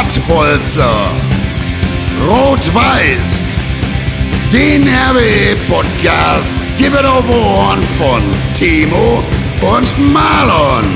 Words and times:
Pottbolzer. 0.00 1.10
Rot-Weiß. 2.26 3.56
Den 4.50 4.88
RWE-Podcast 4.88 6.58
gibt 6.78 6.94
es 6.94 7.04
auf 7.04 7.28
Ohren 7.28 7.82
von 7.98 8.22
Timo 8.54 9.22
und 9.60 10.12
Marlon. 10.12 10.86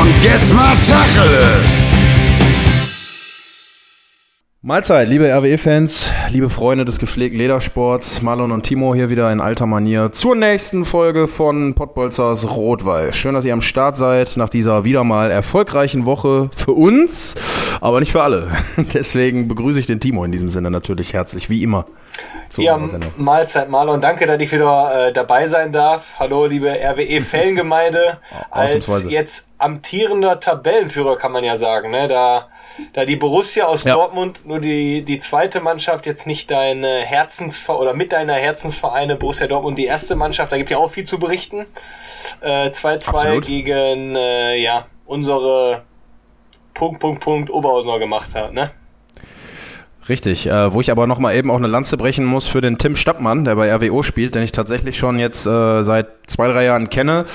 Und 0.00 0.24
jetzt 0.24 0.54
mal 0.54 0.76
Tacheles. 0.76 1.87
Mahlzeit, 4.68 5.08
liebe 5.08 5.32
RWE-Fans, 5.32 6.12
liebe 6.28 6.50
Freunde 6.50 6.84
des 6.84 6.98
gepflegten 6.98 7.38
Ledersports, 7.38 8.20
Marlon 8.20 8.52
und 8.52 8.64
Timo 8.64 8.94
hier 8.94 9.08
wieder 9.08 9.32
in 9.32 9.40
alter 9.40 9.64
Manier 9.64 10.12
zur 10.12 10.36
nächsten 10.36 10.84
Folge 10.84 11.26
von 11.26 11.72
Pottbolzers 11.74 12.50
Rotweil. 12.54 13.14
Schön, 13.14 13.32
dass 13.32 13.46
ihr 13.46 13.54
am 13.54 13.62
Start 13.62 13.96
seid 13.96 14.36
nach 14.36 14.50
dieser 14.50 14.84
wieder 14.84 15.04
mal 15.04 15.30
erfolgreichen 15.30 16.04
Woche 16.04 16.50
für 16.54 16.72
uns, 16.72 17.34
aber 17.80 18.00
nicht 18.00 18.12
für 18.12 18.22
alle. 18.22 18.48
Deswegen 18.92 19.48
begrüße 19.48 19.80
ich 19.80 19.86
den 19.86 20.00
Timo 20.00 20.22
in 20.22 20.32
diesem 20.32 20.50
Sinne 20.50 20.70
natürlich 20.70 21.14
herzlich, 21.14 21.48
wie 21.48 21.62
immer. 21.62 21.86
Ja, 22.58 22.78
Mahlzeit 23.16 23.70
Marlon, 23.70 24.02
danke, 24.02 24.26
dass 24.26 24.38
ich 24.38 24.52
wieder 24.52 25.08
äh, 25.08 25.12
dabei 25.14 25.48
sein 25.48 25.72
darf. 25.72 26.16
Hallo, 26.18 26.44
liebe 26.44 26.68
RWE-Fangemeinde. 26.68 28.18
Als 28.50 29.06
jetzt 29.08 29.48
amtierender 29.56 30.38
Tabellenführer 30.38 31.16
kann 31.16 31.32
man 31.32 31.42
ja 31.42 31.56
sagen, 31.56 31.90
ne? 31.90 32.06
Da 32.06 32.48
da 32.92 33.04
die 33.04 33.16
Borussia 33.16 33.66
aus 33.66 33.84
ja. 33.84 33.94
Dortmund 33.94 34.46
nur 34.46 34.60
die, 34.60 35.04
die 35.04 35.18
zweite 35.18 35.60
Mannschaft 35.60 36.06
jetzt 36.06 36.26
nicht 36.26 36.50
deine 36.50 37.00
Herzensvereine 37.00 37.80
oder 37.80 37.94
mit 37.94 38.12
deiner 38.12 38.34
Herzensvereine 38.34 39.16
Borussia 39.16 39.46
Dortmund 39.46 39.78
die 39.78 39.86
erste 39.86 40.16
Mannschaft, 40.16 40.52
da 40.52 40.56
gibt 40.56 40.70
ja 40.70 40.78
auch 40.78 40.90
viel 40.90 41.04
zu 41.04 41.18
berichten. 41.18 41.66
2-2 42.42 43.36
äh, 43.36 43.40
gegen 43.40 44.16
äh, 44.16 44.56
ja, 44.56 44.86
unsere 45.06 45.84
Punkt, 46.74 47.00
Punkt, 47.00 47.20
Punkt 47.20 47.50
Oberhausener 47.50 47.98
gemacht 47.98 48.34
hat, 48.34 48.52
ne? 48.52 48.70
Richtig, 50.08 50.46
äh, 50.46 50.72
wo 50.72 50.80
ich 50.80 50.90
aber 50.90 51.06
noch 51.06 51.18
mal 51.18 51.34
eben 51.34 51.50
auch 51.50 51.56
eine 51.56 51.66
Lanze 51.66 51.98
brechen 51.98 52.24
muss 52.24 52.46
für 52.46 52.62
den 52.62 52.78
Tim 52.78 52.96
Stappmann, 52.96 53.44
der 53.44 53.56
bei 53.56 53.74
RWO 53.74 54.02
spielt, 54.02 54.34
den 54.34 54.42
ich 54.42 54.52
tatsächlich 54.52 54.96
schon 54.96 55.18
jetzt 55.18 55.46
äh, 55.46 55.82
seit 55.82 56.08
zwei, 56.26 56.48
drei 56.48 56.64
Jahren 56.64 56.88
kenne. 56.88 57.26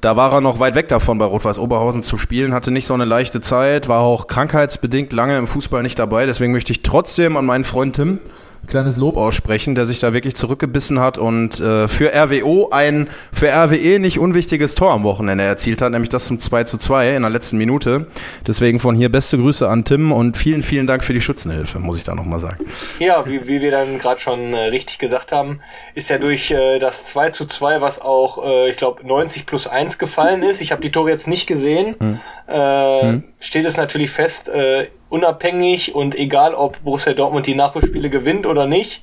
Da 0.00 0.16
war 0.16 0.32
er 0.32 0.40
noch 0.40 0.58
weit 0.58 0.74
weg 0.74 0.88
davon, 0.88 1.18
bei 1.18 1.24
Rot-Weiß 1.24 1.58
Oberhausen 1.58 2.02
zu 2.02 2.18
spielen, 2.18 2.52
hatte 2.52 2.72
nicht 2.72 2.86
so 2.86 2.94
eine 2.94 3.04
leichte 3.04 3.40
Zeit, 3.40 3.88
war 3.88 4.00
auch 4.00 4.26
krankheitsbedingt 4.26 5.12
lange 5.12 5.38
im 5.38 5.46
Fußball 5.46 5.82
nicht 5.82 5.98
dabei. 5.98 6.26
Deswegen 6.26 6.52
möchte 6.52 6.72
ich 6.72 6.82
trotzdem 6.82 7.36
an 7.36 7.46
meinen 7.46 7.64
Freund 7.64 7.94
Tim 7.94 8.18
kleines 8.66 8.96
Lob 8.96 9.16
aussprechen, 9.16 9.74
der 9.74 9.86
sich 9.86 9.98
da 9.98 10.12
wirklich 10.12 10.36
zurückgebissen 10.36 11.00
hat 11.00 11.18
und 11.18 11.60
äh, 11.60 11.88
für 11.88 12.12
RWO 12.14 12.68
ein 12.70 13.08
für 13.32 13.48
RWE 13.48 13.98
nicht 13.98 14.18
unwichtiges 14.18 14.74
Tor 14.74 14.92
am 14.92 15.04
Wochenende 15.04 15.44
erzielt 15.44 15.82
hat, 15.82 15.92
nämlich 15.92 16.08
das 16.08 16.26
zum 16.26 16.38
2 16.38 16.64
zu 16.64 16.78
2 16.78 17.16
in 17.16 17.22
der 17.22 17.30
letzten 17.30 17.56
Minute. 17.56 18.06
Deswegen 18.46 18.78
von 18.80 18.96
hier 18.96 19.10
beste 19.10 19.38
Grüße 19.38 19.68
an 19.68 19.84
Tim 19.84 20.12
und 20.12 20.36
vielen, 20.36 20.62
vielen 20.62 20.86
Dank 20.86 21.04
für 21.04 21.12
die 21.12 21.20
Schützenhilfe, 21.20 21.78
muss 21.78 21.98
ich 21.98 22.04
da 22.04 22.14
nochmal 22.14 22.40
sagen. 22.40 22.66
Ja, 22.98 23.26
wie, 23.26 23.46
wie 23.46 23.60
wir 23.60 23.70
dann 23.70 23.98
gerade 23.98 24.20
schon 24.20 24.54
äh, 24.54 24.66
richtig 24.66 24.98
gesagt 24.98 25.32
haben, 25.32 25.60
ist 25.94 26.10
ja 26.10 26.18
durch 26.18 26.50
äh, 26.50 26.78
das 26.78 27.04
2 27.06 27.30
zu 27.30 27.46
2, 27.46 27.80
was 27.80 28.00
auch, 28.00 28.44
äh, 28.44 28.70
ich 28.70 28.76
glaube, 28.76 29.06
90 29.06 29.46
plus 29.46 29.66
1 29.66 29.98
gefallen 29.98 30.42
ist. 30.42 30.60
Ich 30.60 30.72
habe 30.72 30.82
die 30.82 30.90
Tore 30.90 31.10
jetzt 31.10 31.28
nicht 31.28 31.46
gesehen. 31.46 31.94
Hm. 31.98 32.20
Äh, 32.46 33.02
hm. 33.02 33.24
Steht 33.40 33.64
es 33.64 33.76
natürlich 33.76 34.10
fest, 34.10 34.48
äh, 34.48 34.88
unabhängig 35.08 35.94
und 35.94 36.14
egal, 36.14 36.54
ob 36.54 36.82
Borussia 36.82 37.12
Dortmund 37.12 37.46
die 37.46 37.54
Nachholspiele 37.54 38.10
gewinnt 38.10 38.46
oder 38.46 38.66
nicht, 38.66 39.02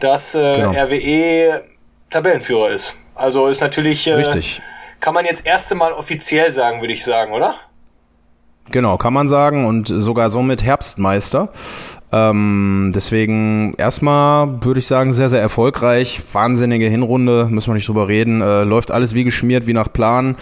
dass 0.00 0.34
äh, 0.34 0.56
genau. 0.56 0.70
RWE 0.72 1.62
Tabellenführer 2.10 2.70
ist. 2.70 2.96
Also 3.14 3.48
ist 3.48 3.60
natürlich, 3.60 4.06
äh, 4.06 4.14
Richtig. 4.14 4.60
kann 5.00 5.14
man 5.14 5.24
jetzt 5.24 5.46
erste 5.46 5.74
Mal 5.74 5.92
offiziell 5.92 6.52
sagen, 6.52 6.80
würde 6.80 6.92
ich 6.92 7.04
sagen, 7.04 7.32
oder? 7.32 7.54
Genau, 8.70 8.96
kann 8.96 9.12
man 9.12 9.28
sagen 9.28 9.64
und 9.64 9.86
sogar 9.88 10.30
somit 10.30 10.62
Herbstmeister. 10.62 11.50
Ähm, 12.12 12.92
deswegen 12.94 13.74
erstmal 13.78 14.62
würde 14.64 14.78
ich 14.78 14.86
sagen, 14.86 15.12
sehr, 15.12 15.28
sehr 15.28 15.40
erfolgreich. 15.40 16.22
Wahnsinnige 16.32 16.88
Hinrunde, 16.88 17.46
müssen 17.50 17.68
wir 17.68 17.74
nicht 17.74 17.88
drüber 17.88 18.08
reden. 18.08 18.40
Äh, 18.40 18.64
läuft 18.64 18.90
alles 18.90 19.14
wie 19.14 19.24
geschmiert, 19.24 19.66
wie 19.66 19.72
nach 19.72 19.92
Plan. 19.92 20.36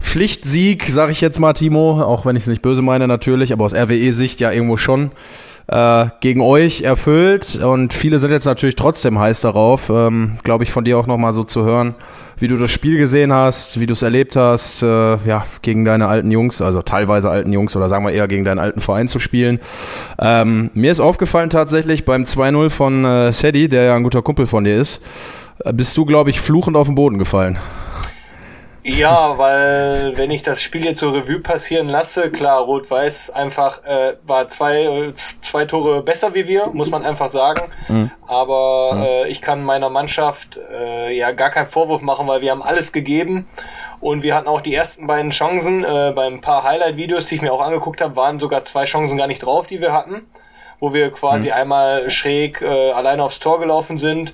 Pflichtsieg, 0.00 0.88
sage 0.88 1.12
ich 1.12 1.20
jetzt 1.20 1.38
mal, 1.38 1.52
Timo, 1.52 2.02
auch 2.02 2.24
wenn 2.24 2.36
ich 2.36 2.44
es 2.44 2.48
nicht 2.48 2.62
böse 2.62 2.82
meine 2.82 3.08
natürlich, 3.08 3.52
aber 3.52 3.64
aus 3.64 3.74
RWE-Sicht 3.74 4.40
ja 4.40 4.50
irgendwo 4.52 4.76
schon 4.76 5.10
äh, 5.68 6.06
gegen 6.20 6.40
euch 6.40 6.82
erfüllt 6.82 7.56
und 7.56 7.92
viele 7.92 8.18
sind 8.18 8.30
jetzt 8.30 8.46
natürlich 8.46 8.74
trotzdem 8.74 9.18
heiß 9.18 9.42
darauf, 9.42 9.90
ähm, 9.90 10.38
glaube 10.42 10.64
ich, 10.64 10.72
von 10.72 10.84
dir 10.84 10.98
auch 10.98 11.06
nochmal 11.06 11.32
so 11.32 11.42
zu 11.42 11.64
hören, 11.64 11.94
wie 12.38 12.48
du 12.48 12.56
das 12.56 12.70
Spiel 12.70 12.96
gesehen 12.96 13.32
hast, 13.32 13.78
wie 13.78 13.86
du 13.86 13.92
es 13.92 14.02
erlebt 14.02 14.34
hast, 14.34 14.82
äh, 14.82 15.16
ja, 15.26 15.44
gegen 15.60 15.84
deine 15.84 16.08
alten 16.08 16.30
Jungs, 16.30 16.62
also 16.62 16.80
teilweise 16.80 17.28
alten 17.28 17.52
Jungs 17.52 17.76
oder 17.76 17.88
sagen 17.88 18.04
wir 18.04 18.12
eher 18.12 18.28
gegen 18.28 18.44
deinen 18.44 18.60
alten 18.60 18.80
Verein 18.80 19.08
zu 19.08 19.18
spielen. 19.18 19.60
Ähm, 20.18 20.70
mir 20.72 20.90
ist 20.90 21.00
aufgefallen 21.00 21.50
tatsächlich 21.50 22.04
beim 22.06 22.22
2-0 22.22 22.70
von 22.70 23.04
äh, 23.04 23.32
Sedi, 23.32 23.68
der 23.68 23.82
ja 23.84 23.96
ein 23.96 24.04
guter 24.04 24.22
Kumpel 24.22 24.46
von 24.46 24.64
dir 24.64 24.76
ist, 24.76 25.02
äh, 25.64 25.72
bist 25.72 25.96
du, 25.96 26.06
glaube 26.06 26.30
ich, 26.30 26.40
fluchend 26.40 26.76
auf 26.76 26.86
den 26.86 26.94
Boden 26.94 27.18
gefallen. 27.18 27.58
Ja, 28.88 29.36
weil 29.36 30.16
wenn 30.16 30.30
ich 30.30 30.42
das 30.42 30.62
Spiel 30.62 30.84
jetzt 30.84 31.00
so 31.00 31.10
Revue 31.10 31.40
passieren 31.40 31.88
lasse, 31.88 32.30
klar, 32.30 32.62
Rot-Weiß 32.62 33.30
einfach 33.30 33.84
äh, 33.84 34.16
war 34.26 34.48
zwei, 34.48 35.12
zwei 35.12 35.66
Tore 35.66 36.02
besser 36.02 36.34
wie 36.34 36.48
wir, 36.48 36.68
muss 36.68 36.90
man 36.90 37.04
einfach 37.04 37.28
sagen. 37.28 37.70
Mhm. 37.88 38.10
Aber 38.26 38.94
mhm. 38.94 39.02
Äh, 39.02 39.28
ich 39.28 39.42
kann 39.42 39.62
meiner 39.62 39.90
Mannschaft 39.90 40.58
äh, 40.72 41.14
ja 41.14 41.32
gar 41.32 41.50
keinen 41.50 41.66
Vorwurf 41.66 42.00
machen, 42.00 42.26
weil 42.26 42.40
wir 42.40 42.50
haben 42.50 42.62
alles 42.62 42.92
gegeben. 42.92 43.46
Und 44.00 44.22
wir 44.22 44.34
hatten 44.34 44.48
auch 44.48 44.62
die 44.62 44.74
ersten 44.74 45.06
beiden 45.06 45.32
Chancen. 45.32 45.84
Äh, 45.84 46.12
beim 46.16 46.40
paar 46.40 46.62
Highlight-Videos, 46.64 47.26
die 47.26 47.34
ich 47.34 47.42
mir 47.42 47.52
auch 47.52 47.60
angeguckt 47.60 48.00
habe, 48.00 48.16
waren 48.16 48.40
sogar 48.40 48.62
zwei 48.62 48.84
Chancen 48.84 49.18
gar 49.18 49.26
nicht 49.26 49.40
drauf, 49.44 49.66
die 49.66 49.80
wir 49.80 49.92
hatten. 49.92 50.26
Wo 50.80 50.94
wir 50.94 51.10
quasi 51.10 51.48
mhm. 51.48 51.54
einmal 51.54 52.10
schräg 52.10 52.62
äh, 52.62 52.92
alleine 52.92 53.22
aufs 53.22 53.38
Tor 53.38 53.60
gelaufen 53.60 53.98
sind, 53.98 54.32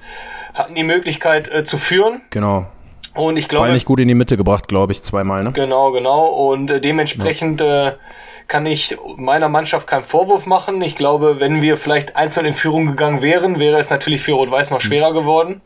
hatten 0.53 0.76
die 0.76 0.84
Möglichkeit 0.84 1.53
äh, 1.53 1.65
zu 1.65 1.76
führen. 1.76 2.21
Genau. 2.31 2.66
Und 3.14 3.36
ich 3.36 3.48
glaube. 3.48 3.66
War 3.66 3.72
nicht 3.72 3.86
gut 3.86 4.00
in 4.00 4.08
die 4.08 4.14
Mitte 4.14 4.36
gebracht, 4.36 4.69
glaube 4.69 4.92
ich, 4.92 5.02
zweimal, 5.02 5.44
ne? 5.44 5.52
Genau, 5.52 5.92
genau. 5.92 6.26
Und 6.26 6.70
äh, 6.70 6.80
dementsprechend 6.80 7.60
ja. 7.60 7.88
äh, 7.88 7.92
kann 8.48 8.66
ich 8.66 8.97
meiner 9.16 9.48
Mannschaft 9.48 9.86
keinen 9.86 10.02
Vorwurf 10.02 10.47
machen. 10.47 10.82
Ich 10.82 10.97
glaube, 10.97 11.41
wenn 11.41 11.62
wir 11.62 11.76
vielleicht 11.76 12.16
einzeln 12.16 12.47
in 12.47 12.54
Führung 12.54 12.86
gegangen 12.86 13.22
wären, 13.22 13.58
wäre 13.58 13.78
es 13.78 13.91
natürlich 13.91 14.20
für 14.20 14.32
Rot-Weiß 14.32 14.70
noch 14.70 14.80
schwerer 14.80 15.10
mhm. 15.10 15.14
geworden. 15.14 15.60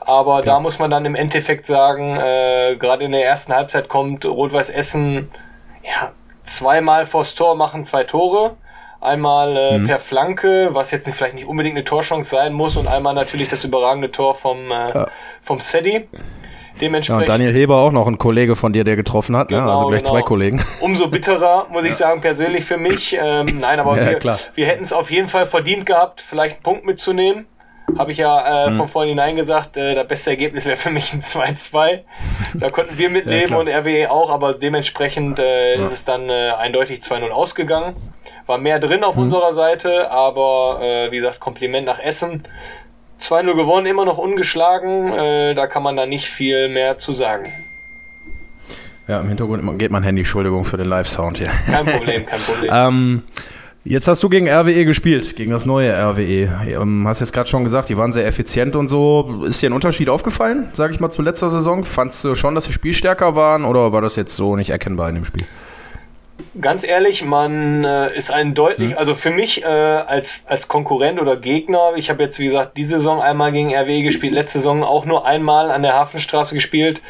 Aber 0.00 0.36
okay. 0.36 0.46
da 0.46 0.60
muss 0.60 0.78
man 0.78 0.90
dann 0.90 1.04
im 1.06 1.14
Endeffekt 1.14 1.66
sagen, 1.66 2.16
äh, 2.16 2.76
gerade 2.78 3.04
in 3.04 3.12
der 3.12 3.24
ersten 3.24 3.52
Halbzeit 3.52 3.88
kommt 3.88 4.24
Rot-Weiß 4.24 4.70
Essen 4.70 5.28
ja, 5.82 6.12
zweimal 6.44 7.06
vors 7.06 7.34
Tor, 7.34 7.56
machen 7.56 7.84
zwei 7.84 8.04
Tore. 8.04 8.56
Einmal 9.00 9.56
äh, 9.56 9.78
mhm. 9.78 9.86
per 9.86 9.98
Flanke, 9.98 10.70
was 10.72 10.90
jetzt 10.90 11.06
nicht, 11.06 11.16
vielleicht 11.16 11.34
nicht 11.34 11.46
unbedingt 11.46 11.76
eine 11.76 11.84
Torchance 11.84 12.30
sein 12.30 12.54
muss, 12.54 12.76
und 12.76 12.88
einmal 12.88 13.12
natürlich 13.12 13.48
das 13.48 13.62
überragende 13.62 14.10
Tor 14.10 14.34
vom, 14.34 14.70
äh, 14.70 14.94
ja. 14.94 15.06
vom 15.42 15.60
Sedi. 15.60 16.08
Dementsprechend. 16.80 17.28
Ja, 17.28 17.34
und 17.34 17.40
Daniel 17.40 17.54
Heber 17.54 17.76
auch 17.76 17.92
noch 17.92 18.06
ein 18.06 18.18
Kollege 18.18 18.56
von 18.56 18.72
dir, 18.72 18.84
der 18.84 18.96
getroffen 18.96 19.36
hat, 19.36 19.50
ne? 19.50 19.58
genau, 19.58 19.66
ne? 19.68 19.72
also 19.72 19.86
gleich 19.88 20.02
genau. 20.02 20.14
zwei 20.14 20.22
Kollegen. 20.22 20.64
Umso 20.80 21.08
bitterer, 21.08 21.66
muss 21.70 21.84
ich 21.84 21.94
sagen, 21.94 22.20
persönlich 22.20 22.64
für 22.64 22.76
mich. 22.76 23.16
Ähm, 23.20 23.60
nein, 23.60 23.78
aber 23.80 23.96
ja, 24.00 24.22
wir, 24.22 24.38
wir 24.54 24.66
hätten 24.66 24.82
es 24.82 24.92
auf 24.92 25.10
jeden 25.10 25.28
Fall 25.28 25.46
verdient 25.46 25.86
gehabt, 25.86 26.20
vielleicht 26.20 26.56
einen 26.56 26.62
Punkt 26.62 26.84
mitzunehmen. 26.84 27.46
Habe 27.98 28.12
ich 28.12 28.18
ja 28.18 28.64
äh, 28.64 28.66
hm. 28.68 28.76
von 28.76 28.88
vornherein 28.88 29.36
gesagt, 29.36 29.76
äh, 29.76 29.94
das 29.94 30.08
beste 30.08 30.30
Ergebnis 30.30 30.64
wäre 30.64 30.76
für 30.76 30.90
mich 30.90 31.12
ein 31.12 31.20
2-2. 31.20 32.00
Da 32.54 32.70
konnten 32.70 32.96
wir 32.96 33.10
mitnehmen 33.10 33.50
ja, 33.50 33.56
und 33.56 33.68
RWE 33.68 34.10
auch, 34.10 34.30
aber 34.30 34.54
dementsprechend 34.54 35.38
äh, 35.38 35.76
ja. 35.76 35.82
ist 35.82 35.92
es 35.92 36.04
dann 36.04 36.28
äh, 36.30 36.52
eindeutig 36.58 37.00
2-0 37.00 37.28
ausgegangen. 37.28 37.94
War 38.46 38.58
mehr 38.58 38.78
drin 38.78 39.04
auf 39.04 39.16
hm. 39.16 39.24
unserer 39.24 39.52
Seite, 39.52 40.10
aber 40.10 40.80
äh, 40.82 41.10
wie 41.12 41.18
gesagt, 41.18 41.40
Kompliment 41.40 41.86
nach 41.86 42.00
Essen. 42.00 42.44
2-0 43.24 43.54
gewonnen, 43.54 43.86
immer 43.86 44.04
noch 44.04 44.18
ungeschlagen. 44.18 45.12
Äh, 45.12 45.54
da 45.54 45.66
kann 45.66 45.82
man 45.82 45.96
da 45.96 46.06
nicht 46.06 46.28
viel 46.28 46.68
mehr 46.68 46.98
zu 46.98 47.12
sagen. 47.12 47.44
Ja, 49.08 49.20
im 49.20 49.28
Hintergrund 49.28 49.78
geht 49.78 49.90
mein 49.90 50.02
Handy, 50.02 50.22
Entschuldigung 50.22 50.64
für 50.64 50.76
den 50.76 50.86
Live-Sound 50.86 51.38
hier. 51.38 51.50
Kein 51.66 51.84
Problem, 51.84 52.24
kein 52.24 52.40
Problem. 52.40 52.70
ähm, 52.74 53.22
jetzt 53.84 54.08
hast 54.08 54.22
du 54.22 54.30
gegen 54.30 54.48
RWE 54.48 54.86
gespielt, 54.86 55.36
gegen 55.36 55.52
das 55.52 55.66
neue 55.66 55.92
RWE. 55.92 56.50
Ähm, 56.66 57.06
hast 57.06 57.20
jetzt 57.20 57.32
gerade 57.32 57.48
schon 57.48 57.64
gesagt, 57.64 57.90
die 57.90 57.98
waren 57.98 58.12
sehr 58.12 58.26
effizient 58.26 58.76
und 58.76 58.88
so. 58.88 59.44
Ist 59.46 59.60
dir 59.60 59.68
ein 59.68 59.74
Unterschied 59.74 60.08
aufgefallen, 60.08 60.70
sage 60.72 60.94
ich 60.94 61.00
mal, 61.00 61.10
zu 61.10 61.20
letzter 61.20 61.50
Saison? 61.50 61.84
Fandst 61.84 62.24
du 62.24 62.34
schon, 62.34 62.54
dass 62.54 62.64
sie 62.64 62.72
spielstärker 62.72 63.34
waren 63.34 63.66
oder 63.66 63.92
war 63.92 64.00
das 64.00 64.16
jetzt 64.16 64.36
so 64.36 64.56
nicht 64.56 64.70
erkennbar 64.70 65.10
in 65.10 65.16
dem 65.16 65.24
Spiel? 65.26 65.46
Ganz 66.60 66.84
ehrlich, 66.84 67.24
man 67.24 67.84
äh, 67.84 68.14
ist 68.16 68.30
ein 68.30 68.54
deutlich, 68.54 68.90
hm. 68.90 68.98
also 68.98 69.14
für 69.14 69.30
mich 69.30 69.62
äh, 69.62 69.66
als, 69.66 70.42
als 70.46 70.68
Konkurrent 70.68 71.20
oder 71.20 71.36
Gegner, 71.36 71.92
ich 71.96 72.10
habe 72.10 72.22
jetzt 72.22 72.38
wie 72.38 72.46
gesagt 72.46 72.76
diese 72.76 72.96
Saison 72.96 73.20
einmal 73.20 73.52
gegen 73.52 73.74
RW 73.74 74.02
gespielt, 74.02 74.32
letzte 74.32 74.58
Saison 74.58 74.82
auch 74.84 75.04
nur 75.04 75.26
einmal 75.26 75.70
an 75.70 75.82
der 75.82 75.94
Hafenstraße 75.94 76.54
gespielt, 76.54 77.02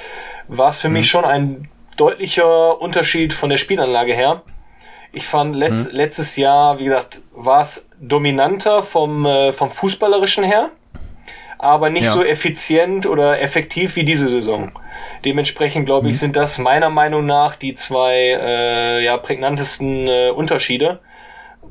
war 0.48 0.70
es 0.70 0.80
für 0.80 0.88
hm. 0.88 0.94
mich 0.94 1.08
schon 1.08 1.24
ein 1.24 1.68
deutlicher 1.96 2.80
Unterschied 2.80 3.32
von 3.32 3.50
der 3.50 3.56
Spielanlage 3.56 4.14
her. 4.14 4.42
Ich 5.12 5.26
fand 5.26 5.54
letzt, 5.54 5.88
hm. 5.88 5.96
letztes 5.96 6.36
Jahr, 6.36 6.78
wie 6.78 6.84
gesagt, 6.84 7.20
war 7.32 7.60
es 7.60 7.86
dominanter 8.00 8.82
vom, 8.82 9.26
äh, 9.26 9.52
vom 9.52 9.70
Fußballerischen 9.70 10.44
her 10.44 10.70
aber 11.64 11.90
nicht 11.90 12.04
Ja. 12.04 12.12
so 12.12 12.22
effizient 12.24 13.06
oder 13.06 13.40
effektiv 13.40 13.96
wie 13.96 14.04
diese 14.04 14.28
Saison. 14.28 14.70
Dementsprechend, 15.24 15.86
glaube 15.86 16.06
Mhm. 16.06 16.10
ich, 16.10 16.18
sind 16.18 16.36
das 16.36 16.58
meiner 16.58 16.90
Meinung 16.90 17.26
nach 17.26 17.56
die 17.56 17.74
zwei 17.74 18.14
äh, 18.40 19.04
ja, 19.04 19.16
prägnantesten 19.16 20.06
äh, 20.08 20.30
Unterschiede. 20.30 21.00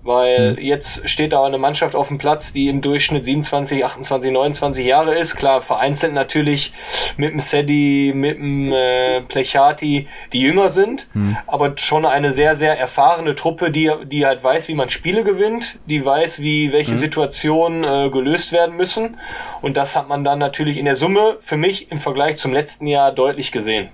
Weil 0.03 0.51
Mhm. 0.53 0.57
jetzt 0.59 1.07
steht 1.07 1.31
da 1.31 1.43
eine 1.45 1.57
Mannschaft 1.57 1.95
auf 1.95 2.09
dem 2.09 2.17
Platz, 2.17 2.51
die 2.51 2.67
im 2.67 2.81
Durchschnitt 2.81 3.23
27, 3.23 3.85
28, 3.85 4.31
29 4.31 4.85
Jahre 4.85 5.15
ist. 5.15 5.35
Klar, 5.35 5.61
vereinzelt 5.61 6.13
natürlich 6.13 6.73
mit 7.15 7.31
dem 7.31 7.39
Sedi, 7.39 8.11
mit 8.13 8.37
dem 8.37 8.73
äh, 8.73 9.21
Plechati, 9.21 10.07
die 10.33 10.41
jünger 10.41 10.67
sind. 10.69 11.07
Mhm. 11.13 11.37
Aber 11.47 11.73
schon 11.77 12.05
eine 12.05 12.31
sehr, 12.33 12.53
sehr 12.55 12.77
erfahrene 12.77 13.33
Truppe, 13.35 13.71
die, 13.71 13.91
die 14.05 14.25
halt 14.25 14.43
weiß, 14.43 14.67
wie 14.67 14.75
man 14.75 14.89
Spiele 14.89 15.23
gewinnt, 15.23 15.79
die 15.85 16.03
weiß, 16.05 16.41
wie 16.41 16.67
Mhm. 16.67 16.71
welche 16.73 16.95
Situationen 16.95 17.83
äh, 17.83 18.09
gelöst 18.09 18.51
werden 18.51 18.75
müssen. 18.75 19.17
Und 19.61 19.77
das 19.77 19.95
hat 19.95 20.09
man 20.09 20.23
dann 20.23 20.39
natürlich 20.39 20.77
in 20.77 20.85
der 20.85 20.95
Summe 20.95 21.37
für 21.39 21.55
mich 21.57 21.91
im 21.91 21.99
Vergleich 21.99 22.35
zum 22.37 22.51
letzten 22.51 22.87
Jahr 22.87 23.11
deutlich 23.13 23.51
gesehen. 23.51 23.89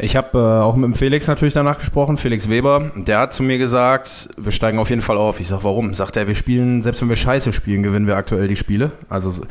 Ich 0.00 0.14
habe 0.14 0.38
äh, 0.38 0.62
auch 0.62 0.76
mit 0.76 0.84
dem 0.84 0.94
Felix 0.94 1.26
natürlich 1.26 1.54
danach 1.54 1.78
gesprochen, 1.78 2.18
Felix 2.18 2.48
Weber. 2.48 2.92
Der 2.94 3.18
hat 3.18 3.32
zu 3.32 3.42
mir 3.42 3.58
gesagt, 3.58 4.28
wir 4.36 4.52
steigen 4.52 4.78
auf 4.78 4.90
jeden 4.90 5.02
Fall 5.02 5.16
auf. 5.16 5.40
Ich 5.40 5.48
sag, 5.48 5.64
warum? 5.64 5.92
Sagt 5.92 6.16
er, 6.16 6.28
wir 6.28 6.36
spielen, 6.36 6.82
selbst 6.82 7.02
wenn 7.02 7.08
wir 7.08 7.16
scheiße 7.16 7.52
spielen, 7.52 7.82
gewinnen 7.82 8.06
wir 8.06 8.14
aktuell 8.16 8.46
die 8.46 8.54
Spiele. 8.54 8.92
Also 9.08 9.32
so- 9.32 9.44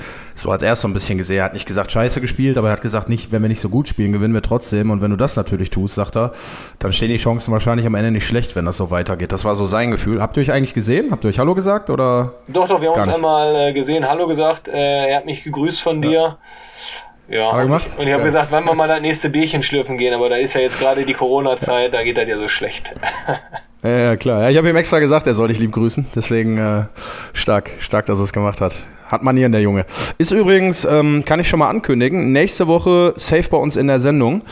hat 0.53 0.63
er 0.63 0.71
es 0.71 0.79
so 0.79 0.87
ein 0.87 0.93
bisschen 0.93 1.17
gesehen. 1.17 1.39
Er 1.39 1.43
hat 1.43 1.53
nicht 1.53 1.65
gesagt 1.65 1.91
scheiße 1.91 2.21
gespielt, 2.21 2.57
aber 2.57 2.69
er 2.69 2.73
hat 2.73 2.81
gesagt, 2.81 3.09
nicht, 3.09 3.33
wenn 3.33 3.41
wir 3.41 3.49
nicht 3.49 3.59
so 3.59 3.67
gut 3.67 3.89
spielen, 3.89 4.13
gewinnen 4.13 4.33
wir 4.33 4.41
trotzdem. 4.41 4.89
Und 4.89 5.01
wenn 5.01 5.11
du 5.11 5.17
das 5.17 5.35
natürlich 5.35 5.69
tust, 5.69 5.95
sagt 5.95 6.15
er, 6.15 6.31
dann 6.79 6.93
stehen 6.93 7.09
die 7.09 7.17
Chancen 7.17 7.51
wahrscheinlich 7.51 7.85
am 7.85 7.95
Ende 7.95 8.11
nicht 8.11 8.25
schlecht, 8.25 8.55
wenn 8.55 8.63
das 8.63 8.77
so 8.77 8.89
weitergeht. 8.89 9.33
Das 9.33 9.43
war 9.43 9.53
so 9.55 9.65
sein 9.65 9.91
Gefühl. 9.91 10.21
Habt 10.21 10.37
ihr 10.37 10.43
euch 10.43 10.53
eigentlich 10.53 10.73
gesehen? 10.73 11.11
Habt 11.11 11.25
ihr 11.25 11.29
euch 11.29 11.39
Hallo 11.39 11.55
gesagt 11.55 11.89
oder? 11.89 12.35
Doch, 12.47 12.69
doch, 12.69 12.79
wir 12.79 12.89
haben 12.89 12.97
uns 12.99 13.07
nicht. 13.07 13.15
einmal 13.17 13.53
äh, 13.53 13.73
gesehen, 13.73 14.07
Hallo 14.07 14.27
gesagt. 14.27 14.69
Äh, 14.69 15.09
er 15.09 15.17
hat 15.17 15.25
mich 15.25 15.43
gegrüßt 15.43 15.81
von 15.81 16.01
dir. 16.01 16.37
Ja, 17.29 17.47
Hat 17.47 17.53
er 17.53 17.57
und 17.57 17.61
gemacht? 17.63 17.85
ich, 17.87 17.93
ich 17.93 18.11
habe 18.13 18.19
Ja. 18.21 18.25
gesagt, 18.25 18.51
wann 18.51 18.65
wir 18.65 18.73
mal 18.73 18.87
das 18.87 19.01
nächste 19.01 19.29
Bierchen 19.29 19.61
schlürfen 19.61 19.97
gehen, 19.97 20.13
aber 20.13 20.29
da 20.29 20.35
ist 20.37 20.53
ja 20.53 20.61
jetzt 20.61 20.79
gerade 20.79 21.05
die 21.05 21.13
Corona-Zeit, 21.13 21.93
da 21.93 22.03
geht 22.03 22.17
das 22.17 22.27
ja 22.27 22.37
so 22.37 22.47
schlecht. 22.47 22.93
Ja, 23.83 23.89
ja 23.91 24.15
klar. 24.15 24.41
Ja, 24.41 24.49
ich 24.49 24.57
habe 24.57 24.67
ihm 24.67 24.75
extra 24.75 24.97
gesagt, 24.97 25.27
er 25.27 25.35
soll 25.35 25.49
dich 25.49 25.59
lieb 25.59 25.71
grüßen. 25.71 26.07
Deswegen 26.15 26.57
äh, 26.57 26.85
stark, 27.31 27.69
stark, 27.77 28.07
dass 28.07 28.17
er 28.19 28.23
es 28.25 28.33
gemacht 28.33 28.59
hat. 28.59 28.79
Hat 29.07 29.21
Manieren, 29.21 29.51
der 29.51 29.61
Junge. 29.61 29.85
Ist 30.17 30.31
übrigens, 30.31 30.83
ähm, 30.83 31.23
kann 31.25 31.39
ich 31.39 31.47
schon 31.47 31.59
mal 31.59 31.69
ankündigen, 31.69 32.31
nächste 32.33 32.65
Woche 32.67 33.13
safe 33.17 33.47
bei 33.49 33.57
uns 33.57 33.77
in 33.77 33.85
der 33.85 33.99
Sendung. 33.99 34.43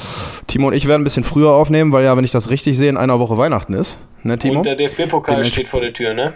Timo 0.46 0.68
und 0.68 0.74
ich 0.74 0.88
werden 0.88 1.02
ein 1.02 1.04
bisschen 1.04 1.24
früher 1.24 1.50
aufnehmen, 1.54 1.92
weil 1.92 2.06
ja, 2.06 2.16
wenn 2.16 2.24
ich 2.24 2.32
das 2.32 2.52
richtig 2.52 2.78
sehe, 2.78 2.88
in 2.88 2.98
einer 2.98 3.20
Woche 3.20 3.36
Weihnachten 3.36 3.74
ist. 3.74 3.98
Ne, 4.22 4.38
Timo? 4.38 4.60
Und 4.60 4.66
der 4.68 4.76
DFB-Pokal 4.76 5.44
steht 5.44 5.68
vor 5.68 5.82
der 5.82 5.92
Tür, 5.92 6.14
ne? 6.14 6.34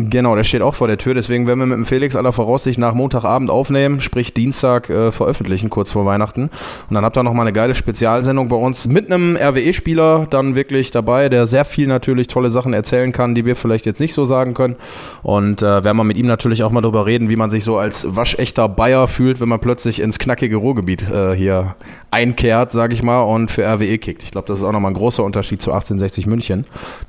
Genau, 0.00 0.36
der 0.36 0.44
steht 0.44 0.62
auch 0.62 0.76
vor 0.76 0.86
der 0.86 0.96
Tür. 0.96 1.14
Deswegen 1.14 1.48
werden 1.48 1.58
wir 1.58 1.66
mit 1.66 1.76
dem 1.76 1.84
Felix 1.84 2.14
aller 2.14 2.30
Voraussicht 2.30 2.78
nach 2.78 2.94
Montagabend 2.94 3.50
aufnehmen, 3.50 4.00
sprich 4.00 4.32
Dienstag 4.32 4.88
äh, 4.88 5.10
veröffentlichen, 5.10 5.70
kurz 5.70 5.90
vor 5.90 6.06
Weihnachten. 6.06 6.50
Und 6.88 6.94
dann 6.94 7.04
habt 7.04 7.18
ihr 7.18 7.24
noch 7.24 7.32
mal 7.32 7.42
eine 7.42 7.52
geile 7.52 7.74
Spezialsendung 7.74 8.48
bei 8.48 8.54
uns 8.54 8.86
mit 8.86 9.10
einem 9.10 9.36
RWE-Spieler 9.36 10.28
dann 10.30 10.54
wirklich 10.54 10.92
dabei, 10.92 11.28
der 11.28 11.48
sehr 11.48 11.64
viel 11.64 11.88
natürlich 11.88 12.28
tolle 12.28 12.50
Sachen 12.50 12.74
erzählen 12.74 13.10
kann, 13.10 13.34
die 13.34 13.44
wir 13.44 13.56
vielleicht 13.56 13.86
jetzt 13.86 13.98
nicht 13.98 14.14
so 14.14 14.24
sagen 14.24 14.54
können. 14.54 14.76
Und 15.24 15.62
äh, 15.62 15.82
werden 15.82 15.96
wir 15.96 16.04
mit 16.04 16.16
ihm 16.16 16.26
natürlich 16.26 16.62
auch 16.62 16.70
mal 16.70 16.80
darüber 16.80 17.04
reden, 17.04 17.28
wie 17.28 17.36
man 17.36 17.50
sich 17.50 17.64
so 17.64 17.76
als 17.76 18.14
waschechter 18.14 18.68
Bayer 18.68 19.08
fühlt, 19.08 19.40
wenn 19.40 19.48
man 19.48 19.58
plötzlich 19.58 20.00
ins 20.00 20.20
knackige 20.20 20.56
Ruhrgebiet 20.58 21.10
äh, 21.10 21.34
hier 21.34 21.74
einkehrt, 22.12 22.70
sage 22.70 22.94
ich 22.94 23.02
mal, 23.02 23.22
und 23.22 23.50
für 23.50 23.64
RWE 23.64 23.98
kickt. 23.98 24.22
Ich 24.22 24.30
glaube, 24.30 24.46
das 24.46 24.58
ist 24.58 24.64
auch 24.64 24.72
nochmal 24.72 24.92
ein 24.92 24.96
großer 24.96 25.24
Unterschied 25.24 25.60
zu 25.60 25.72
1860 25.72 26.26
München. 26.26 26.66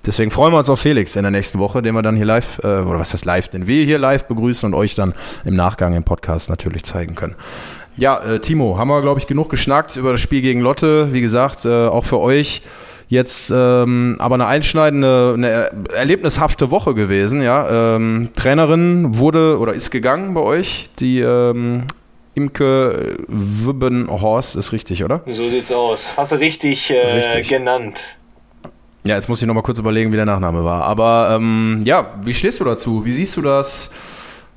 Deswegen 0.08 0.32
freuen 0.32 0.54
wir 0.54 0.58
uns 0.58 0.70
auf 0.70 0.80
Felix 0.80 1.16
in 1.16 1.22
der 1.22 1.32
nächsten 1.32 1.60
Woche, 1.60 1.82
den 1.82 1.94
wir 1.94 2.02
dann 2.02 2.16
hier 2.16 2.26
live, 2.26 2.60
äh, 2.64 2.79
oder 2.86 3.00
was 3.00 3.14
heißt 3.14 3.26
live, 3.26 3.50
den 3.50 3.68
wir 3.68 3.86
hier 3.86 3.98
live 3.98 4.26
begrüßen 4.26 4.68
und 4.68 4.74
euch 4.74 4.96
dann 4.96 5.14
im 5.46 5.56
Nachgang 5.56 5.94
im 5.94 6.04
Podcast 6.04 6.50
natürlich 6.50 6.84
zeigen 6.84 7.16
können. 7.16 7.36
Ja, 7.98 8.20
äh, 8.20 8.40
Timo, 8.40 8.78
haben 8.78 8.88
wir, 8.88 9.02
glaube 9.02 9.20
ich, 9.20 9.28
genug 9.28 9.50
geschnackt 9.50 9.98
über 9.98 10.14
das 10.14 10.22
Spiel 10.22 10.42
gegen 10.42 10.62
Lotte. 10.62 11.12
Wie 11.12 11.22
gesagt, 11.22 11.66
äh, 11.66 11.88
auch 11.88 12.06
für 12.06 12.20
euch 12.20 12.62
jetzt 13.10 13.52
ähm, 13.54 14.16
aber 14.20 14.36
eine 14.36 14.46
einschneidende, 14.46 15.34
eine 15.36 15.72
erlebnishafte 15.94 16.72
Woche 16.72 16.94
gewesen. 16.94 17.42
Ja, 17.42 17.96
ähm, 17.96 18.30
Trainerin 18.36 19.18
wurde 19.18 19.58
oder 19.60 19.74
ist 19.74 19.90
gegangen 19.90 20.34
bei 20.34 20.42
euch, 20.42 20.90
die 21.00 21.20
ähm, 21.20 21.86
Imke 22.36 23.18
Wibbenhorst 23.28 24.56
ist 24.56 24.72
richtig, 24.72 25.04
oder? 25.04 25.22
So 25.28 25.50
sieht's 25.50 25.72
aus. 25.72 26.16
Hast 26.16 26.32
du 26.32 26.38
richtig, 26.38 26.92
äh, 26.92 27.18
Richtig. 27.18 27.50
genannt. 27.50 28.19
Ja, 29.04 29.16
jetzt 29.16 29.30
muss 29.30 29.42
ich 29.42 29.48
noch 29.48 29.54
mal 29.54 29.62
kurz 29.62 29.80
überlegen, 29.80 30.12
wie 30.12 30.18
der 30.18 30.26
Nachname 30.26 30.64
war. 30.64 30.84
Aber 30.84 31.32
ähm, 31.34 31.82
ja, 31.86 32.14
wie 32.24 32.34
stehst 32.34 32.60
du 32.60 32.66
dazu? 32.66 33.06
Wie 33.06 33.14
siehst 33.14 33.38
du 33.38 33.42
das? 33.42 33.90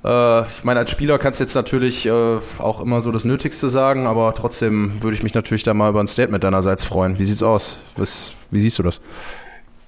Äh, 0.04 0.42
ich 0.42 0.64
meine, 0.64 0.80
als 0.80 0.90
Spieler 0.90 1.18
kannst 1.18 1.40
du 1.40 1.44
jetzt 1.44 1.54
natürlich 1.54 2.06
äh, 2.06 2.38
auch 2.58 2.80
immer 2.80 3.02
so 3.02 3.12
das 3.12 3.24
Nötigste 3.24 3.68
sagen, 3.68 4.06
aber 4.06 4.34
trotzdem 4.34 5.00
würde 5.02 5.16
ich 5.16 5.22
mich 5.22 5.34
natürlich 5.34 5.62
da 5.62 5.74
mal 5.74 5.90
über 5.90 6.00
ein 6.00 6.08
Statement 6.08 6.42
deinerseits 6.42 6.84
freuen. 6.84 7.18
Wie 7.18 7.24
sieht's 7.24 7.42
aus? 7.42 7.78
Was, 7.96 8.34
wie 8.50 8.60
siehst 8.60 8.78
du 8.78 8.82
das? 8.82 9.00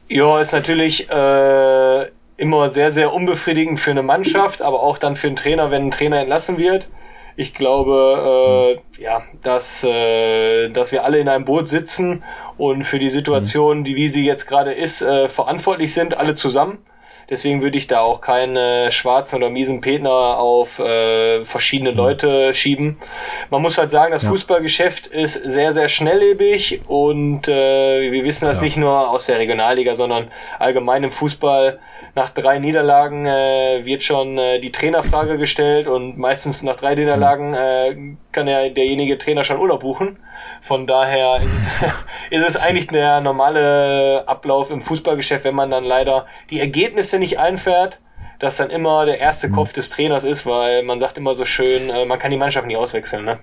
Ja, 0.09 0.41
ist 0.41 0.53
natürlich 0.53 1.11
äh, 1.11 2.06
immer 2.37 2.69
sehr, 2.69 2.93
sehr 2.93 3.12
unbefriedigend 3.12 3.81
für 3.81 3.91
eine 3.91 4.03
Mannschaft, 4.03 4.62
aber 4.62 4.83
auch 4.83 4.99
dann 4.99 5.17
für 5.17 5.27
einen 5.27 5.37
Trainer, 5.37 5.71
wenn 5.71 5.87
ein 5.87 5.91
Trainer 5.91 6.21
entlassen 6.21 6.59
wird. 6.59 6.89
Ich 7.37 7.53
glaube, 7.53 8.81
äh, 8.99 9.03
ja, 9.03 9.23
dass, 9.43 9.83
äh, 9.83 10.69
dass 10.69 10.93
wir 10.93 11.05
alle 11.05 11.19
in 11.19 11.29
einem 11.29 11.45
Boot 11.45 11.69
sitzen 11.69 12.23
und 12.57 12.85
für 12.85 13.01
die 13.01 13.11
Situation, 13.11 13.83
die 13.83 13.97
wie 13.97 14.09
sie 14.09 14.25
jetzt 14.25 14.47
gerade 14.47 14.73
ist, 14.73 15.03
äh, 15.03 15.29
verantwortlich 15.29 15.93
sind, 15.93 16.17
alle 16.17 16.35
zusammen. 16.35 16.79
Deswegen 17.31 17.62
würde 17.62 17.79
ich 17.79 17.87
da 17.87 18.00
auch 18.00 18.21
keine 18.21 18.91
schwarzen 18.93 19.37
oder 19.37 19.50
miesen 19.50 19.81
Petner 19.81 20.11
auf 20.38 20.79
äh, 20.79 21.44
verschiedene 21.44 21.91
Leute 21.93 22.53
schieben. 22.55 22.99
Man 23.50 23.62
muss 23.62 23.79
halt 23.79 23.91
sagen, 23.91 24.12
das 24.12 24.25
Fußballgeschäft 24.25 25.06
ist 25.06 25.35
sehr, 25.35 25.73
sehr 25.73 25.88
schnelllebig 25.88 26.82
und 26.87 27.49
äh, 27.49 28.11
wir 28.12 28.25
wissen 28.25 28.47
das 28.47 28.59
Ja. 28.59 28.65
nicht 28.65 28.76
nur 28.76 29.11
aus 29.11 29.26
der 29.26 29.38
Regionalliga, 29.38 29.94
sondern 29.94 30.29
allgemein 30.59 31.05
im 31.05 31.11
Fußball. 31.11 31.79
Nach 32.15 32.29
drei 32.31 32.59
Niederlagen 32.59 33.27
äh, 33.27 33.81
wird 33.85 34.03
schon 34.03 34.38
äh, 34.38 34.59
die 34.61 34.70
Trainerfrage 34.73 35.38
gestellt 35.38 35.88
und 35.88 36.19
meistens 36.19 36.62
nach 36.62 36.77
drei 36.77 36.94
Niederlagen 36.94 37.55
äh, 37.55 37.97
kann 38.32 38.47
ja 38.49 38.69
derjenige 38.69 39.17
Trainer 39.19 39.44
schon 39.44 39.59
Urlaub 39.59 39.81
buchen. 39.81 40.19
Von 40.61 40.87
daher 40.87 41.37
ist 41.37 41.55
es, 41.55 41.69
ist 42.31 42.49
es 42.49 42.56
eigentlich 42.56 42.88
der 42.88 43.20
normale 43.20 44.25
Ablauf 44.27 44.70
im 44.70 44.81
Fußballgeschäft, 44.81 45.44
wenn 45.44 45.55
man 45.55 45.70
dann 45.70 45.85
leider 45.85 46.27
die 46.50 46.61
Ergebnisse 46.61 47.14
nicht 47.19 47.39
einfährt, 47.39 48.01
dass 48.39 48.57
dann 48.57 48.71
immer 48.71 49.07
der 49.07 49.19
erste 49.19 49.51
Kopf 49.51 49.73
des 49.73 49.91
Trainers 49.91 50.25
ist, 50.25 50.47
weil 50.47 50.83
man 50.83 50.99
sagt 50.99 51.19
immer 51.19 51.35
so 51.35 51.44
schön, 51.44 51.91
äh, 51.91 52.05
man 52.05 52.19
kann 52.19 52.31
die 52.31 52.37
Mannschaft 52.37 52.67
nicht 52.67 52.77
auswechseln. 52.77 53.25
Ne? 53.25 53.39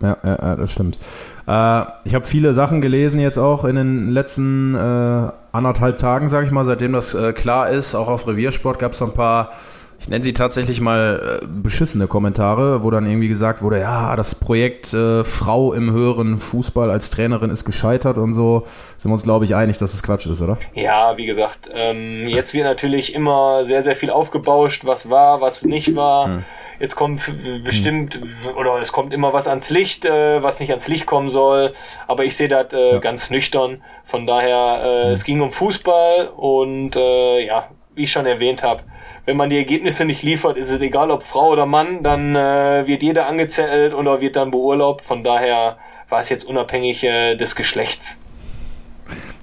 Ja, 0.00 0.16
ja, 0.24 0.56
das 0.56 0.72
stimmt. 0.72 0.98
Äh, 1.46 1.82
ich 2.04 2.14
habe 2.14 2.24
viele 2.24 2.54
Sachen 2.54 2.80
gelesen 2.80 3.20
jetzt 3.20 3.38
auch 3.38 3.64
in 3.64 3.76
den 3.76 4.08
letzten 4.08 4.74
äh, 4.74 5.30
anderthalb 5.52 5.98
Tagen, 5.98 6.28
sage 6.28 6.46
ich 6.46 6.52
mal, 6.52 6.64
seitdem 6.64 6.92
das 6.92 7.14
äh, 7.14 7.32
klar 7.32 7.68
ist. 7.68 7.94
Auch 7.94 8.08
auf 8.08 8.26
Reviersport 8.26 8.78
gab 8.78 8.92
es 8.92 9.02
ein 9.02 9.12
paar, 9.12 9.52
ich 10.00 10.08
nenne 10.08 10.24
sie 10.24 10.32
tatsächlich 10.32 10.80
mal 10.80 11.40
äh, 11.42 11.46
beschissene 11.46 12.06
Kommentare, 12.06 12.82
wo 12.82 12.90
dann 12.90 13.06
irgendwie 13.06 13.28
gesagt 13.28 13.60
wurde, 13.60 13.78
ja, 13.80 14.16
das 14.16 14.34
Projekt 14.34 14.94
äh, 14.94 15.24
Frau 15.24 15.74
im 15.74 15.92
höheren 15.92 16.38
Fußball 16.38 16.90
als 16.90 17.10
Trainerin 17.10 17.50
ist 17.50 17.66
gescheitert 17.66 18.16
und 18.16 18.32
so. 18.32 18.64
Sind 18.96 19.10
wir 19.10 19.14
uns, 19.14 19.22
glaube 19.22 19.44
ich, 19.44 19.54
einig, 19.54 19.76
dass 19.78 19.92
das 19.92 20.02
Quatsch 20.02 20.26
ist, 20.26 20.40
oder? 20.40 20.56
Ja, 20.74 21.18
wie 21.18 21.26
gesagt, 21.26 21.68
ähm, 21.74 22.26
jetzt 22.28 22.54
wird 22.54 22.64
natürlich 22.64 23.14
immer 23.14 23.64
sehr, 23.66 23.82
sehr 23.82 23.94
viel 23.94 24.10
aufgebauscht, 24.10 24.86
was 24.86 25.10
war, 25.10 25.40
was 25.42 25.62
nicht 25.62 25.94
war. 25.94 26.42
Jetzt 26.78 26.96
kommt 26.96 27.18
f- 27.18 27.62
bestimmt, 27.62 28.18
oder 28.56 28.78
es 28.80 28.92
kommt 28.92 29.12
immer 29.12 29.34
was 29.34 29.46
ans 29.46 29.68
Licht, 29.68 30.06
äh, 30.06 30.42
was 30.42 30.60
nicht 30.60 30.70
ans 30.70 30.88
Licht 30.88 31.04
kommen 31.04 31.28
soll. 31.28 31.72
Aber 32.06 32.24
ich 32.24 32.34
sehe 32.34 32.48
das 32.48 32.72
äh, 32.72 33.00
ganz 33.00 33.28
nüchtern. 33.28 33.82
Von 34.02 34.26
daher, 34.26 34.80
äh, 34.82 35.10
es 35.10 35.24
ging 35.24 35.42
um 35.42 35.50
Fußball 35.50 36.28
und 36.34 36.96
äh, 36.96 37.44
ja, 37.44 37.68
wie 37.94 38.04
ich 38.04 38.12
schon 38.12 38.24
erwähnt 38.24 38.62
habe, 38.62 38.82
wenn 39.30 39.36
man 39.36 39.48
die 39.48 39.58
Ergebnisse 39.58 40.04
nicht 40.04 40.24
liefert, 40.24 40.56
ist 40.56 40.70
es 40.70 40.82
egal, 40.82 41.12
ob 41.12 41.22
Frau 41.22 41.50
oder 41.50 41.64
Mann, 41.64 42.02
dann 42.02 42.34
äh, 42.34 42.84
wird 42.88 43.04
jeder 43.04 43.28
angezettelt 43.28 43.94
oder 43.94 44.20
wird 44.20 44.34
dann 44.34 44.50
beurlaubt. 44.50 45.04
Von 45.04 45.22
daher 45.22 45.76
war 46.08 46.18
es 46.18 46.30
jetzt 46.30 46.42
unabhängig 46.42 47.04
äh, 47.04 47.36
des 47.36 47.54
Geschlechts. 47.54 48.18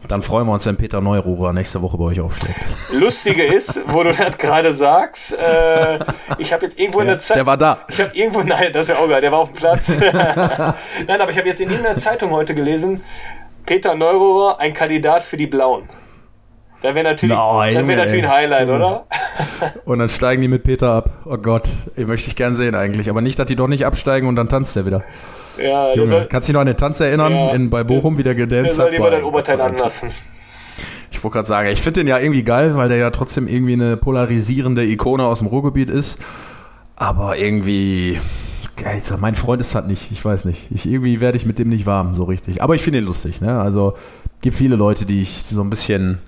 Dann 0.10 0.22
freuen 0.22 0.46
wir 0.46 0.52
uns, 0.52 0.66
wenn 0.66 0.76
Peter 0.76 1.00
Neururer 1.00 1.54
nächste 1.54 1.82
Woche 1.82 1.96
bei 1.98 2.04
euch 2.04 2.20
aufschlägt. 2.20 2.60
Lustige 2.92 3.46
ist, 3.46 3.80
wo 3.88 4.04
du 4.04 4.12
das 4.12 4.38
gerade 4.38 4.74
sagst, 4.74 5.38
äh, 5.40 6.00
ich 6.38 6.52
habe 6.52 6.66
jetzt 6.66 6.78
irgendwo 6.78 7.00
in 7.00 7.08
der 7.08 7.20
Zeit. 7.20 7.38
Der 7.38 7.46
war 7.46 7.56
da. 7.56 7.80
Ich 7.88 8.02
habe 8.02 8.14
irgendwo, 8.14 8.42
nein, 8.46 8.74
das 8.74 8.90
wäre 8.90 9.00
auch 9.00 9.08
geil, 9.08 9.22
der 9.22 9.32
war 9.32 9.40
auf 9.40 9.54
dem 9.54 9.56
Platz. 9.56 9.96
nein, 11.08 11.22
aber 11.22 11.32
ich 11.32 11.38
habe 11.38 11.48
jetzt 11.48 11.62
in 11.62 11.70
irgendeiner 11.70 11.98
Zeitung 11.98 12.32
heute 12.32 12.54
gelesen, 12.54 13.02
Peter 13.66 13.96
Neurohrer, 13.96 14.60
ein 14.60 14.74
Kandidat 14.74 15.24
für 15.24 15.38
die 15.38 15.48
Blauen. 15.48 15.88
Da 16.82 16.94
wäre 16.94 17.04
natürlich, 17.04 17.38
wäre 17.38 17.68
ey. 17.70 17.96
natürlich 17.96 18.24
ein 18.26 18.32
Highlight, 18.32 18.70
oder? 18.70 19.06
Und 19.86 20.00
dann 20.00 20.10
steigen 20.10 20.42
die 20.42 20.48
mit 20.48 20.64
Peter 20.64 20.92
ab. 20.92 21.10
Oh 21.26 21.38
Gott, 21.38 21.68
ich 21.96 22.06
möchte 22.08 22.30
ich 22.30 22.36
gern 22.36 22.56
sehen 22.56 22.76
eigentlich. 22.76 23.10
Aber 23.10 23.22
nicht, 23.22 23.38
dass 23.40 23.46
die 23.48 23.56
doch 23.56 23.68
nicht 23.68 23.86
absteigen 23.86 24.28
und 24.28 24.36
dann 24.36 24.50
tanzt 24.50 24.76
der 24.76 24.86
wieder. 24.86 25.04
Ja, 25.58 25.94
Junge, 25.96 26.10
soll, 26.10 26.26
kannst 26.28 26.48
du 26.48 26.52
dich 26.52 26.54
noch 26.54 26.62
an 26.62 26.68
den 26.68 26.78
Tanz 26.78 27.00
erinnern, 27.00 27.32
Ja. 27.34 27.54
in, 27.54 27.70
bei 27.70 27.84
Bochum, 27.84 28.18
wie 28.18 28.24
der 28.24 28.36
soll 28.70 28.92
lieber 28.92 29.10
dein 29.10 29.24
Oberteil 29.24 29.60
anlassen. 29.60 30.10
Ich 31.12 31.24
wollte 31.24 31.36
gerade 31.36 31.48
sagen, 31.48 31.70
ich 31.70 31.82
finde 31.82 32.02
den 32.02 32.08
ja 32.08 32.20
irgendwie 32.20 32.44
geil, 32.44 32.76
weil 32.76 32.90
der 32.90 32.98
ja 32.98 33.10
trotzdem 33.10 33.48
irgendwie 33.48 33.74
eine 33.74 33.98
polarisierende 33.98 34.86
Ikone 34.86 35.24
aus 35.24 35.40
dem 35.40 35.48
Ruhrgebiet 35.48 35.90
ist. 35.90 36.20
Aber 36.96 37.38
irgendwie, 37.38 38.20
mein 39.20 39.36
Freund 39.36 39.62
ist 39.62 39.74
halt 39.74 39.88
nicht, 39.88 40.12
ich 40.12 40.24
weiß 40.24 40.46
nicht. 40.46 40.68
Ich, 40.70 40.86
irgendwie 40.86 41.20
werde 41.20 41.38
ich 41.38 41.46
mit 41.46 41.58
dem 41.58 41.70
nicht 41.70 41.86
warm, 41.88 42.14
so 42.14 42.26
richtig. 42.26 42.62
Aber 42.62 42.76
ich 42.76 42.82
finde 42.84 43.00
ihn 43.00 43.06
lustig, 43.06 43.42
ne? 43.42 43.60
Also 43.60 43.94
gibt 44.42 44.56
viele 44.56 44.76
Leute, 44.76 45.06
die 45.06 45.22
ich 45.22 45.44
so 45.44 45.62
ein 45.62 45.70
bisschen 45.72 46.20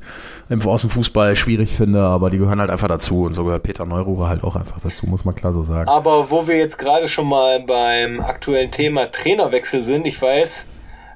aus 0.65 0.81
dem 0.81 0.89
Fußball 0.89 1.35
schwierig 1.35 1.75
finde, 1.75 2.01
aber 2.01 2.29
die 2.29 2.37
gehören 2.37 2.59
halt 2.59 2.71
einfach 2.71 2.87
dazu 2.87 3.23
und 3.23 3.33
so 3.33 3.43
gehört 3.43 3.63
Peter 3.63 3.85
Neururer 3.85 4.29
halt 4.29 4.43
auch 4.43 4.55
einfach 4.55 4.79
dazu, 4.81 5.05
muss 5.05 5.23
man 5.23 5.35
klar 5.35 5.53
so 5.53 5.61
sagen. 5.61 5.89
Aber 5.89 6.31
wo 6.31 6.47
wir 6.47 6.57
jetzt 6.57 6.77
gerade 6.77 7.07
schon 7.07 7.27
mal 7.27 7.59
beim 7.59 8.19
aktuellen 8.19 8.71
Thema 8.71 9.11
Trainerwechsel 9.11 9.81
sind, 9.81 10.07
ich 10.07 10.19
weiß, 10.19 10.65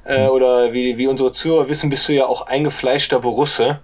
äh, 0.05 0.27
oder 0.27 0.73
wie, 0.73 0.97
wie 0.97 1.07
unsere 1.07 1.31
Zuhörer 1.31 1.69
wissen, 1.69 1.89
bist 1.89 2.07
du 2.07 2.13
ja 2.13 2.25
auch 2.25 2.47
eingefleischter 2.47 3.19
Borusse. 3.19 3.79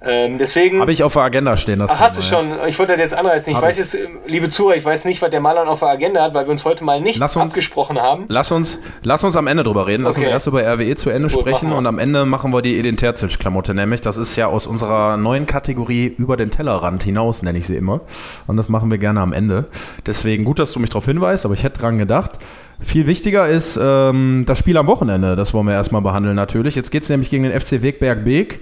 Ähm, 0.00 0.38
deswegen. 0.38 0.80
Habe 0.80 0.92
ich 0.92 1.02
auf 1.02 1.14
der 1.14 1.22
Agenda 1.22 1.56
stehen. 1.56 1.80
Das 1.80 1.90
Ach, 1.90 1.98
hast 1.98 2.16
du 2.16 2.22
schon. 2.22 2.54
Ich 2.68 2.78
wollte 2.78 2.92
das 2.92 3.00
jetzt 3.00 3.14
anreißen. 3.14 3.50
Ich 3.50 3.56
Hab 3.56 3.64
weiß 3.64 3.78
ich. 3.78 3.92
jetzt, 3.92 4.08
liebe 4.28 4.48
Zuhörer, 4.48 4.76
ich 4.76 4.84
weiß 4.84 5.04
nicht, 5.06 5.20
was 5.22 5.30
der 5.30 5.40
Malern 5.40 5.66
auf 5.66 5.80
der 5.80 5.88
Agenda 5.88 6.22
hat, 6.22 6.34
weil 6.34 6.46
wir 6.46 6.52
uns 6.52 6.64
heute 6.64 6.84
mal 6.84 7.00
nicht 7.00 7.20
uns, 7.20 7.36
abgesprochen 7.36 8.00
haben. 8.00 8.26
Lass 8.28 8.52
uns, 8.52 8.78
lass 9.02 9.24
uns 9.24 9.36
am 9.36 9.48
Ende 9.48 9.64
drüber 9.64 9.88
reden. 9.88 10.04
Lass 10.04 10.16
okay. 10.16 10.26
uns 10.26 10.32
erst 10.32 10.46
über 10.46 10.62
RWE 10.62 10.94
zu 10.94 11.10
Ende 11.10 11.28
Gut, 11.28 11.40
sprechen 11.40 11.72
und 11.72 11.84
am 11.86 11.98
Ende 11.98 12.26
machen 12.26 12.52
wir 12.52 12.62
die 12.62 12.78
Edin 12.78 12.96
Terzic-Klamotte. 12.96 13.74
Nämlich, 13.74 14.00
das 14.00 14.16
ist 14.16 14.36
ja 14.36 14.46
aus 14.46 14.68
unserer 14.68 15.16
neuen 15.16 15.46
Kategorie 15.46 16.06
über 16.06 16.36
den 16.36 16.50
Tellerrand 16.50 17.02
hinaus, 17.02 17.42
nenne 17.42 17.58
ich 17.58 17.66
sie 17.66 17.76
immer. 17.76 18.00
Und 18.46 18.56
das 18.56 18.68
machen 18.68 18.92
wir 18.92 18.98
gerne 18.98 19.20
am 19.20 19.32
Ende. 19.32 19.66
Deswegen 20.06 20.44
gut, 20.44 20.60
dass 20.60 20.72
du 20.72 20.78
mich 20.78 20.90
darauf 20.90 21.06
hinweist, 21.06 21.44
aber 21.44 21.54
ich 21.54 21.64
hätte 21.64 21.80
dran 21.80 21.98
gedacht. 21.98 22.32
Viel 22.78 23.08
wichtiger 23.08 23.48
ist 23.48 23.78
ähm, 23.82 24.44
das 24.46 24.60
Spiel 24.60 24.76
am 24.76 24.86
Wochenende. 24.86 25.34
Das 25.34 25.52
wollen 25.54 25.66
wir 25.66 25.74
erstmal 25.74 26.02
behandeln 26.02 26.36
natürlich. 26.36 26.76
Jetzt 26.76 26.92
geht 26.92 27.02
es 27.02 27.08
nämlich 27.08 27.30
gegen 27.30 27.42
den 27.42 27.58
FC 27.58 27.82
Wegberg-Beek. 27.82 28.52
Äh, 28.52 28.58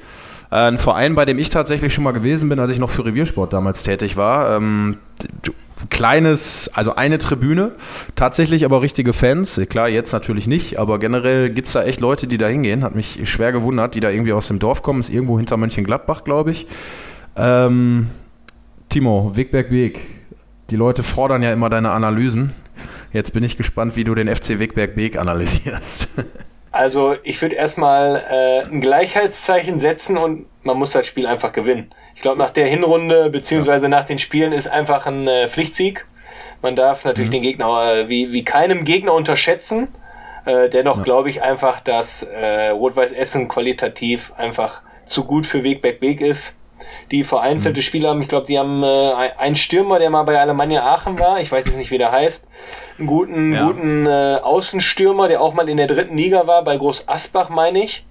ein 0.50 0.78
Verein, 0.78 1.14
bei 1.14 1.24
dem 1.24 1.38
ich 1.38 1.50
tatsächlich 1.50 1.92
schon 1.92 2.04
mal 2.04 2.12
gewesen 2.12 2.48
bin, 2.48 2.58
als 2.60 2.70
ich 2.70 2.78
noch 2.78 2.90
für 2.90 3.04
Reviersport 3.04 3.52
damals 3.52 3.82
tätig 3.82 4.16
war. 4.16 4.56
Ähm, 4.56 4.98
kleines, 5.90 6.70
also 6.74 6.94
eine 6.94 7.18
Tribüne, 7.18 7.72
tatsächlich 8.14 8.64
aber 8.64 8.80
richtige 8.80 9.12
Fans. 9.12 9.60
Klar, 9.68 9.88
jetzt 9.88 10.12
natürlich 10.12 10.46
nicht, 10.46 10.78
aber 10.78 10.98
generell 10.98 11.50
gibt's 11.50 11.72
da 11.72 11.82
echt 11.82 12.00
Leute, 12.00 12.26
die 12.26 12.38
da 12.38 12.46
hingehen. 12.46 12.84
Hat 12.84 12.94
mich 12.94 13.28
schwer 13.28 13.52
gewundert, 13.52 13.94
die 13.94 14.00
da 14.00 14.10
irgendwie 14.10 14.32
aus 14.32 14.48
dem 14.48 14.58
Dorf 14.58 14.82
kommen. 14.82 15.00
Ist 15.00 15.10
irgendwo 15.10 15.36
hinter 15.36 15.56
Mönchengladbach, 15.56 16.22
glaube 16.22 16.52
ich. 16.52 16.66
Ähm, 17.36 18.08
Timo, 18.88 19.32
Wegberg 19.34 19.70
Weg. 19.70 20.00
Die 20.70 20.76
Leute 20.76 21.02
fordern 21.02 21.42
ja 21.42 21.52
immer 21.52 21.70
deine 21.70 21.90
Analysen. 21.90 22.52
Jetzt 23.12 23.32
bin 23.32 23.42
ich 23.44 23.56
gespannt, 23.56 23.96
wie 23.96 24.04
du 24.04 24.14
den 24.14 24.34
FC 24.34 24.58
Wegberg 24.58 24.94
Beek 24.94 25.18
analysierst. 25.18 26.08
Also 26.76 27.16
ich 27.23 27.40
würde 27.40 27.56
erstmal 27.56 28.23
äh, 28.30 28.62
ein 28.62 28.80
Gleichheitszeichen 28.80 29.78
setzen 29.78 30.18
und 30.18 30.47
man 30.62 30.76
muss 30.76 30.90
das 30.90 31.06
Spiel 31.06 31.26
einfach 31.26 31.52
gewinnen. 31.52 31.90
Ich 32.14 32.23
glaube, 32.23 32.38
nach 32.38 32.50
der 32.50 32.66
Hinrunde 32.66 33.30
beziehungsweise 33.30 33.88
nach 33.88 34.04
den 34.04 34.18
Spielen 34.18 34.52
ist 34.52 34.68
einfach 34.68 35.06
ein 35.06 35.26
äh, 35.26 35.49
Pflichtsieg. 35.49 36.06
Man 36.62 36.76
darf 36.76 37.04
natürlich 37.04 37.30
mhm. 37.30 37.35
den 37.35 37.42
Gegner 37.42 37.95
äh, 37.95 38.09
wie, 38.09 38.33
wie 38.33 38.45
keinem 38.45 38.85
Gegner 38.85 39.14
unterschätzen. 39.14 39.88
Äh, 40.45 40.68
dennoch 40.68 40.99
ja. 40.99 41.02
glaube 41.02 41.30
ich 41.30 41.42
einfach, 41.42 41.80
dass 41.80 42.23
äh, 42.23 42.68
Rot-Weiß 42.68 43.12
Essen 43.12 43.49
qualitativ 43.49 44.33
einfach 44.37 44.83
zu 45.04 45.25
gut 45.25 45.47
für 45.47 45.64
Wegberg 45.64 46.00
Weg 46.00 46.21
ist. 46.21 46.56
Die 47.11 47.25
vereinzelte 47.25 47.80
mhm. 47.80 47.83
Spieler 47.83 48.09
haben, 48.11 48.23
ich 48.23 48.28
glaube, 48.28 48.47
die 48.47 48.59
haben 48.59 48.83
äh, 48.83 49.12
einen 49.38 49.56
Stürmer, 49.56 49.99
der 49.99 50.11
mal 50.11 50.25
bei 50.25 50.38
Alemannia 50.38 50.85
Aachen 50.85 51.18
war, 51.18 51.40
ich 51.40 51.50
weiß 51.50 51.64
jetzt 51.64 51.76
nicht, 51.76 51.90
wie 51.90 51.99
der 51.99 52.12
heißt, 52.12 52.45
einen 52.99 53.06
guten, 53.06 53.52
ja. 53.52 53.66
guten 53.66 54.06
äh, 54.06 54.38
Außenstürmer, 54.42 55.28
der 55.28 55.40
auch 55.40 55.54
mal 55.54 55.68
in 55.68 55.76
der 55.76 55.87
dritten 55.87 56.16
Liga 56.16 56.47
war, 56.47 56.62
bei 56.64 56.76
Groß 56.76 57.09
Asbach, 57.09 57.49
meine 57.49 57.83
ich, 57.83 58.04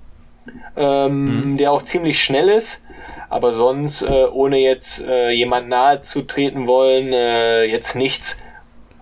ähm, 0.76 1.52
mhm. 1.52 1.58
der 1.58 1.72
auch 1.72 1.82
ziemlich 1.82 2.24
schnell 2.24 2.50
ist. 2.50 2.82
Aber 3.30 3.54
sonst, 3.54 4.04
äh, 4.04 4.26
ohne 4.32 4.58
jetzt 4.60 5.02
äh, 5.02 5.32
jemand 5.32 5.68
nahe 5.68 6.02
zu 6.02 6.22
treten 6.22 6.68
wollen, 6.68 7.12
äh, 7.12 7.66
jetzt 7.66 7.96
nichts, 7.96 8.38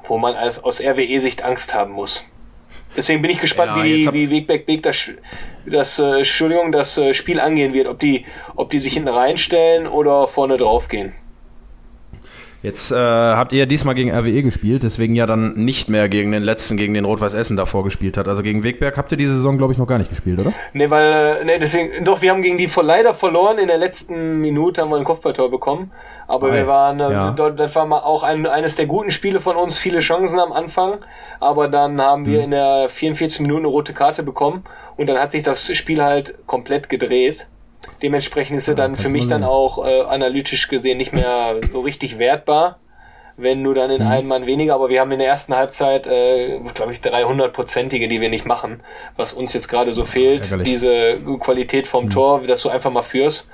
wo 0.03 0.17
man 0.17 0.35
aus 0.35 0.81
RWE-Sicht 0.81 1.43
Angst 1.43 1.73
haben 1.73 1.91
muss. 1.91 2.23
Deswegen 2.95 3.21
bin 3.21 3.31
ich 3.31 3.39
gespannt, 3.39 3.75
ja, 3.75 3.83
wie, 3.83 4.11
wie 4.13 4.29
Wegbeck 4.29 4.65
Beek 4.65 4.83
das, 4.83 5.11
das, 5.65 5.99
äh, 5.99 6.17
Entschuldigung, 6.17 6.71
das 6.71 6.97
äh, 6.97 7.13
Spiel 7.13 7.39
angehen 7.39 7.73
wird. 7.73 7.87
Ob 7.87 7.99
die, 7.99 8.25
ob 8.55 8.69
die 8.69 8.79
sich 8.79 8.93
hinten 8.93 9.09
reinstellen 9.09 9.87
oder 9.87 10.27
vorne 10.27 10.57
draufgehen. 10.57 11.13
Jetzt 12.63 12.91
äh, 12.91 12.95
habt 12.95 13.51
ihr 13.51 13.59
ja 13.59 13.65
diesmal 13.65 13.93
gegen 13.93 14.09
RWE 14.09 14.41
gespielt, 14.41 14.83
deswegen 14.83 15.15
ja 15.15 15.25
dann 15.25 15.53
nicht 15.53 15.89
mehr 15.89 16.07
gegen 16.07 16.31
den 16.31 16.43
letzten, 16.43 16.77
gegen 16.77 16.93
den 16.93 17.03
Rot-Weiß 17.03 17.33
Essen 17.33 17.57
davor 17.57 17.83
gespielt 17.83 18.15
hat. 18.15 18.29
Also 18.29 18.41
gegen 18.41 18.63
Wegberg 18.63 18.95
habt 18.95 19.11
ihr 19.11 19.17
diese 19.17 19.33
Saison, 19.35 19.57
glaube 19.57 19.73
ich, 19.73 19.79
noch 19.79 19.85
gar 19.85 19.97
nicht 19.97 20.09
gespielt, 20.09 20.39
oder? 20.39 20.53
Nee, 20.71 20.89
weil, 20.89 21.41
äh, 21.41 21.43
nee, 21.43 21.59
deswegen, 21.59 22.05
doch, 22.05 22.21
wir 22.21 22.31
haben 22.31 22.41
gegen 22.41 22.57
die 22.57 22.69
leider 22.81 23.13
verloren. 23.13 23.57
In 23.57 23.67
der 23.67 23.77
letzten 23.77 24.39
Minute 24.39 24.81
haben 24.81 24.91
wir 24.91 24.95
ein 24.95 25.03
Kopfballtor 25.03 25.51
bekommen. 25.51 25.91
Aber 26.25 26.47
okay. 26.47 26.59
wir 26.59 26.67
waren, 26.67 27.01
äh, 27.01 27.11
ja. 27.11 27.31
dort, 27.31 27.59
das 27.59 27.75
war 27.75 27.85
mal 27.85 27.99
auch 27.99 28.23
ein, 28.23 28.47
eines 28.47 28.77
der 28.77 28.85
guten 28.85 29.11
Spiele 29.11 29.41
von 29.41 29.57
uns, 29.57 29.77
viele 29.77 29.99
Chancen 29.99 30.39
am 30.39 30.53
Anfang. 30.53 30.99
Aber 31.41 31.67
dann 31.67 31.99
haben 32.01 32.25
wir 32.25 32.37
hm. 32.37 32.45
in 32.45 32.51
der 32.51 32.87
44 32.87 33.41
Minuten 33.41 33.63
eine 33.63 33.67
rote 33.67 33.91
Karte 33.91 34.23
bekommen 34.23 34.63
und 34.95 35.09
dann 35.09 35.17
hat 35.17 35.33
sich 35.33 35.43
das 35.43 35.75
Spiel 35.75 36.01
halt 36.01 36.35
komplett 36.45 36.87
gedreht. 36.87 37.47
Dementsprechend 38.01 38.57
ist 38.57 38.67
er 38.67 38.75
dann 38.75 38.95
für 38.95 39.09
mich 39.09 39.27
dann 39.27 39.43
auch 39.43 39.85
äh, 39.85 40.01
analytisch 40.01 40.67
gesehen 40.67 40.97
nicht 40.97 41.13
mehr 41.13 41.55
so 41.71 41.81
richtig 41.81 42.19
wertbar, 42.19 42.79
wenn 43.37 43.61
nur 43.61 43.75
dann 43.75 43.89
in 43.91 44.01
mhm. 44.03 44.07
einem 44.07 44.27
Mann 44.27 44.45
weniger. 44.45 44.75
Aber 44.75 44.89
wir 44.89 45.01
haben 45.01 45.11
in 45.11 45.19
der 45.19 45.27
ersten 45.27 45.55
Halbzeit, 45.55 46.07
äh, 46.07 46.59
glaube 46.73 46.91
ich, 46.91 46.99
300-prozentige, 46.99 48.07
die 48.07 48.21
wir 48.21 48.29
nicht 48.29 48.45
machen, 48.45 48.81
was 49.15 49.33
uns 49.33 49.53
jetzt 49.53 49.67
gerade 49.67 49.93
so 49.93 50.05
fehlt. 50.05 50.45
Ärgerlich. 50.45 50.67
Diese 50.67 51.19
Qualität 51.39 51.87
vom 51.87 52.05
mhm. 52.05 52.09
Tor, 52.09 52.41
dass 52.41 52.61
du 52.61 52.69
einfach 52.69 52.91
mal 52.91 53.03
führst. 53.03 53.49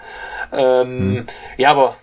Ähm, 0.51 1.13
mhm. 1.13 1.25
Ja, 1.57 1.71
aber 1.71 1.95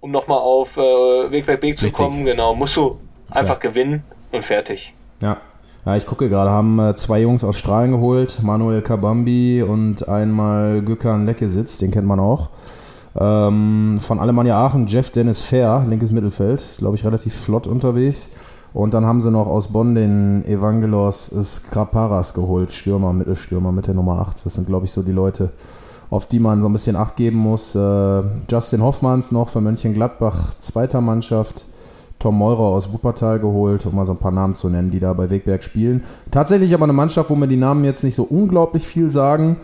um 0.00 0.10
nochmal 0.10 0.38
auf 0.38 0.76
äh, 0.76 1.30
Weg 1.30 1.46
bei 1.46 1.60
Weg 1.60 1.76
zu 1.76 1.90
kommen, 1.90 2.24
genau, 2.24 2.54
musst 2.54 2.76
du 2.76 2.98
einfach 3.30 3.56
ja. 3.56 3.68
gewinnen 3.68 4.04
und 4.32 4.42
fertig. 4.42 4.94
Ja. 5.20 5.40
Ja, 5.86 5.96
ich 5.96 6.06
gucke 6.06 6.28
gerade, 6.28 6.50
haben 6.50 6.78
äh, 6.78 6.94
zwei 6.94 7.22
Jungs 7.22 7.42
aus 7.42 7.56
Strahlen 7.56 7.92
geholt, 7.92 8.42
Manuel 8.42 8.82
Kabambi 8.82 9.62
und 9.62 10.06
einmal 10.08 10.82
Gökhan 10.82 11.24
Leckesitz, 11.24 11.78
den 11.78 11.90
kennt 11.90 12.06
man 12.06 12.20
auch. 12.20 12.50
Ähm, 13.18 13.98
von 14.00 14.20
Alemannia 14.20 14.62
Aachen 14.62 14.86
Jeff 14.86 15.10
Dennis 15.10 15.40
Fair, 15.40 15.84
linkes 15.88 16.12
Mittelfeld, 16.12 16.62
glaube 16.78 16.96
ich 16.96 17.04
relativ 17.06 17.34
flott 17.34 17.66
unterwegs. 17.66 18.28
Und 18.74 18.92
dann 18.92 19.06
haben 19.06 19.22
sie 19.22 19.30
noch 19.30 19.46
aus 19.46 19.68
Bonn 19.68 19.94
den 19.94 20.44
Evangelos 20.44 21.32
Skraparas 21.42 22.34
geholt, 22.34 22.72
Stürmer, 22.72 23.12
Mittelstürmer 23.14 23.72
mit 23.72 23.86
der 23.86 23.94
Nummer 23.94 24.20
8. 24.20 24.44
Das 24.44 24.54
sind, 24.54 24.66
glaube 24.66 24.84
ich, 24.84 24.92
so 24.92 25.02
die 25.02 25.12
Leute, 25.12 25.50
auf 26.10 26.26
die 26.26 26.38
man 26.38 26.60
so 26.60 26.68
ein 26.68 26.72
bisschen 26.72 26.94
Acht 26.94 27.16
geben 27.16 27.38
muss. 27.38 27.74
Äh, 27.74 28.22
Justin 28.48 28.82
Hoffmanns 28.82 29.32
noch 29.32 29.48
für 29.48 29.60
Mönchengladbach, 29.60 30.54
zweiter 30.60 31.00
Mannschaft. 31.00 31.64
Tom 32.20 32.36
Meurer 32.38 32.60
aus 32.60 32.92
Wuppertal 32.92 33.40
geholt, 33.40 33.84
um 33.86 33.96
mal 33.96 34.04
so 34.04 34.12
ein 34.12 34.18
paar 34.18 34.30
Namen 34.30 34.54
zu 34.54 34.68
nennen, 34.68 34.90
die 34.90 35.00
da 35.00 35.14
bei 35.14 35.30
Wegberg 35.30 35.64
spielen. 35.64 36.04
Tatsächlich 36.30 36.74
aber 36.74 36.84
eine 36.84 36.92
Mannschaft, 36.92 37.30
wo 37.30 37.34
mir 37.34 37.48
die 37.48 37.56
Namen 37.56 37.82
jetzt 37.82 38.04
nicht 38.04 38.14
so 38.14 38.24
unglaublich 38.24 38.86
viel 38.86 39.10
sagen. 39.10 39.56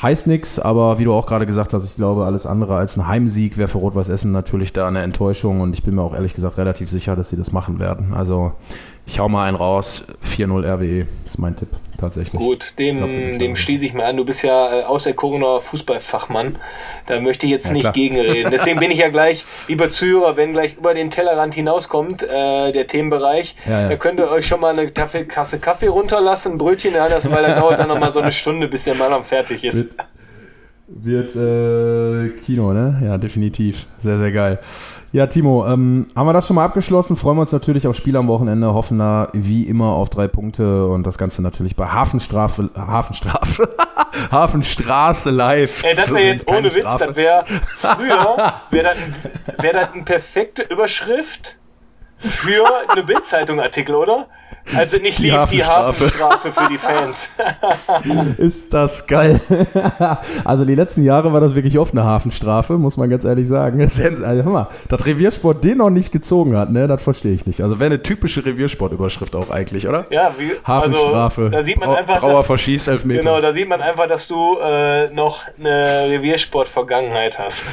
Heißt 0.00 0.26
nichts, 0.26 0.58
aber 0.58 0.98
wie 0.98 1.04
du 1.04 1.12
auch 1.12 1.26
gerade 1.26 1.46
gesagt 1.46 1.72
hast, 1.72 1.84
ich 1.84 1.96
glaube, 1.96 2.24
alles 2.24 2.44
andere 2.44 2.76
als 2.76 2.96
ein 2.96 3.06
Heimsieg 3.06 3.56
wäre 3.56 3.68
für 3.68 3.78
Rot-Weiß 3.78 4.10
Essen 4.10 4.30
natürlich 4.30 4.72
da 4.72 4.88
eine 4.88 5.00
Enttäuschung 5.00 5.60
und 5.60 5.72
ich 5.74 5.84
bin 5.84 5.94
mir 5.94 6.02
auch 6.02 6.14
ehrlich 6.14 6.34
gesagt 6.34 6.58
relativ 6.58 6.90
sicher, 6.90 7.16
dass 7.16 7.30
sie 7.30 7.36
das 7.36 7.52
machen 7.52 7.78
werden. 7.78 8.12
Also 8.12 8.52
ich 9.06 9.18
hau 9.18 9.28
mal 9.28 9.48
einen 9.48 9.56
raus, 9.56 10.04
4-0 10.24 10.64
RWE 10.64 11.06
ist 11.24 11.38
mein 11.38 11.56
Tipp 11.56 11.68
tatsächlich. 12.02 12.40
Gut, 12.40 12.78
dem, 12.78 12.98
glaub, 12.98 13.38
dem 13.38 13.56
schließe 13.56 13.86
ich 13.86 13.94
mir 13.94 14.04
an. 14.04 14.16
Du 14.16 14.24
bist 14.24 14.42
ja 14.42 14.80
äh, 14.80 14.84
auserkorener 14.84 15.60
Fußballfachmann. 15.60 16.56
Da 17.06 17.20
möchte 17.20 17.46
ich 17.46 17.52
jetzt 17.52 17.68
ja, 17.68 17.72
nicht 17.72 17.82
klar. 17.82 17.92
gegenreden. 17.92 18.50
Deswegen 18.52 18.78
bin 18.80 18.90
ich 18.90 18.98
ja 18.98 19.08
gleich, 19.08 19.44
lieber 19.68 19.90
Zuhörer, 19.90 20.36
wenn 20.36 20.52
gleich 20.52 20.76
über 20.76 20.94
den 20.94 21.10
Tellerrand 21.10 21.54
hinauskommt, 21.54 22.22
äh, 22.22 22.72
der 22.72 22.86
Themenbereich, 22.86 23.54
ja, 23.66 23.82
ja. 23.82 23.88
da 23.88 23.96
könnt 23.96 24.18
ihr 24.18 24.30
euch 24.30 24.46
schon 24.46 24.60
mal 24.60 24.76
eine 24.76 24.92
Tafelkasse 24.92 25.58
Kaffee 25.58 25.88
runterlassen, 25.88 26.52
ein 26.52 26.58
Brötchen, 26.58 26.94
ja, 26.94 27.08
das, 27.08 27.30
weil 27.30 27.42
das 27.42 27.58
dauert 27.58 27.78
dann 27.78 27.88
nochmal 27.88 28.12
so 28.12 28.20
eine 28.20 28.32
Stunde, 28.32 28.68
bis 28.68 28.84
der 28.84 28.94
Mann 28.94 29.12
fertig 29.24 29.64
ist. 29.64 29.90
Wird, 30.94 31.34
äh, 31.36 32.28
Kino, 32.40 32.72
ne? 32.72 33.00
Ja, 33.02 33.16
definitiv. 33.16 33.86
Sehr, 34.00 34.18
sehr 34.18 34.30
geil. 34.30 34.58
Ja, 35.12 35.26
Timo, 35.26 35.66
ähm, 35.66 36.06
haben 36.14 36.26
wir 36.26 36.32
das 36.32 36.46
schon 36.46 36.56
mal 36.56 36.64
abgeschlossen? 36.64 37.16
Freuen 37.16 37.36
wir 37.36 37.42
uns 37.42 37.52
natürlich 37.52 37.86
auf 37.86 37.96
Spiel 37.96 38.16
am 38.16 38.28
Wochenende, 38.28 38.74
hoffen 38.74 38.98
da 38.98 39.28
wie 39.32 39.64
immer 39.64 39.92
auf 39.92 40.10
drei 40.10 40.28
Punkte 40.28 40.86
und 40.86 41.06
das 41.06 41.16
Ganze 41.16 41.40
natürlich 41.40 41.76
bei 41.76 41.86
Hafenstrafe, 41.86 42.70
Hafenstrafe, 42.74 43.68
Hafenstraße 44.30 45.30
live. 45.30 45.82
Ey, 45.82 45.94
das 45.94 46.10
wäre 46.10 46.24
jetzt 46.24 46.48
ohne 46.48 46.74
Witz, 46.74 46.80
Strafe. 46.80 47.06
das 47.06 47.16
wäre 47.16 47.44
früher, 47.76 48.54
wäre 48.70 48.84
das, 48.84 49.62
wär 49.62 49.72
das 49.72 49.92
eine 49.92 50.02
perfekte 50.02 50.62
Überschrift 50.62 51.56
für 52.22 52.64
eine 52.88 53.02
Bildzeitung-Artikel, 53.02 53.94
oder? 53.94 54.28
Also 54.74 54.96
nicht 54.98 55.18
lief, 55.18 55.32
die 55.50 55.64
Hafenstrafe, 55.64 56.04
die 56.04 56.22
Hafenstrafe 56.22 56.52
für 56.52 56.68
die 56.68 56.78
Fans. 56.78 57.28
Ist 58.38 58.72
das 58.72 59.06
geil. 59.06 59.40
also 60.44 60.64
die 60.64 60.74
letzten 60.74 61.02
Jahre 61.02 61.32
war 61.32 61.40
das 61.40 61.54
wirklich 61.54 61.78
oft 61.78 61.92
eine 61.92 62.04
Hafenstrafe, 62.04 62.78
muss 62.78 62.96
man 62.96 63.10
ganz 63.10 63.24
ehrlich 63.24 63.48
sagen. 63.48 63.80
Also, 63.82 64.02
hör 64.24 64.44
mal, 64.44 64.68
dass 64.88 65.04
Reviersport 65.04 65.62
den 65.64 65.78
noch 65.78 65.90
nicht 65.90 66.12
gezogen 66.12 66.56
hat, 66.56 66.70
ne, 66.70 66.86
das 66.86 67.02
verstehe 67.02 67.32
ich 67.32 67.44
nicht. 67.44 67.60
Also 67.60 67.80
wäre 67.80 67.92
eine 67.92 68.02
typische 68.02 68.44
Reviersport-Überschrift 68.46 69.34
auch 69.34 69.50
eigentlich, 69.50 69.88
oder? 69.88 70.06
Ja, 70.10 70.32
wie, 70.38 70.52
Hafenstrafe. 70.64 71.42
Also, 71.42 71.56
da 71.56 71.62
sieht 71.62 71.80
man 71.80 71.90
einfach, 71.90 72.20
Brauer 72.20 72.34
dass, 72.34 72.46
verschießt 72.46 72.88
Elfmeter. 72.88 73.20
Genau, 73.20 73.40
da 73.40 73.52
sieht 73.52 73.68
man 73.68 73.80
einfach, 73.82 74.06
dass 74.06 74.28
du 74.28 74.58
äh, 74.58 75.08
noch 75.08 75.42
eine 75.58 76.06
Reviersport-Vergangenheit 76.08 77.38
hast. 77.38 77.64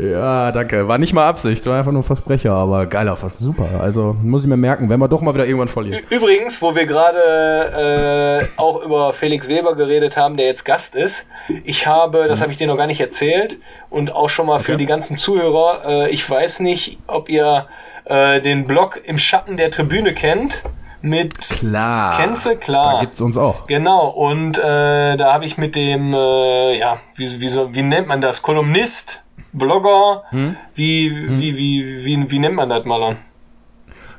Ja, 0.00 0.50
danke. 0.50 0.88
War 0.88 0.98
nicht 0.98 1.12
mal 1.12 1.26
Absicht, 1.26 1.66
war 1.66 1.78
einfach 1.78 1.92
nur 1.92 2.02
Versprecher, 2.02 2.52
aber 2.52 2.86
geiler 2.86 3.16
Versprecher. 3.16 3.44
Super. 3.44 3.68
Also 3.80 4.16
muss 4.22 4.42
ich 4.42 4.48
mir 4.48 4.56
merken, 4.56 4.88
wenn 4.88 4.98
wir 4.98 5.08
doch 5.08 5.20
mal 5.20 5.34
wieder 5.34 5.44
irgendwann 5.44 5.68
verlieren. 5.68 6.02
Übrigens, 6.08 6.62
wo 6.62 6.74
wir 6.74 6.86
gerade 6.86 8.48
äh, 8.56 8.60
auch 8.60 8.82
über 8.82 9.12
Felix 9.12 9.48
Weber 9.48 9.74
geredet 9.74 10.16
haben, 10.16 10.36
der 10.36 10.46
jetzt 10.46 10.64
Gast 10.64 10.94
ist, 10.94 11.26
ich 11.64 11.86
habe, 11.86 12.26
das 12.28 12.40
habe 12.40 12.50
ich 12.50 12.56
dir 12.56 12.66
noch 12.66 12.78
gar 12.78 12.86
nicht 12.86 13.00
erzählt 13.00 13.58
und 13.90 14.14
auch 14.14 14.30
schon 14.30 14.46
mal 14.46 14.60
für 14.60 14.76
die 14.76 14.86
ganzen 14.86 15.18
Zuhörer, 15.18 15.82
äh, 15.86 16.10
ich 16.10 16.28
weiß 16.28 16.60
nicht, 16.60 16.98
ob 17.06 17.28
ihr 17.28 17.66
äh, 18.04 18.40
den 18.40 18.66
Blog 18.66 19.00
im 19.04 19.18
Schatten 19.18 19.56
der 19.56 19.70
Tribüne 19.70 20.14
kennt. 20.14 20.62
Mit 21.02 21.40
Klar. 21.40 22.18
Kennst 22.18 22.44
du? 22.44 22.56
Klar. 22.56 22.96
Da 22.96 23.00
gibt's 23.00 23.22
uns 23.22 23.38
auch. 23.38 23.66
Genau, 23.66 24.08
und 24.08 24.58
äh, 24.58 25.16
da 25.16 25.32
habe 25.32 25.46
ich 25.46 25.56
mit 25.56 25.74
dem, 25.74 26.12
äh, 26.12 26.78
ja, 26.78 26.98
wie, 27.16 27.40
wie, 27.40 27.48
so, 27.48 27.74
wie 27.74 27.80
nennt 27.80 28.06
man 28.06 28.20
das? 28.20 28.42
Kolumnist, 28.42 29.22
Blogger, 29.52 30.22
Hm? 30.30 30.56
wie, 30.74 31.10
wie, 31.38 31.56
wie, 31.56 32.04
wie, 32.04 32.30
wie 32.30 32.38
nennt 32.38 32.54
man 32.56 32.68
das, 32.68 32.84
Malon? 32.84 33.16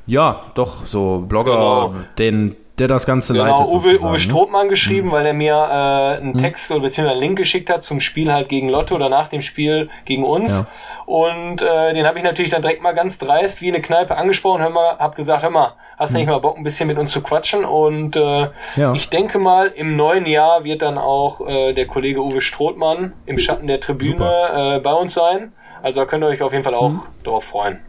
Ja, 0.07 0.41
doch, 0.55 0.85
so 0.85 1.23
Blogger, 1.27 1.51
Genau. 1.51 1.93
den, 2.17 2.55
der 2.79 2.87
das 2.87 3.05
Ganze 3.05 3.33
Genau, 3.33 3.45
leitet. 3.45 3.67
Uwe, 3.67 3.99
Uwe 4.01 4.11
ne? 4.13 4.19
Strothmann 4.19 4.69
geschrieben, 4.69 5.11
weil 5.11 5.25
er 5.25 5.33
mir 5.33 5.53
äh, 5.53 6.17
einen 6.21 6.37
Text 6.37 6.71
oder 6.71 6.81
beziehungsweise 6.81 7.13
einen 7.19 7.21
Link 7.27 7.37
geschickt 7.37 7.69
hat 7.69 7.83
zum 7.83 7.99
Spiel 7.99 8.31
halt 8.31 8.49
gegen 8.49 8.69
Lotto 8.69 8.95
oder 8.95 9.09
nach 9.09 9.27
dem 9.27 9.41
Spiel 9.41 9.89
gegen 10.05 10.23
uns. 10.23 10.59
Ja. 10.59 10.67
Und 11.05 11.61
äh, 11.61 11.93
den 11.93 12.07
habe 12.07 12.17
ich 12.17 12.23
natürlich 12.23 12.49
dann 12.51 12.61
direkt 12.61 12.81
mal 12.81 12.93
ganz 12.93 13.17
dreist 13.17 13.61
wie 13.61 13.67
eine 13.67 13.81
Kneipe 13.81 14.15
angesprochen, 14.17 14.61
hör 14.61 14.69
mal, 14.69 14.97
hab 14.97 15.15
gesagt, 15.15 15.43
hör 15.43 15.49
mal, 15.49 15.73
hast 15.97 16.13
du 16.13 16.17
nicht 16.17 16.27
mal 16.27 16.39
Bock, 16.39 16.57
ein 16.57 16.63
bisschen 16.63 16.87
mit 16.87 16.97
uns 16.97 17.11
zu 17.11 17.21
quatschen? 17.21 17.65
Und 17.65 18.15
äh. 18.15 18.47
Ja. 18.77 18.93
ich 18.93 19.09
denke 19.09 19.37
mal, 19.37 19.67
im 19.67 19.95
neuen 19.95 20.25
Jahr 20.25 20.63
wird 20.63 20.81
dann 20.81 20.97
auch 20.97 21.45
äh, 21.47 21.73
der 21.73 21.85
Kollege 21.87 22.21
Uwe 22.23 22.41
Strothmann 22.41 23.13
im 23.25 23.37
Schatten 23.37 23.67
der 23.67 23.79
Tribüne 23.79 24.75
äh, 24.77 24.79
bei 24.79 24.93
uns 24.93 25.13
sein. 25.13 25.51
Also 25.83 25.99
da 25.99 26.05
könnt 26.05 26.23
ihr 26.23 26.27
euch 26.27 26.41
auf 26.41 26.51
jeden 26.51 26.63
Fall 26.63 26.75
auch 26.75 26.89
Hm. 26.89 27.01
darauf 27.23 27.43
freuen. 27.43 27.79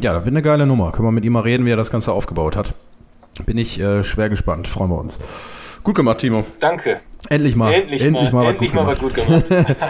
Ja, 0.00 0.12
das 0.12 0.24
wird 0.24 0.32
eine 0.34 0.42
geile 0.42 0.66
Nummer. 0.66 0.92
Können 0.92 1.08
wir 1.08 1.12
mit 1.12 1.24
ihm 1.24 1.32
mal 1.32 1.40
reden, 1.40 1.64
wie 1.66 1.70
er 1.72 1.76
das 1.76 1.90
Ganze 1.90 2.12
aufgebaut 2.12 2.54
hat. 2.56 2.74
Bin 3.44 3.58
ich 3.58 3.78
äh, 3.80 4.02
schwer 4.02 4.28
gespannt. 4.28 4.68
Freuen 4.68 4.90
wir 4.90 4.98
uns. 4.98 5.18
Gut 5.82 5.94
gemacht, 5.94 6.18
Timo. 6.18 6.44
Danke. 6.58 7.00
Endlich 7.28 7.54
mal. 7.54 7.72
Endlich, 7.72 8.10
mal, 8.10 8.32
was 8.32 8.50
endlich 8.50 8.72
gut 8.72 8.80
mal 8.80 8.86
was 8.86 8.98
gemacht. 8.98 9.16
gut 9.16 9.48
gemacht. 9.48 9.76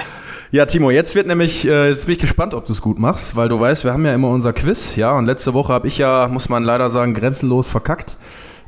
Ja, 0.52 0.64
Timo, 0.64 0.92
jetzt 0.92 1.16
wird 1.16 1.26
nämlich, 1.26 1.66
äh, 1.66 1.88
jetzt 1.88 2.06
bin 2.06 2.12
ich 2.12 2.20
gespannt, 2.20 2.54
ob 2.54 2.66
du 2.66 2.72
es 2.72 2.80
gut 2.80 3.00
machst, 3.00 3.34
weil 3.34 3.48
du 3.48 3.58
weißt, 3.58 3.84
wir 3.84 3.92
haben 3.92 4.06
ja 4.06 4.14
immer 4.14 4.28
unser 4.28 4.52
Quiz, 4.52 4.94
ja, 4.94 5.10
und 5.10 5.26
letzte 5.26 5.54
Woche 5.54 5.72
habe 5.72 5.88
ich 5.88 5.98
ja, 5.98 6.28
muss 6.28 6.48
man 6.48 6.62
leider 6.62 6.88
sagen, 6.88 7.14
grenzenlos 7.14 7.66
verkackt. 7.66 8.16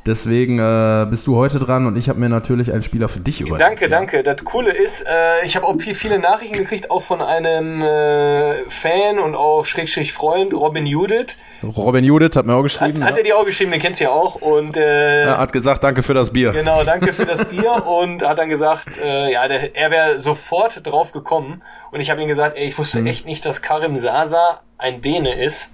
Deswegen 0.09 0.57
äh, 0.57 1.05
bist 1.07 1.27
du 1.27 1.35
heute 1.35 1.59
dran 1.59 1.85
und 1.85 1.95
ich 1.95 2.09
habe 2.09 2.19
mir 2.19 2.29
natürlich 2.29 2.73
einen 2.73 2.81
Spieler 2.81 3.07
für 3.07 3.19
dich 3.19 3.41
überlegt. 3.41 3.61
Danke, 3.61 3.89
danke. 3.89 4.23
Das 4.23 4.43
Coole 4.43 4.71
ist, 4.71 5.05
äh, 5.07 5.45
ich 5.45 5.55
habe 5.55 5.67
auch 5.67 5.75
viel- 5.79 5.93
viele 5.93 6.17
Nachrichten 6.17 6.55
gekriegt, 6.57 6.89
auch 6.89 7.01
von 7.03 7.21
einem 7.21 7.83
äh, 7.83 8.67
Fan 8.69 9.19
und 9.23 9.35
auch 9.35 9.65
Schrägstrich 9.65 10.11
Freund, 10.11 10.51
Robin 10.55 10.87
Judith. 10.87 11.37
Robin 11.61 12.03
Judith 12.03 12.35
hat 12.35 12.47
mir 12.47 12.53
auch 12.53 12.57
Hat, 12.57 12.63
geschrieben. 12.63 13.03
hat 13.03 13.17
er 13.17 13.23
dir 13.23 13.37
auch 13.37 13.45
geschrieben, 13.45 13.69
den 13.71 13.79
kennst 13.79 13.99
du 13.99 14.05
ja 14.05 14.09
auch. 14.09 14.35
Und 14.35 14.75
äh, 14.75 15.25
ja, 15.25 15.37
hat 15.37 15.53
gesagt, 15.53 15.83
danke 15.83 16.01
für 16.01 16.15
das 16.15 16.31
Bier. 16.33 16.53
genau, 16.53 16.83
danke 16.83 17.13
für 17.13 17.25
das 17.25 17.45
Bier. 17.45 17.85
Und 17.85 18.27
hat 18.27 18.39
dann 18.39 18.49
gesagt, 18.49 18.97
äh, 18.97 19.31
ja, 19.31 19.47
der, 19.47 19.75
er 19.75 19.91
wäre 19.91 20.19
sofort 20.19 20.81
drauf 20.87 21.11
gekommen. 21.11 21.61
Und 21.91 21.99
ich 21.99 22.09
habe 22.09 22.19
ihm 22.21 22.27
gesagt, 22.27 22.57
ey, 22.57 22.65
ich 22.65 22.77
wusste 22.79 23.01
echt 23.03 23.27
nicht, 23.27 23.45
dass 23.45 23.61
Karim 23.61 23.95
Sasa 23.95 24.61
ein 24.79 25.01
Däne 25.03 25.39
ist. 25.43 25.71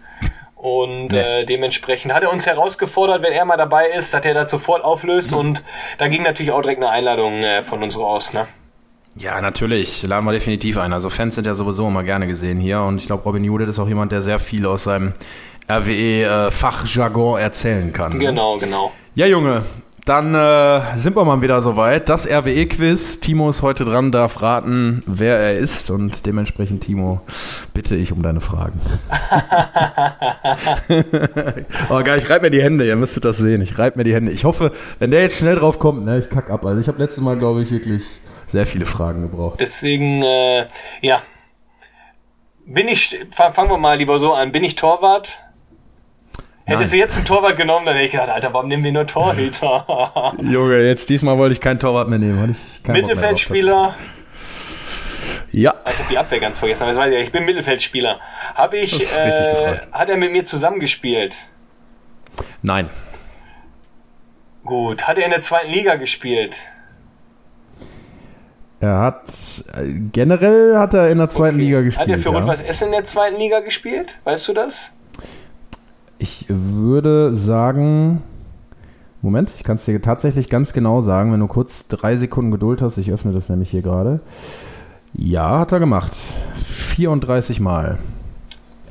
Und 0.66 1.12
Nee. 1.12 1.20
äh, 1.42 1.46
dementsprechend 1.46 2.12
hat 2.12 2.24
er 2.24 2.32
uns 2.32 2.48
herausgefordert, 2.48 3.22
wenn 3.22 3.34
er 3.34 3.46
mal 3.46 3.56
dabei 3.56 3.86
ist, 3.90 4.16
dass 4.16 4.26
er 4.26 4.34
das 4.34 4.50
sofort 4.50 4.84
auflöst. 4.84 5.32
Mhm. 5.32 5.38
Und 5.38 5.64
da 6.00 6.08
ging 6.08 6.24
natürlich 6.24 6.52
auch 6.52 6.62
direkt 6.64 6.82
eine 6.82 6.90
Einladung 6.90 7.44
äh, 7.44 7.62
von 7.62 7.84
uns 7.84 8.00
raus. 8.00 8.34
Ne? 8.34 8.48
Ja, 9.16 9.40
natürlich. 9.42 10.02
Laden 10.02 10.26
wir 10.26 10.32
definitiv 10.32 10.80
ein. 10.80 10.92
Also 10.92 11.10
Fans 11.10 11.36
sind 11.36 11.46
ja 11.46 11.54
sowieso 11.54 11.88
immer 11.88 12.02
gerne 12.02 12.26
gesehen 12.26 12.60
hier. 12.60 12.82
Und 12.82 12.98
ich 12.98 13.06
glaube, 13.06 13.22
Robin 13.26 13.44
Judith 13.44 13.70
ist 13.70 13.78
auch 13.78 13.88
jemand, 13.88 14.12
der 14.12 14.24
sehr 14.24 14.40
viel 14.40 14.66
aus 14.66 14.86
seinem 14.86 15.14
RWE-Fachjargon 15.70 17.40
erzählen 17.40 17.94
kann. 17.94 18.18
Genau, 18.18 18.58
genau. 18.58 18.92
Ja, 19.14 19.28
Junge, 19.28 19.64
dann 20.06 20.36
äh, 20.36 20.98
sind 20.98 21.16
wir 21.16 21.26
mal 21.26 21.42
wieder 21.42 21.62
soweit. 21.62 22.10
Das 22.10 22.28
RWE-Quiz. 22.30 23.20
Timo 23.22 23.50
ist 23.50 23.64
heute 23.64 23.86
dran, 23.86 24.12
darf 24.12 24.42
raten, 24.42 25.02
wer 25.08 25.38
er 25.38 25.54
ist. 25.58 25.90
Und 25.90 26.26
dementsprechend, 26.28 26.84
Timo, 26.84 27.22
bitte 27.74 27.96
ich 27.96 28.12
um 28.12 28.22
deine 28.22 28.40
Fragen. 28.40 28.80
oh, 31.90 32.04
geil, 32.04 32.20
ich 32.20 32.30
reib 32.30 32.44
mir 32.44 32.52
die 32.52 32.62
Hände, 32.62 32.86
ihr 32.86 32.96
müsstet 32.96 33.26
das 33.26 33.38
sehen. 33.38 33.62
Ich 33.62 33.78
reib 33.80 33.96
mir 33.96 34.04
die 34.04 34.14
Hände. 34.14 34.32
Ich 34.32 34.46
hoffe, 34.46 34.72
wenn 35.00 35.10
der 35.12 35.22
jetzt 35.24 35.38
schnell 35.38 35.56
drauf 35.56 35.80
kommt, 35.80 36.06
ne, 36.06 36.20
ich 36.20 36.30
kack 36.30 36.52
ab. 36.52 36.66
Also 36.66 36.80
ich 36.80 36.88
habe 36.88 37.00
letztes 37.00 37.24
Mal, 37.24 37.38
glaube 37.38 37.62
ich, 37.64 37.72
wirklich 37.72 38.04
sehr 38.46 38.68
viele 38.68 38.86
Fragen 38.86 39.24
gebraucht. 39.24 39.60
Deswegen, 39.60 40.22
äh, 40.22 40.68
ja. 41.02 41.22
Bin 42.68 42.88
ich, 42.88 43.20
fang- 43.32 43.54
fangen 43.54 43.70
wir 43.70 43.78
mal 43.78 43.98
lieber 43.98 44.18
so 44.20 44.34
an. 44.34 44.52
Bin 44.52 44.64
ich 44.64 44.76
Torwart? 44.76 45.40
Hättest 46.68 46.94
du 46.94 46.98
jetzt 46.98 47.16
einen 47.16 47.26
Torwart 47.26 47.58
genommen, 47.58 47.86
dann 47.86 47.96
hätte 47.96 48.08
ich 48.08 48.12
gedacht, 48.12 48.30
Alter, 48.30 48.52
warum 48.54 48.68
nehmen 48.68 48.84
wir 48.84 48.92
nur 48.92 49.06
Torhüter? 49.06 50.34
Junge, 50.42 50.82
jetzt 50.82 51.10
diesmal 51.10 51.38
wollte 51.38 51.54
ich 51.54 51.62
keinen 51.62 51.80
Torwart 51.80 52.10
mehr 52.10 52.18
nehmen. 52.18 52.58
Mittelfeldspieler. 52.88 53.94
Ja. 55.52 55.74
Ich 55.86 56.00
habe 56.00 56.10
die 56.10 56.18
Abwehr 56.18 56.40
ganz 56.40 56.58
vergessen, 56.58 56.84
aber 56.84 56.92
das 56.92 57.00
weiß 57.00 57.14
ich, 57.14 57.20
ich 57.22 57.32
bin 57.32 57.46
Mittelfeldspieler. 57.46 58.20
Habe 58.56 58.78
ich, 58.78 59.00
äh, 59.16 59.78
hat 59.92 60.10
er 60.10 60.18
mit 60.18 60.32
mir 60.32 60.44
zusammengespielt? 60.44 61.38
Nein. 62.64 62.90
Gut. 64.66 65.08
Hat 65.08 65.20
er 65.20 65.26
in 65.26 65.32
der 65.32 65.42
zweiten 65.42 65.72
Liga 65.72 65.96
gespielt? 65.96 66.58
Er 68.80 69.00
hat 69.00 69.30
äh, 69.78 69.94
generell 70.12 70.78
hat 70.78 70.94
er 70.96 71.10
in 71.10 71.20
der 71.20 71.30
zweiten 71.30 71.56
Okay. 71.56 71.66
Liga 71.66 71.82
gespielt. 71.82 72.08
Hat 72.10 72.16
er 72.16 72.20
für. 72.20 72.30
Rot-Weiß 72.30 72.62
Essen 72.62 72.88
in 72.88 72.92
der 72.92 73.04
zweiten 73.04 73.38
Liga 73.38 73.60
gespielt? 73.60 74.20
Weißt 74.24 74.48
du 74.48 74.54
das? 74.54 74.92
Ich 76.18 76.46
würde 76.50 77.36
sagen. 77.36 78.22
Moment, 79.22 79.50
ich 79.56 79.64
kann 79.64 79.78
es 79.78 79.86
dir 79.86 80.00
tatsächlich 80.02 80.50
ganz 80.50 80.72
genau 80.72 81.02
sagen, 81.02 81.32
wenn 81.34 81.40
du 81.40 81.48
kurz 81.48 81.88
drei 81.88 82.16
Sekunden 82.16 82.52
Geduld 82.52 82.84
hast. 82.84 82.98
Ich 82.98 83.12
öffne 83.12 83.32
das 83.32 83.50
nämlich 83.50 83.72
hier 83.72 83.82
gerade. 83.82 84.20
Ja, 85.14 85.60
hat 85.60 85.72
er 85.72 85.80
gemacht. 85.80 86.12
34 86.66 87.60
Mal. 87.60 87.98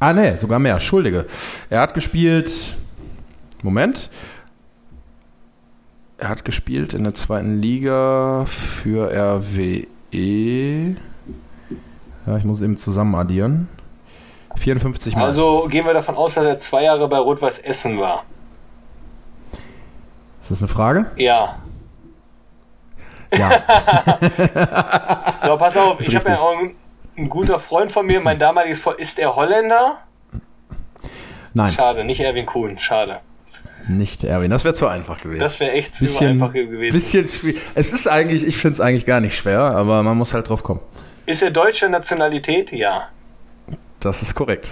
Ah, 0.01 0.13
ne, 0.13 0.37
sogar 0.37 0.59
mehr. 0.59 0.75
Entschuldige. 0.75 1.27
Er 1.71 1.81
hat 1.83 1.95
gespielt. 1.95 2.75
Moment. 3.63 4.11
Er 6.19 6.31
hat 6.31 6.45
gespielt 6.45 6.95
in 6.95 7.05
der 7.05 7.15
zweiten 7.15 7.61
Liga 7.61 8.45
für 8.47 9.11
RWE. 9.11 10.97
Ja, 12.27 12.37
ich 12.37 12.45
muss 12.45 12.63
eben 12.63 12.77
zusammen 12.77 13.15
addieren. 13.15 13.69
54 14.57 15.17
Mal. 15.17 15.25
Also 15.25 15.67
gehen 15.69 15.85
wir 15.87 15.93
davon 15.95 16.14
aus, 16.17 16.35
dass 16.35 16.45
er 16.45 16.59
zwei 16.59 16.85
Jahre 16.85 17.09
bei 17.09 17.19
Rot-Weiß 17.19 17.59
Essen 17.61 17.99
war. 17.99 18.25
Ist 20.40 20.51
das 20.51 20.59
eine 20.61 20.69
Frage? 20.69 21.11
Ja. 21.17 21.57
Ja. 23.37 23.51
So, 25.43 25.57
pass 25.59 25.77
auf, 25.77 26.01
ich 26.01 26.14
habe 26.17 26.29
ja 26.31 26.38
auch 26.38 26.57
einen, 26.59 26.75
ein 27.19 27.29
guter 27.29 27.59
Freund 27.59 27.93
von 27.93 28.07
mir, 28.07 28.21
mein 28.21 28.38
damaliges 28.38 28.81
Freund, 28.81 28.99
ist 28.99 29.19
er 29.19 29.37
Holländer? 29.37 29.99
Nein, 31.53 31.71
Schade, 31.73 32.05
nicht 32.05 32.21
Erwin 32.21 32.47
Kuhn, 32.47 32.79
schade. 32.79 33.21
nicht 33.88 34.25
Erwin. 34.25 34.51
Das 34.51 34.64
wäre 34.64 34.75
zu 34.75 34.87
einfach 34.87 35.21
gewesen. 35.21 35.40
Das 35.40 35.61
wäre 35.61 35.73
echt 35.73 35.95
zu 35.95 36.07
einfach 36.25 36.53
gewesen. 36.53 36.93
bisschen 36.93 37.29
schwierig. 37.29 37.61
Es 37.75 37.93
ist 37.93 38.07
eigentlich, 38.07 38.47
ich 38.47 38.57
finde 38.57 38.75
es 38.75 38.81
eigentlich 38.81 39.05
gar 39.05 39.21
nicht 39.21 39.37
schwer, 39.37 39.61
aber 39.61 40.03
man 40.03 40.17
muss 40.17 40.33
halt 40.33 40.49
drauf 40.49 40.62
kommen. 40.62 40.81
Ist 41.27 41.43
er 41.43 41.51
deutscher 41.51 41.88
Nationalität? 41.88 42.73
Ja. 42.73 43.09
Das 44.05 44.21
ist 44.21 44.35
korrekt. 44.35 44.71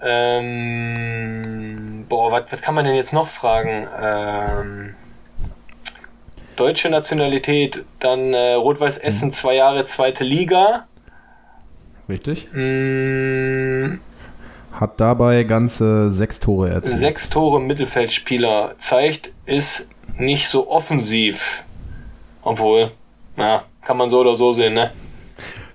Ähm, 0.00 1.36
boah, 2.08 2.30
was 2.30 2.62
kann 2.62 2.76
man 2.76 2.84
denn 2.84 2.94
jetzt 2.94 3.12
noch 3.12 3.26
fragen? 3.26 3.88
Ähm, 4.00 4.94
deutsche 6.54 6.88
Nationalität, 6.88 7.84
dann 7.98 8.32
äh, 8.32 8.52
Rot-Weiß 8.54 8.98
Essen, 8.98 9.32
zwei 9.32 9.56
Jahre 9.56 9.84
zweite 9.84 10.22
Liga. 10.22 10.86
Richtig. 12.08 12.48
Mm, 12.52 13.98
Hat 14.72 15.00
dabei 15.00 15.42
ganze 15.42 16.08
sechs 16.12 16.38
Tore 16.38 16.70
erzielt. 16.70 16.98
sechs 16.98 17.28
Tore 17.30 17.60
Mittelfeldspieler 17.60 18.74
zeigt, 18.78 19.32
ist 19.44 19.88
nicht 20.16 20.48
so 20.48 20.70
offensiv. 20.70 21.64
Obwohl, 22.42 22.92
ja, 23.36 23.64
kann 23.82 23.96
man 23.96 24.08
so 24.08 24.20
oder 24.20 24.36
so 24.36 24.52
sehen, 24.52 24.74
ne? 24.74 24.92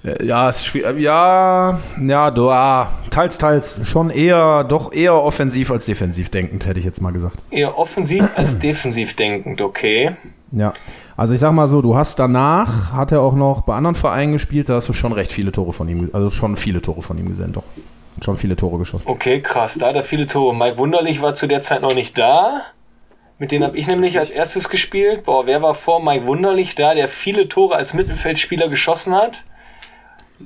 Äh, 0.04 0.26
Ja, 0.26 0.50
es 0.50 0.58
ist 0.58 0.66
schwierig. 0.66 1.00
Ja, 1.00 1.80
ja, 2.02 2.32
du, 2.32 2.50
ah, 2.50 2.90
teils, 3.10 3.38
teils. 3.38 3.80
Schon 3.84 4.10
eher, 4.10 4.64
doch 4.64 4.92
eher 4.92 5.16
offensiv 5.16 5.72
als 5.72 5.86
defensiv 5.86 6.30
denkend, 6.30 6.66
hätte 6.66 6.80
ich 6.80 6.86
jetzt 6.86 7.02
mal 7.02 7.12
gesagt. 7.12 7.40
Eher 7.52 7.78
offensiv 7.78 8.26
als 8.36 8.58
defensiv 8.60 9.16
denkend, 9.16 9.62
okay. 9.62 10.12
Ja. 10.52 10.74
Also 11.16 11.34
ich 11.34 11.40
sag 11.40 11.52
mal 11.52 11.68
so, 11.68 11.82
du 11.82 11.96
hast 11.96 12.20
danach, 12.20 12.94
hat 12.94 13.12
er 13.12 13.22
auch 13.22 13.34
noch 13.34 13.62
bei 13.62 13.76
anderen 13.76 13.96
Vereinen 13.96 14.34
gespielt, 14.34 14.70
da 14.70 14.76
hast 14.76 14.88
du 14.88 14.94
schon 14.94 15.14
recht 15.14 15.32
viele 15.32 15.52
Tore 15.52 15.74
von 15.74 15.90
ihm, 15.90 16.12
also 16.14 16.30
schon 16.30 16.56
viele 16.56 16.80
Tore 16.82 17.02
von 17.02 17.18
ihm 17.18 17.28
gesehen, 17.28 17.54
doch. 17.54 17.64
Schon 18.24 18.38
viele 18.38 18.56
Tore 18.56 18.80
geschossen. 18.80 19.08
Okay, 19.08 19.42
krass, 19.42 19.78
da 19.80 19.88
hat 19.88 19.96
er 19.96 20.04
viele 20.04 20.26
Tore. 20.26 20.56
Mike 20.56 20.78
Wunderlich 20.78 21.22
war 21.22 21.34
zu 21.36 21.48
der 21.48 21.62
Zeit 21.62 21.82
noch 21.82 21.94
nicht 21.94 22.18
da. 22.18 22.62
Mit 23.38 23.52
denen 23.52 23.64
habe 23.64 23.78
ich 23.78 23.86
nämlich 23.86 24.18
als 24.18 24.32
erstes 24.32 24.70
gespielt. 24.70 25.24
Boah, 25.24 25.46
wer 25.46 25.62
war 25.62 25.76
vor 25.76 26.04
Mike 26.04 26.26
Wunderlich 26.26 26.74
da, 26.74 26.96
der 26.96 27.08
viele 27.08 27.48
Tore 27.48 27.76
als 27.76 27.94
Mittelfeldspieler 27.94 28.70
geschossen 28.70 29.14
hat? 29.14 29.44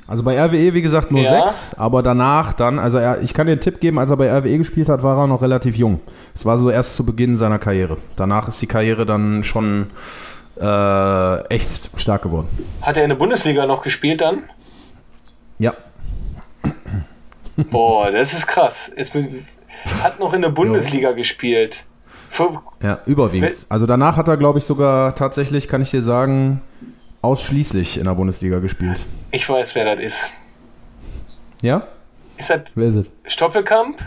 Also 0.08 0.24
bei 0.24 0.40
RWE, 0.42 0.74
wie 0.74 0.82
gesagt, 0.82 1.12
nur 1.12 1.22
Ja. 1.22 1.44
sechs, 1.44 1.74
aber 1.74 2.02
danach 2.02 2.54
dann, 2.54 2.80
also 2.80 2.98
er, 2.98 3.22
ich 3.22 3.34
kann 3.34 3.48
dir 3.48 3.54
einen 3.54 3.62
Tipp 3.62 3.80
geben, 3.82 4.00
als 4.00 4.10
er 4.10 4.18
bei 4.18 4.32
RWE 4.32 4.58
gespielt 4.58 4.88
hat, 4.90 5.04
war 5.04 5.18
er 5.18 5.28
noch 5.28 5.42
relativ 5.42 5.76
jung. 5.76 6.00
Es 6.34 6.46
war 6.46 6.58
so 6.58 6.70
erst 6.70 6.96
zu 6.96 7.06
Beginn 7.06 7.36
seiner 7.36 7.60
Karriere. 7.60 7.98
Danach 8.16 8.48
ist 8.48 8.62
die 8.62 8.68
Karriere 8.68 9.06
dann 9.06 9.44
schon 9.44 9.88
äh, 10.60 11.46
echt 11.48 11.92
stark 12.00 12.22
geworden. 12.22 12.48
Hat 12.82 12.98
er 12.98 13.04
in 13.04 13.10
der 13.10 13.18
Bundesliga 13.18 13.66
noch 13.66 13.84
gespielt 13.84 14.22
dann? 14.22 14.44
Ja. 15.60 15.74
Boah, 17.70 18.12
das 18.12 18.34
ist 18.34 18.48
krass. 18.48 18.92
Jetzt, 18.96 19.14
hat 20.04 20.20
noch 20.20 20.34
in 20.34 20.42
der 20.42 20.50
Bundesliga 20.50 21.12
gespielt. 21.12 21.86
Für, 22.30 22.62
Ja, 22.82 23.00
überwiegend. 23.06 23.66
Also 23.68 23.86
danach 23.86 24.16
hat 24.16 24.28
er, 24.30 24.38
glaube 24.38 24.60
ich, 24.60 24.66
sogar 24.66 25.16
tatsächlich, 25.16 25.68
kann 25.68 25.82
ich 25.82 25.92
dir 25.92 26.02
sagen, 26.02 26.62
ausschließlich 27.22 27.98
in 27.98 28.06
der 28.06 28.16
Bundesliga 28.16 28.60
gespielt. 28.60 29.00
Ich 29.32 29.48
weiß, 29.50 29.76
wer 29.76 29.96
das 29.96 30.04
ist. 30.04 30.32
Ja? 31.62 31.88
Ist 32.38 32.50
das 32.50 32.76
Wer 32.76 32.88
ist 32.90 32.96
es? 32.96 33.34
Stoppelkamp? 33.34 33.98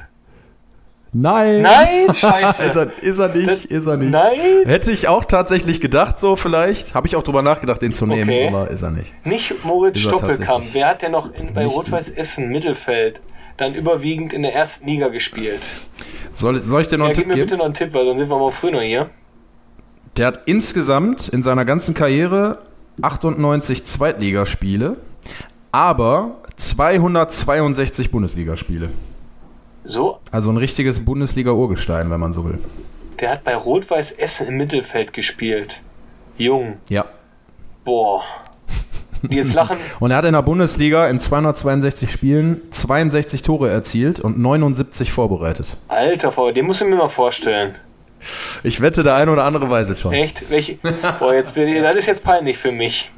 Nein! 1.17 1.63
Nein, 1.63 2.07
scheiße. 2.13 2.65
Ist 2.65 2.75
er, 2.77 3.03
ist 3.03 3.19
er 3.19 3.29
nicht, 3.29 3.49
Das- 3.49 3.65
ist 3.67 3.87
er 3.87 3.97
nicht. 3.97 4.11
Nein, 4.11 4.65
Hätte 4.65 4.91
ich 4.91 5.07
auch 5.07 5.25
tatsächlich 5.25 5.81
gedacht, 5.81 6.19
so 6.19 6.35
vielleicht. 6.35 6.95
Habe 6.95 7.07
ich 7.07 7.15
auch 7.15 7.23
drüber 7.23 7.43
nachgedacht, 7.43 7.81
den 7.83 7.95
zu 7.95 8.07
nehmen, 8.07 8.29
Okay. 8.29 8.49
aber 8.49 8.69
ist 8.71 8.83
er 8.83 8.91
nicht. 8.91 9.13
nicht 9.25 9.65
Moritz 9.65 9.97
Ist 9.99 10.03
Stoppelkamp. 10.05 10.67
Wer 10.73 10.89
hat 10.89 11.03
denn 11.03 11.13
noch 11.13 11.33
in, 11.33 11.55
bei. 11.55 11.65
Rot-Weiß 11.67 12.11
Essen, 12.11 12.49
Mittelfeld, 12.49 13.21
dann 13.57 13.75
überwiegend 13.75 14.33
in 14.33 14.43
der 14.43 14.55
ersten 14.57 14.89
Liga 14.89 15.07
gespielt? 15.09 15.75
Soll, 16.33 16.59
soll 16.59 16.81
ich 16.83 16.89
dir 16.89 16.99
noch 16.99 17.05
Ja, 17.07 17.11
einen 17.11 17.15
gib 17.15 17.23
Tipp 17.23 17.29
mir 17.29 17.35
geben? 17.37 17.47
bitte 17.47 17.57
noch 17.59 17.65
einen 17.67 17.75
Tipp, 17.75 17.95
weil 17.95 18.05
sonst 18.07 18.19
sind 18.19 18.29
wir 18.29 18.39
mal 18.39 18.51
früh 18.51 18.73
noch 18.73 18.81
hier. 18.81 19.09
Der 20.17 20.27
hat 20.27 20.41
insgesamt 20.47 21.29
in 21.29 21.45
seiner 21.45 21.65
ganzen 21.65 21.95
Karriere 21.95 22.59
98 23.03 23.85
Zweitligaspiele, 23.85 24.97
aber 25.75 26.37
262 26.57 28.13
Bundesligaspiele. 28.13 28.91
So, 29.83 30.21
Also 30.31 30.51
ein 30.51 30.57
richtiges 30.57 31.05
Bundesliga-Urgestein, 31.05 32.11
wenn 32.11 32.21
man 32.21 32.33
so 32.33 32.45
will. 32.45 32.59
der 33.21 33.31
hat 33.33 33.45
bei 33.45 33.57
Rot-Weiß 33.57 34.13
Essen 34.13 34.47
im 34.47 34.57
Mittelfeld 34.57 35.13
gespielt. 35.13 35.83
Jung. 36.39 36.77
Ja. 36.89 37.05
Boah. 37.85 38.23
Die 39.23 39.37
jetzt 39.37 39.55
lachen. 39.55 39.79
Und 40.01 40.13
er 40.13 40.19
hat 40.19 40.25
in 40.27 40.33
der 40.35 40.43
Bundesliga 40.43 41.09
in 41.09 41.19
262 41.19 42.11
Spielen 42.11 42.63
62 42.71 43.43
Tore 43.43 43.69
erzielt 43.71 44.21
und 44.21 44.39
79 44.39 45.11
vorbereitet. 45.11 45.77
Alter, 45.89 46.53
den 46.53 46.67
musst 46.67 46.83
du 46.83 46.85
mir 46.85 46.97
mal 46.97 47.09
vorstellen. 47.09 47.75
Ich 48.63 48.81
wette, 48.81 49.03
der 49.03 49.17
eine 49.17 49.31
oder 49.33 49.45
andere 49.45 49.69
weiß 49.69 49.89
es 49.91 50.01
schon. 50.01 50.13
Echt? 50.13 50.49
Welche? 50.51 50.77
Boah, 51.19 51.35
jetzt 51.35 51.55
bin 51.55 51.69
ich, 51.69 51.83
das 51.83 51.97
ist 51.97 52.07
jetzt 52.07 52.23
peinlich 52.23 52.59
für 52.59 52.73
mich. 52.73 53.11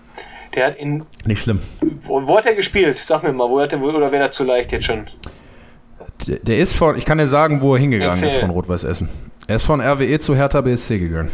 Der 0.54 0.66
hat 0.66 0.76
in. 0.76 1.04
Nicht 1.24 1.42
schlimm. 1.42 1.60
Wo, 2.06 2.26
wo 2.26 2.36
hat 2.38 2.46
er 2.46 2.54
gespielt? 2.54 2.98
Sag 2.98 3.22
mir 3.22 3.32
mal, 3.32 3.48
wo 3.48 3.60
hat 3.60 3.72
er, 3.72 3.80
wo- 3.80 3.86
oder 3.90 4.10
wäre 4.12 4.26
das 4.28 4.36
zu 4.36 4.44
leicht 4.44 4.72
jetzt 4.72 4.84
schon? 4.86 5.06
Der, 6.26 6.38
der 6.38 6.58
ist 6.58 6.74
von, 6.74 6.96
ich 6.96 7.04
kann 7.04 7.18
dir 7.18 7.26
sagen, 7.26 7.60
wo 7.60 7.74
er 7.74 7.80
hingegangen 7.80 8.12
Erzähl. 8.12 8.28
ist 8.28 8.36
von 8.38 8.50
Rot-Weiß 8.50 8.84
Essen. 8.84 9.08
Er 9.48 9.56
ist 9.56 9.64
von 9.64 9.80
RWE 9.80 10.18
zu 10.18 10.34
Hertha 10.34 10.60
BSC 10.60 10.98
gegangen. 10.98 11.30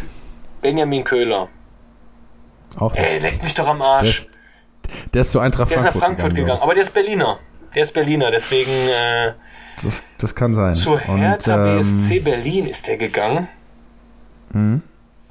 Benjamin 0.61 1.05
Köhler. 1.05 1.49
Auch 2.79 2.95
Ey, 2.95 3.19
leck 3.19 3.43
mich 3.43 3.55
doch 3.55 3.69
am 3.69 3.79
der, 3.79 3.87
Arsch. 3.87 4.19
ist, 4.21 4.29
der 5.15 5.21
ist 5.23 5.31
zu 5.33 5.39
Eintracht 5.41 5.71
Der 5.71 5.77
ist 5.79 5.83
nach 5.85 5.93
Frankfurt, 5.93 6.05
Frankfurt 6.21 6.31
gegangen, 6.35 6.47
glaub 6.59 6.63
aber 6.63 6.75
der 6.75 6.83
ist 6.83 6.95
Berliner. 6.95 7.39
Der 7.75 7.83
ist 7.83 7.93
Berliner, 7.95 8.31
deswegen 8.31 8.71
äh. 8.71 9.33
Das, 9.83 10.03
das 10.19 10.35
kann 10.35 10.55
sein. 10.55 10.75
zur 10.75 10.99
Hertha 11.01 11.57
ähm, 11.67 11.79
BSC 11.79 12.21
Berlin 12.21 12.67
ist 12.67 12.87
der 12.87 12.97
gegangen. 12.99 13.49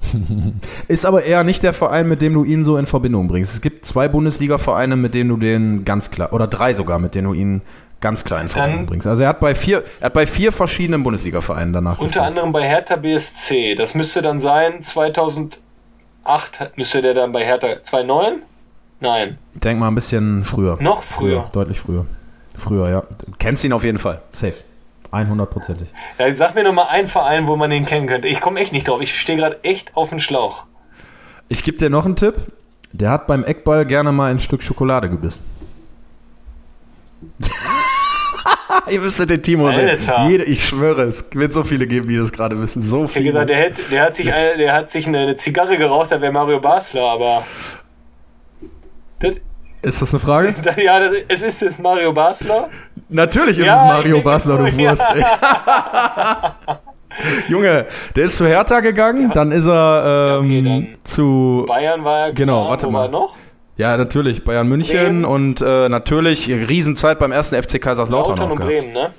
Ist 0.88 1.06
aber 1.06 1.24
eher 1.24 1.44
nicht 1.44 1.64
der 1.64 1.74
Verein, 1.74 2.08
mit 2.08 2.22
dem 2.22 2.34
du 2.34 2.44
ihn 2.44 2.64
so 2.64 2.78
in 2.78 2.86
Verbindung 2.86 3.28
bringst. 3.28 3.54
Es 3.54 3.62
gibt 3.62 3.86
zwei 3.86 4.08
Bundesliga-Vereine, 4.08 4.96
mit 4.96 5.14
denen 5.14 5.30
du 5.30 5.38
den 5.38 5.86
ganz 5.86 6.12
klar, 6.12 6.34
oder 6.34 6.48
drei 6.48 6.74
sogar, 6.74 7.00
mit 7.00 7.16
denen 7.16 7.28
du 7.28 7.34
ihn 7.34 7.62
ganz 8.02 8.24
klar 8.24 8.42
in 8.42 8.50
Verbindung 8.50 8.88
bringst. 8.88 9.08
Also 9.08 9.24
er 9.24 9.30
hat 9.30 9.40
bei 9.40 9.54
vier, 9.56 9.84
er 10.00 10.08
hat 10.08 10.14
bei 10.14 10.26
vier 10.26 10.52
verschiedenen 10.52 11.04
Bundesliga-Vereinen 11.04 11.72
danach 11.72 12.00
Unter 12.00 12.06
gespielt. 12.08 12.26
anderem 12.26 12.52
bei 12.52 12.68
Hertha 12.68 12.96
BSC. 12.96 13.76
Das 13.76 13.94
müsste 13.94 14.22
dann 14.22 14.40
sein 14.40 14.82
2008 14.82 15.62
müsste 16.76 17.02
der 17.02 17.14
dann 17.14 17.32
bei 17.32 17.46
Hertha 17.46 17.82
2009? 17.84 18.42
Nein, 19.00 19.38
Denk 19.56 19.80
mal 19.80 19.88
ein 19.88 19.96
bisschen 19.96 20.44
früher. 20.44 20.78
noch 20.80 21.02
früher. 21.02 21.50
Deutlich 21.54 21.80
früher. 21.80 22.06
Früher, 22.56 22.90
ja. 22.90 23.02
Du 23.26 23.32
kennst 23.40 23.64
ihn 23.64 23.74
auf 23.74 23.84
jeden 23.84 23.98
Fall. 23.98 24.22
Safe. 24.32 24.54
100%ig. 25.12 25.88
Ja, 26.18 26.34
sag 26.34 26.56
mir 26.56 26.64
noch 26.64 26.74
mal 26.74 26.88
einen 26.90 27.08
Verein, 27.08 27.48
wo 27.48 27.56
man 27.56 27.70
den 27.70 27.86
kennen 27.86 28.08
könnte. 28.08 28.28
Ich 28.28 28.42
komme 28.42 28.60
echt 28.60 28.74
nicht 28.74 28.88
drauf. 28.88 29.02
Ich 29.02 29.20
stehe 29.20 29.38
gerade 29.38 29.64
echt 29.64 29.96
auf 29.96 30.10
den 30.10 30.20
Schlauch. 30.20 30.66
Ich 31.50 31.64
gebe 31.64 31.78
dir 31.78 31.90
noch 31.90 32.06
einen 32.06 32.16
Tipp. 32.16 32.36
Der 32.94 33.12
hat 33.12 33.28
beim 33.28 33.44
Eckball 33.44 33.86
gerne 33.86 34.12
mal 34.12 34.32
ein 34.32 34.40
Stück 34.40 34.64
Schokolade 34.64 35.10
gebissen. 35.10 35.42
Ihr 38.90 39.02
müsstet 39.02 39.30
den 39.30 39.44
Timo 39.44 39.68
Alter. 39.68 40.28
Jede, 40.28 40.44
ich 40.44 40.66
schwöre, 40.66 41.04
es 41.04 41.26
wird 41.34 41.54
so 41.54 41.64
viele 41.64 41.88
geben, 41.88 42.10
die 42.10 42.18
das 42.18 42.32
gerade 42.32 42.60
wissen. 42.60 42.82
So 42.82 43.08
viele. 43.08 43.26
gesagt, 43.26 43.50
der, 43.50 43.58
hätte, 43.58 43.84
der 43.84 44.04
hat 44.04 44.16
sich, 44.16 44.34
eine, 44.34 44.58
der 44.58 44.74
hat 44.74 44.90
sich 44.90 45.08
eine, 45.08 45.20
eine 45.20 45.36
Zigarre 45.36 45.78
geraucht, 45.78 46.12
da 46.12 46.22
wäre 46.22 46.32
Mario 46.32 46.60
Basler, 46.60 47.04
aber. 47.04 47.46
Das, 49.20 49.38
Ist 49.82 50.02
das 50.02 50.14
eine 50.14 50.20
Frage? 50.20 50.56
das, 50.62 50.76
ja, 50.84 51.00
das, 51.00 51.18
es 51.28 51.42
ist 51.44 51.62
jetzt 51.62 51.80
Mario 51.80 52.14
Basler. 52.14 52.70
Natürlich 53.12 53.60
ist 53.60 53.66
Ja, 53.66 53.76
es 53.76 53.82
Mario 53.94 54.22
Basler, 54.22 54.58
du 54.58 54.66
ja. 54.68 54.90
Wurst. 54.92 55.04
ey. 55.16 55.24
Junge, 57.50 57.86
der 58.16 58.24
ist 58.24 58.38
zu 58.38 58.48
Hertha 58.48 58.80
gegangen, 58.80 59.32
dann 59.34 59.52
ist 59.52 59.66
er 59.68 60.40
ähm, 60.40 60.46
okay, 60.46 60.62
dann 60.64 60.88
zu. 61.04 61.66
Bayern 61.68 62.04
war 62.04 62.28
ja 62.28 62.34
Genau, 62.34 62.60
klar. 62.62 62.70
warte 62.72 62.88
Wo 62.88 62.92
mal. 62.92 63.00
war 63.00 63.06
er 63.06 63.12
noch? 63.12 63.36
Ja, 63.78 63.98
natürlich, 63.98 64.44
Bayern 64.44 64.68
München 64.68 64.98
Bremen. 64.98 65.26
und 65.26 65.62
äh, 65.62 65.90
natürlich 65.90 66.48
Riesenzeit 66.50 67.20
beim 67.20 67.32
ersten 67.32 67.62
FC 67.62 67.82
Kaiserslautern. 67.82 68.38
Lautern 68.38 68.52
und 68.52 68.58
gehabt. 68.58 68.72
Bremen, 68.72 68.94
ne? 68.94 69.10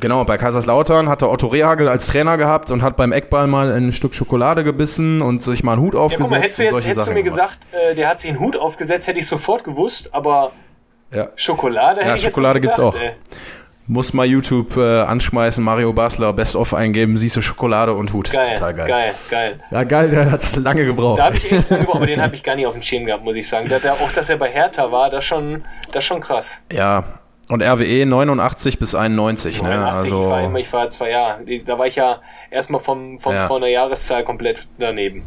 Genau, 0.00 0.24
bei 0.24 0.38
Kaiserslautern 0.38 1.08
hat 1.10 1.20
er 1.22 1.30
Otto 1.30 1.48
Rehagel 1.48 1.86
als 1.88 2.06
Trainer 2.06 2.38
gehabt 2.38 2.70
und 2.70 2.82
hat 2.82 2.96
beim 2.96 3.12
Eckball 3.12 3.46
mal 3.46 3.70
ein 3.72 3.92
Stück 3.92 4.14
Schokolade 4.14 4.64
gebissen 4.64 5.20
und 5.20 5.42
sich 5.42 5.62
mal 5.62 5.72
einen 5.74 5.82
Hut 5.82 5.94
Ja, 5.94 6.00
aufgesetzt. 6.00 6.22
guck 6.22 6.30
mal, 6.30 6.40
hättest 6.42 6.58
du 6.60 6.64
jetzt 6.64 6.86
hättest 6.86 7.06
du 7.08 7.12
mir 7.12 7.22
gemacht. 7.22 7.60
gesagt, 7.70 7.90
äh, 7.90 7.94
der 7.94 8.08
hat 8.08 8.20
sich 8.20 8.30
einen 8.30 8.40
Hut 8.40 8.56
aufgesetzt, 8.56 9.06
hätte 9.06 9.18
ich 9.18 9.26
sofort 9.26 9.64
gewusst, 9.64 10.14
aber 10.14 10.52
Ja. 11.12 11.28
Schokolade 11.36 12.00
hätte 12.00 12.08
Ja, 12.08 12.14
ich 12.16 12.22
jetzt 12.22 12.30
Schokolade 12.30 12.60
gibt's 12.60 12.76
gedacht, 12.78 12.96
auch. 12.96 13.00
ey. 13.00 13.12
Muss 13.88 14.12
mal 14.12 14.24
YouTube 14.24 14.76
äh, 14.76 15.00
anschmeißen, 15.00 15.62
Mario 15.62 15.92
Basler, 15.92 16.32
Best 16.32 16.54
of 16.54 16.72
eingeben, 16.72 17.16
siehst 17.16 17.36
du 17.36 17.40
Schokolade 17.42 17.92
und 17.92 18.12
Hut. 18.12 18.30
Geil, 18.30 18.54
Total 18.54 18.74
geil. 18.74 18.86
geil, 18.86 19.14
geil. 19.28 19.60
Ja, 19.70 19.82
geil, 19.84 20.08
der 20.08 20.30
hat 20.30 20.42
es 20.42 20.54
lange 20.56 20.84
gebraucht. 20.84 21.18
Da 21.18 21.24
habe 21.24 21.36
ich 21.36 21.50
echt 21.50 21.68
lange 21.68 21.80
gebraucht, 21.82 21.96
aber 21.96 22.06
den 22.06 22.22
habe 22.22 22.34
ich 22.34 22.42
gar 22.44 22.54
nicht 22.54 22.66
auf 22.66 22.74
dem 22.74 22.82
Schirm 22.82 23.04
gehabt, 23.04 23.24
muss 23.24 23.34
ich 23.34 23.46
sagen. 23.48 23.68
Da, 23.68 23.80
da, 23.80 23.94
auch, 23.94 24.12
dass 24.12 24.30
er 24.30 24.36
bei 24.36 24.48
Hertha 24.50 24.90
war, 24.92 25.10
das 25.10 25.24
schon, 25.24 25.62
das 25.90 26.04
schon 26.04 26.20
krass. 26.20 26.62
ja, 26.72 27.04
und 27.48 27.60
RWE 27.60 28.06
89 28.06 28.78
bis 28.78 28.94
91, 28.94 29.60
ne? 29.62 29.68
89, 29.68 30.12
Also, 30.12 30.22
ich 30.24 30.30
war 30.30 30.42
immer, 30.42 30.58
ich 30.60 30.72
war 30.72 30.88
zwei 30.88 31.10
Jahre. 31.10 31.40
Da 31.66 31.78
war 31.78 31.86
ich 31.86 31.96
ja 31.96 32.20
erstmal 32.50 32.80
vom, 32.80 33.18
vom, 33.18 33.34
Ja. 33.34 33.46
von 33.48 33.60
der 33.60 33.70
Jahreszahl 33.70 34.22
komplett 34.22 34.66
daneben. 34.78 35.24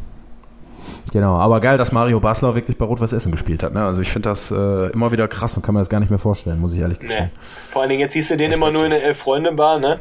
Genau, 1.13 1.35
aber 1.37 1.59
geil, 1.59 1.77
dass 1.77 1.91
Mario 1.91 2.19
Basler 2.19 2.55
wirklich 2.55 2.77
bei 2.77 2.85
Rot-Weiß 2.85 3.13
Essen 3.13 3.31
gespielt 3.31 3.63
hat. 3.63 3.73
Ne? 3.73 3.83
Also 3.83 4.01
ich 4.01 4.11
finde 4.11 4.29
das 4.29 4.51
äh, 4.51 4.91
immer 4.91 5.11
wieder 5.11 5.27
krass 5.27 5.55
und 5.57 5.63
kann 5.65 5.73
mir 5.73 5.79
das 5.81 5.89
gar 5.89 5.99
nicht 5.99 6.09
mehr 6.09 6.19
vorstellen, 6.19 6.59
muss 6.59 6.73
ich 6.73 6.79
ehrlich 6.79 6.99
Nee. 6.99 7.07
gestehen. 7.07 7.31
Vor 7.71 7.81
allen 7.81 7.89
Dingen, 7.89 8.01
jetzt 8.01 8.13
siehst 8.13 8.29
du 8.31 8.37
den 8.37 8.51
immer 8.51 8.71
nur 8.71 8.83
in 8.85 8.91
der 8.91 9.03
Elf-Freunde-Bar, 9.03 9.79
ne? 9.79 9.99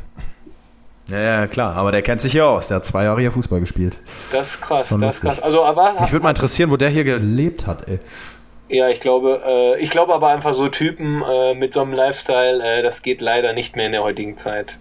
Ja, 1.09 1.19
ja, 1.21 1.47
klar, 1.47 1.77
aber 1.77 1.93
der 1.93 2.01
kennt 2.01 2.21
sich 2.23 2.33
hier 2.33 2.47
aus. 2.47 2.69
Der 2.69 2.77
hat 2.77 2.85
zwei 2.87 3.05
Jahre 3.05 3.21
hier 3.21 3.31
Fußball 3.31 3.61
gespielt. 3.61 3.99
Das 4.33 4.53
ist 4.53 4.63
krass, 4.63 4.89
Schon 4.89 5.01
das 5.03 5.17
ist 5.17 5.21
krass. 5.21 5.41
Also, 5.41 5.63
aber, 5.63 5.95
Mich 6.01 6.13
würde 6.13 6.23
mal 6.23 6.31
interessieren, 6.31 6.71
wo 6.71 6.79
der 6.79 6.89
hier 6.89 7.05
gelebt 7.05 7.67
hat, 7.67 7.87
ey. 7.89 8.01
ja, 8.71 8.89
ich 8.89 9.01
glaube, 9.01 9.43
äh, 9.47 9.79
ich 9.83 9.91
glaube 9.91 10.15
aber 10.15 10.29
einfach 10.29 10.55
so 10.55 10.69
Typen 10.69 11.23
äh, 11.23 11.55
mit 11.55 11.75
so 11.75 11.83
einem 11.83 11.93
Lifestyle, 11.93 12.63
äh, 12.63 12.83
das 12.83 13.03
geht 13.03 13.21
leider 13.21 13.53
nicht 13.53 13.77
mehr 13.77 13.85
in 13.87 13.93
der 13.93 14.03
heutigen 14.03 14.39
Zeit. 14.39 14.79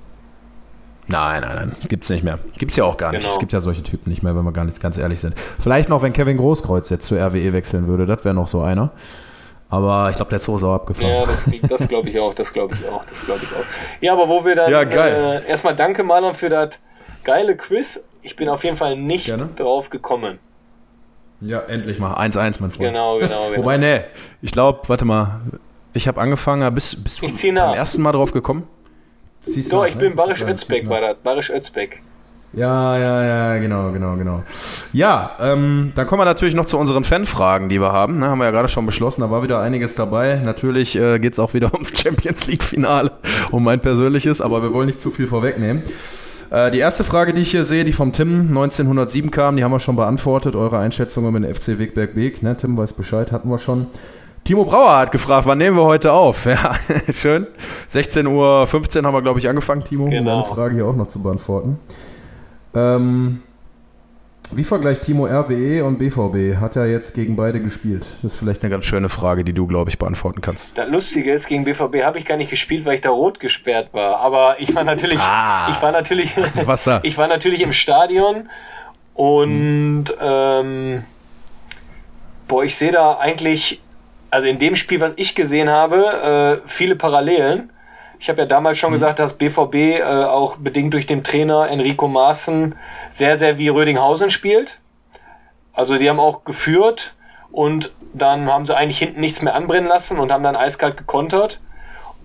Nein, 1.07 1.41
nein, 1.41 1.55
nein, 1.55 1.75
gibt's 1.89 2.09
nicht 2.09 2.23
mehr. 2.23 2.39
Gibt's 2.57 2.75
ja 2.77 2.85
auch 2.85 2.95
gar 2.97 3.11
nicht. 3.11 3.21
Genau. 3.21 3.33
Es 3.33 3.39
gibt 3.39 3.51
ja 3.51 3.59
solche 3.59 3.83
Typen 3.83 4.09
nicht 4.09 4.23
mehr, 4.23 4.35
wenn 4.35 4.45
wir 4.45 4.53
gar 4.53 4.63
nicht 4.65 4.79
ganz 4.79 4.97
ehrlich 4.97 5.19
sind. 5.19 5.37
Vielleicht 5.37 5.89
noch, 5.89 6.01
wenn 6.01 6.13
Kevin 6.13 6.37
Großkreuz 6.37 6.89
jetzt 6.89 7.05
zu 7.05 7.15
RWE 7.15 7.51
wechseln 7.53 7.87
würde, 7.87 8.05
das 8.05 8.23
wäre 8.23 8.33
noch 8.33 8.47
so 8.47 8.61
einer. 8.61 8.91
Aber 9.69 10.09
ich 10.11 10.15
glaube, 10.15 10.29
der 10.29 10.39
Zoo 10.39 10.55
ist 10.55 10.63
auch 10.63 10.75
abgefahren. 10.75 11.09
Ja, 11.09 11.25
das, 11.25 11.49
das 11.63 11.87
glaube 11.87 12.07
ich 12.07 12.19
auch, 12.19 12.33
das 12.33 12.53
glaube 12.53 12.75
ich 12.75 12.87
auch, 12.87 13.03
das 13.05 13.25
glaube 13.25 13.41
ich 13.43 13.51
auch. 13.51 13.65
Ja, 14.01 14.13
aber 14.13 14.29
wo 14.29 14.45
wir 14.45 14.55
dann 14.55 14.71
Ja, 14.71 14.83
geil. 14.83 15.43
Äh, 15.45 15.49
erstmal 15.49 15.75
danke 15.75 16.03
Marlon 16.03 16.35
für 16.35 16.49
das 16.49 16.79
geile 17.23 17.57
Quiz. 17.57 18.03
Ich 18.21 18.35
bin 18.35 18.47
auf 18.49 18.63
jeden 18.63 18.77
Fall 18.77 18.95
nicht 18.95 19.25
Gerne. 19.25 19.49
drauf 19.55 19.89
gekommen. 19.89 20.39
Ja, 21.41 21.59
endlich 21.59 21.99
mal. 21.99 22.13
1-1, 22.13 22.57
mein 22.59 22.71
Freund. 22.71 22.77
Genau, 22.79 23.17
genau, 23.19 23.49
genau. 23.49 23.57
Wobei, 23.57 23.77
nee, 23.77 24.01
ich 24.41 24.51
glaube, 24.51 24.81
warte 24.87 25.03
mal, 25.05 25.41
ich 25.93 26.07
habe 26.07 26.21
angefangen, 26.21 26.73
bist, 26.73 27.03
bist 27.03 27.21
du 27.21 27.27
beim 27.27 27.73
ersten 27.73 28.01
Mal 28.01 28.13
drauf 28.13 28.31
gekommen? 28.31 28.67
Ziehst 29.43 29.71
Doch, 29.71 29.86
ich 29.86 29.95
ne? 29.95 30.01
bin 30.01 30.15
Barisch 30.15 30.41
Özbeck, 30.41 30.88
war 30.89 31.01
das. 31.01 31.17
Barisch 31.23 31.49
Özbeck. 31.49 32.01
Ja, 32.53 32.97
ja, 32.97 33.23
ja, 33.23 33.58
genau, 33.58 33.91
genau, 33.91 34.15
genau. 34.15 34.43
Ja, 34.93 35.32
ähm, 35.39 35.91
dann 35.95 36.06
kommen 36.06 36.21
wir 36.21 36.25
natürlich 36.25 36.53
noch 36.53 36.65
zu 36.65 36.77
unseren 36.77 37.03
Fanfragen, 37.03 37.67
die 37.67 37.82
wir 37.82 37.91
haben. 37.91 38.19
Ne, 38.19 38.27
haben 38.27 38.38
wir 38.38 38.45
ja 38.45 38.51
gerade 38.51 38.67
schon 38.67 38.86
beschlossen, 38.86 39.21
da 39.21 39.32
war 39.32 39.41
wieder 39.41 39.60
einiges 39.60 39.95
dabei. 39.95 40.36
Natürlich 40.36 40.95
äh, 40.95 41.17
geht 41.17 41.34
es 41.34 41.39
auch 41.39 41.56
wieder 41.56 41.73
ums 41.73 41.91
Champions 41.99 42.45
League-Finale, 42.45 43.12
um 43.49 43.63
mein 43.63 43.79
persönliches, 43.79 44.39
aber 44.39 44.62
wir 44.62 44.71
wollen 44.71 44.86
nicht 44.86 45.01
zu 45.01 45.10
viel 45.10 45.25
vorwegnehmen. 45.25 45.82
Äh, 46.51 46.69
die 46.69 46.77
erste 46.77 47.03
Frage, 47.03 47.34
die 47.34 47.41
ich 47.41 47.49
hier 47.49 47.65
sehe, 47.65 47.86
die 47.86 47.93
vom 47.93 48.13
Tim 48.13 48.49
1907 48.49 49.32
kam, 49.32 49.58
die 49.58 49.63
haben 49.63 49.71
wir 49.71 49.79
schon 49.79 49.95
beantwortet. 49.95 50.56
Eure 50.56 50.77
Einschätzung 50.77 51.27
über 51.27 51.39
den 51.39 51.51
FC 51.51 51.79
Wegberg 51.79 52.13
Beek. 52.13 52.43
Ne? 52.43 52.56
Tim 52.56 52.77
weiß 52.77 52.93
Bescheid, 52.93 53.32
hatten 53.32 53.49
wir 53.49 53.58
schon. 53.58 53.88
Timo 54.43 54.65
Brauer 54.65 54.97
hat 54.97 55.12
gefragt, 55.12 55.45
wann 55.47 55.58
nehmen 55.58 55.77
wir 55.77 55.86
heute 55.86 56.12
auf? 56.12 56.45
Ja, 56.53 56.75
schön. 57.13 57.47
16.15 57.91 58.27
Uhr 58.27 58.67
haben 59.06 59.13
wir, 59.13 59.21
glaube 59.21 59.39
ich, 59.39 59.47
angefangen, 59.47 59.84
Timo, 59.84 60.06
Genau. 60.10 60.19
um 60.19 60.25
deine 60.43 60.56
Frage 60.56 60.75
hier 60.75 60.86
auch 60.86 60.95
noch 60.95 61.08
zu 61.08 61.21
beantworten. 61.23 61.79
Ähm, 62.75 63.41
wie 64.51 64.63
vergleicht 64.65 65.03
Timo 65.03 65.25
RWE 65.25 65.86
und 65.86 65.97
BVB? 65.97 66.60
Hat 66.60 66.75
er 66.75 66.88
jetzt 66.88 67.13
gegen 67.15 67.36
beide 67.38 67.62
gespielt? 67.62 68.06
Das 68.21 68.34
ist 68.34 68.39
vielleicht 68.39 68.62
eine 68.63 68.69
ganz 68.69 68.86
schöne 68.86 69.08
Frage, 69.08 69.45
die 69.45 69.53
du, 69.53 69.65
glaube 69.65 69.89
ich, 69.89 69.97
beantworten 69.97 70.41
kannst. 70.41 70.77
Das 70.77 70.89
Lustige 70.89 71.32
ist, 71.32 71.47
gegen 71.47 71.63
BVB 71.63 72.03
habe 72.03 72.19
ich 72.19 72.25
gar 72.25 72.36
nicht 72.38 72.49
gespielt, 72.49 72.86
weil 72.86 72.95
ich 72.95 73.01
da 73.01 73.12
rot 73.12 73.39
gesperrt 73.39 73.93
war. 73.93 74.19
Aber 74.19 74.56
ich 74.60 74.75
war 74.75 74.84
natürlich, 74.84 75.19
Ah. 75.19 75.69
ich 75.71 75.82
war 75.82 75.91
natürlich, 75.93 76.34
Was 76.65 76.84
da? 76.84 76.99
ich 77.03 77.17
war 77.17 77.27
natürlich 77.29 77.62
im 77.62 77.71
Stadion 77.71 78.49
und 79.13 80.06
ähm, 80.21 81.03
boah, 82.47 82.63
ich 82.63 82.75
sehe 82.75 82.91
da 82.91 83.13
eigentlich, 83.19 83.82
also 84.33 84.47
in 84.47 84.57
dem 84.57 84.75
Spiel, 84.75 84.99
was 84.99 85.13
ich 85.17 85.35
gesehen 85.35 85.69
habe, 85.69 86.61
äh, 86.63 86.67
viele 86.67 86.95
Parallelen. 86.95 87.71
Ich 88.19 88.29
habe 88.29 88.41
ja 88.41 88.45
damals 88.47 88.79
schon 88.79 88.91
gesagt, 88.91 89.19
dass 89.19 89.35
BVB 89.35 89.75
äh, 89.75 90.03
auch 90.03 90.57
bedingt 90.57 90.95
durch 90.95 91.05
den 91.05 91.23
Trainer 91.23 91.69
Enrico 91.69 92.07
Maaßen 92.07 92.73
sehr, 93.11 93.37
sehr 93.37 93.59
wie 93.59 93.69
Rödinghausen 93.69 94.31
spielt. 94.31 94.79
Also 95.71 95.97
die 95.97 96.09
haben 96.09 96.19
auch 96.19 96.45
geführt 96.45 97.13
und 97.51 97.93
dann 98.13 98.51
haben 98.51 98.65
sie 98.65 98.75
eigentlich 98.75 98.97
hinten 98.97 99.21
nichts 99.21 99.43
mehr 99.43 99.53
anbrennen 99.53 99.87
lassen 99.87 100.17
und 100.17 100.31
haben 100.31 100.43
dann 100.43 100.55
eiskalt 100.55 100.97
gekontert. 100.97 101.59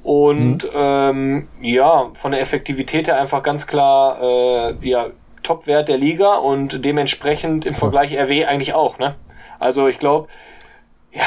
Und 0.03 0.67
ähm, 0.75 1.49
ja, 1.61 2.09
von 2.15 2.33
der 2.33 2.41
Effektivität 2.41 3.09
her 3.09 3.21
einfach 3.21 3.43
ganz 3.43 3.67
klar 3.67 4.19
äh, 4.23 4.75
ja, 4.81 5.09
Top-Wert 5.43 5.89
der 5.89 5.99
Liga 5.99 6.37
und 6.37 6.87
dementsprechend 6.87 7.67
im 7.67 7.75
Vergleich 7.75 8.17
RWE 8.17 8.49
eigentlich 8.49 8.73
auch. 8.73 8.99
Ne? 8.99 9.15
Also 9.59 9.89
ich 9.89 9.99
glaube, 9.99 10.29
ja, 11.13 11.25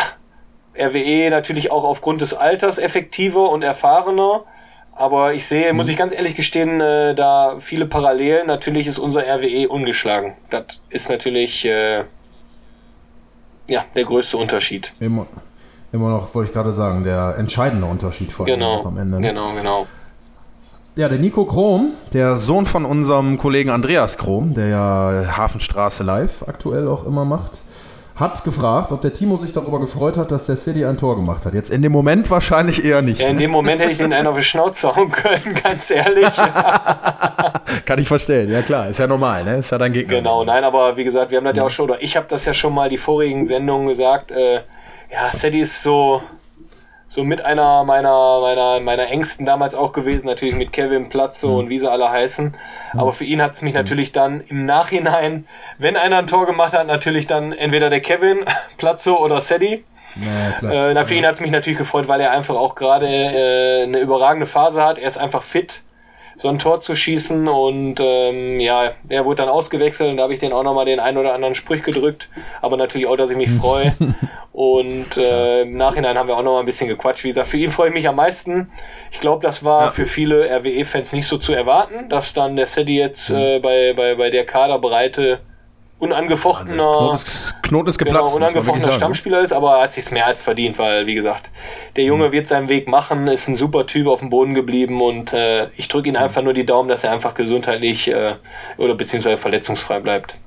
RWE 0.78 1.30
natürlich 1.30 1.72
auch 1.72 1.84
aufgrund 1.84 2.22
des 2.22 2.34
Alters 2.34 2.78
effektiver 2.78 3.50
und 3.52 3.62
erfahrener. 3.64 4.44
Aber 4.94 5.34
ich 5.34 5.46
sehe, 5.46 5.74
muss 5.74 5.88
ich 5.90 5.96
ganz 5.98 6.12
ehrlich 6.14 6.36
gestehen, 6.36 6.82
äh, 6.82 7.16
da 7.16 7.56
viele 7.60 7.86
Parallelen. 7.86 8.48
Natürlich 8.48 8.88
ist 8.88 9.00
unser 9.00 9.22
RWE 9.24 9.68
ungeschlagen. 9.70 10.34
Das 10.50 10.80
ist 10.90 11.10
natürlich 11.10 11.66
äh, 11.66 12.04
ja 13.68 13.86
der 13.96 14.04
größte 14.04 14.38
Unterschied. 14.38 14.94
Immer, 15.00 15.28
immer 15.92 16.10
noch, 16.10 16.34
wollte 16.36 16.50
ich 16.50 16.54
gerade 16.54 16.74
sagen, 16.74 17.04
der 17.04 17.36
entscheidende 17.38 17.88
Unterschied 17.88 18.32
vor 18.32 18.46
allem 18.46 18.56
Genau, 18.60 18.84
am 18.86 18.98
Ende. 18.98 19.20
ne? 19.20 19.28
genau, 19.28 19.52
genau. 19.54 19.88
Ja, 20.98 21.08
der 21.08 21.20
Nico 21.20 21.46
Krom, 21.46 21.94
der 22.12 22.36
Sohn 22.36 22.66
von 22.66 22.84
unserem 22.84 23.38
Kollegen 23.38 23.70
Andreas 23.70 24.18
Krom, 24.18 24.54
der 24.54 24.68
ja 24.68 25.38
Hafenstraße 25.38 26.04
Live 26.04 26.44
aktuell 26.48 26.90
auch 26.90 27.06
immer 27.06 27.24
macht, 27.24 27.60
hat 28.22 28.46
gefragt, 28.46 28.94
ob 28.94 29.02
der 29.02 29.14
Timo 29.14 29.36
sich 29.36 29.52
darüber 29.52 29.82
gefreut 29.82 30.16
hat, 30.16 30.32
dass 30.32 30.46
der 30.46 30.56
City 30.56 30.86
ein 30.86 30.98
Tor 30.98 31.18
gemacht 31.18 31.46
hat. 31.46 31.54
Jetzt 31.54 31.70
in 31.70 31.82
dem 31.82 31.92
Moment 31.92 32.30
wahrscheinlich 32.30 32.86
eher 32.86 33.02
nicht. 33.02 33.20
Ja, 33.20 33.28
in 33.28 33.38
dem 33.38 33.52
Moment 33.52 33.82
hätte 33.82 33.92
ich 33.92 33.98
den 33.98 34.14
einen 34.14 34.28
auf 34.28 34.38
die 34.38 34.44
Schnauze 34.44 34.96
hauen 34.96 35.12
können, 35.12 35.54
ganz 35.64 35.92
ehrlich. 35.92 36.34
Kann 37.86 38.00
ich 38.00 38.08
verstehen, 38.08 38.50
ja 38.50 38.62
klar, 38.62 38.88
ist 38.88 39.00
ja 39.00 39.08
normal, 39.08 39.44
ne? 39.44 39.58
Ist 39.58 39.72
ja 39.72 39.78
dein 39.78 39.92
Gegner. 39.92 40.18
Genau, 40.18 40.46
nein, 40.46 40.64
aber 40.64 40.96
wie 40.96 41.04
gesagt, 41.04 41.32
wir 41.32 41.38
haben 41.38 41.46
das 41.46 41.58
ja 41.58 41.64
auch 41.64 41.70
schon, 41.70 41.90
oder 41.90 42.02
ich 42.02 42.16
habe 42.16 42.28
das 42.30 42.46
ja 42.46 42.54
schon 42.54 42.74
mal 42.74 42.88
die 42.88 42.98
vorigen 42.98 43.46
Sendungen 43.46 43.90
gesagt, 43.90 44.32
äh, 44.32 44.62
ja, 45.12 45.30
Sadie 45.32 45.60
ist 45.60 45.84
so, 45.84 46.22
so 47.12 47.26
mit 47.26 47.44
einer 47.44 47.84
meiner, 47.84 48.40
meiner, 48.40 48.80
meiner 48.80 49.10
Ängsten 49.10 49.46
damals 49.46 49.76
auch 49.76 49.92
gewesen, 49.92 50.28
natürlich 50.28 50.56
mit 50.56 50.72
Kevin 50.72 51.10
Platzo 51.10 51.60
und 51.60 51.68
wie 51.68 51.78
sie 51.78 51.92
alle 51.92 52.10
heißen. 52.10 52.54
Aber 52.94 53.12
für 53.12 53.26
ihn 53.26 53.42
hat 53.42 53.52
es 53.52 53.62
mich 53.62 53.74
natürlich 53.74 54.14
dann 54.14 54.40
im 54.40 54.66
Nachhinein, 54.66 55.46
wenn 55.78 55.98
einer 55.98 56.20
ein 56.20 56.28
Tor 56.28 56.46
gemacht 56.46 56.72
hat, 56.72 56.88
natürlich 56.88 57.28
dann 57.28 57.52
entweder 57.52 57.90
der 57.90 58.00
Kevin, 58.00 58.46
Platzo 58.78 59.18
oder 59.18 59.42
Sadie. 59.42 59.84
Ja, 60.16 60.52
klar. 60.58 60.90
Äh, 60.90 60.94
na, 60.94 61.04
für 61.04 61.16
ihn 61.16 61.26
hat 61.26 61.34
es 61.34 61.42
mich 61.42 61.52
natürlich 61.52 61.78
gefreut, 61.78 62.08
weil 62.08 62.22
er 62.22 62.32
einfach 62.32 62.56
auch 62.56 62.76
gerade 62.76 63.08
äh, 63.08 63.84
eine 63.84 64.00
überragende 64.00 64.46
Phase 64.46 64.82
hat. 64.82 64.98
Er 64.98 65.08
ist 65.08 65.18
einfach 65.18 65.44
fit, 65.44 65.84
so 66.38 66.48
ein 66.48 66.60
Tor 66.60 66.80
zu 66.80 66.96
schießen 66.96 67.48
und 67.50 68.00
ähm, 68.00 68.62
ja, 68.62 68.92
er 69.10 69.26
wurde 69.26 69.44
dann 69.44 69.50
ausgewechselt 69.50 70.10
und 70.10 70.18
da 70.18 70.24
habe 70.24 70.34
ich 70.34 70.40
den 70.40 70.54
auch 70.54 70.64
nochmal 70.64 70.86
den 70.86 71.00
einen 71.00 71.18
oder 71.18 71.34
anderen 71.34 71.56
Sprüch 71.56 71.84
gedrückt, 71.84 72.30
aber 72.62 72.78
natürlich 72.78 73.08
auch, 73.08 73.18
dass 73.18 73.32
ich 73.32 73.38
mich 73.38 73.50
freue 73.60 73.94
und 74.62 75.18
äh, 75.18 75.64
im 75.64 75.76
Nachhinein 75.76 76.16
haben 76.20 76.28
wir 76.28 76.36
auch 76.38 76.44
nochmal 76.44 76.60
ein 76.60 76.66
bisschen 76.68 76.88
gequatscht. 76.88 77.24
Wie 77.24 77.30
gesagt, 77.30 77.48
für 77.48 77.58
ihn 77.58 77.72
freue 77.72 77.88
ich 77.88 77.96
mich 77.96 78.08
am 78.08 78.16
meisten. 78.16 78.70
Ich 79.10 79.20
glaube, 79.20 79.42
das 79.42 79.64
war 79.64 79.90
für 79.90 80.06
viele 80.06 80.48
RWE-Fans 80.56 81.14
nicht 81.14 81.26
so 81.26 81.38
zu 81.38 81.52
erwarten, 81.54 82.10
dass 82.10 82.34
dann 82.34 82.56
der 82.56 82.68
Sedi 82.68 82.96
jetzt 83.00 83.32
äh, 83.32 83.58
bei, 83.60 83.94
bei, 83.94 84.14
bei 84.14 84.30
der 84.30 84.46
Kaderbreite 84.46 85.40
unangefochtener 85.98 86.76
Knoten 86.84 87.14
ist, 87.16 87.54
Knoten 87.64 87.88
ist 87.90 87.98
genau, 87.98 88.12
geplatzt. 88.12 88.34
wirklich 88.36 88.50
unangefochtener 88.52 88.88
ne? 88.88 88.92
Stammspieler 88.94 89.40
ist, 89.42 89.52
aber 89.52 89.78
er 89.78 89.82
hat 89.84 89.94
sich's 89.94 90.12
mehr 90.12 90.28
als 90.28 90.44
verdient, 90.44 90.78
weil, 90.78 91.08
wie 91.08 91.16
gesagt, 91.16 91.50
der 91.96 92.04
Junge 92.04 92.28
Mhm. 92.28 92.32
wird 92.32 92.48
seinen 92.48 92.70
Weg 92.70 92.88
machen, 92.88 93.28
ist 93.28 93.48
ein 93.48 93.56
super 93.56 93.88
Typ 93.88 94.06
auf 94.08 94.20
dem 94.20 94.30
Boden 94.30 94.54
geblieben 94.54 95.02
und 95.02 95.34
äh, 95.34 95.70
ich 95.78 95.88
drücke 95.88 96.10
Mhm. 96.10 96.16
ihm 96.16 96.22
einfach 96.22 96.44
nur 96.44 96.54
die 96.54 96.66
Daumen, 96.68 96.88
dass 96.90 97.04
er 97.04 97.12
einfach 97.12 97.34
gesundheitlich 97.34 98.08
äh, 98.10 98.36
oder 98.78 98.94
beziehungsweise 98.94 99.38
verletzungsfrei 99.38 100.00
bleibt. 100.02 100.38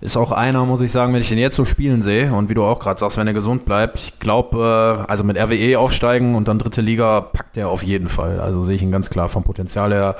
Ist 0.00 0.16
auch 0.16 0.30
einer, 0.30 0.64
muss 0.66 0.82
ich 0.82 0.92
sagen, 0.92 1.14
wenn 1.14 1.22
ich 1.22 1.28
den 1.28 1.38
jetzt 1.38 1.56
so 1.56 1.64
spielen 1.64 2.02
sehe 2.02 2.32
und 2.32 2.50
wie 2.50 2.54
du 2.54 2.62
auch 2.62 2.78
gerade 2.78 3.00
sagst, 3.00 3.16
wenn 3.16 3.26
er 3.26 3.32
gesund 3.32 3.64
bleibt, 3.64 3.98
ich 3.98 4.18
glaube, 4.18 5.04
äh, 5.06 5.10
also 5.10 5.24
mit 5.24 5.38
RWE 5.38 5.78
aufsteigen 5.78 6.34
und 6.34 6.48
dann 6.48 6.58
dritte 6.58 6.82
Liga 6.82 7.22
packt 7.22 7.56
er 7.56 7.70
auf 7.70 7.82
jeden 7.82 8.08
Fall. 8.08 8.40
Also 8.40 8.62
sehe 8.62 8.76
ich 8.76 8.82
ihn 8.82 8.90
ganz 8.90 9.08
klar 9.08 9.28
vom 9.28 9.42
Potenzial 9.42 9.92
her. 9.92 10.16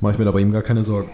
Mache 0.00 0.14
ich 0.14 0.18
mir 0.18 0.24
da 0.24 0.30
bei 0.30 0.40
ihm 0.40 0.52
gar 0.52 0.62
keine 0.62 0.84
Sorgen. 0.84 1.10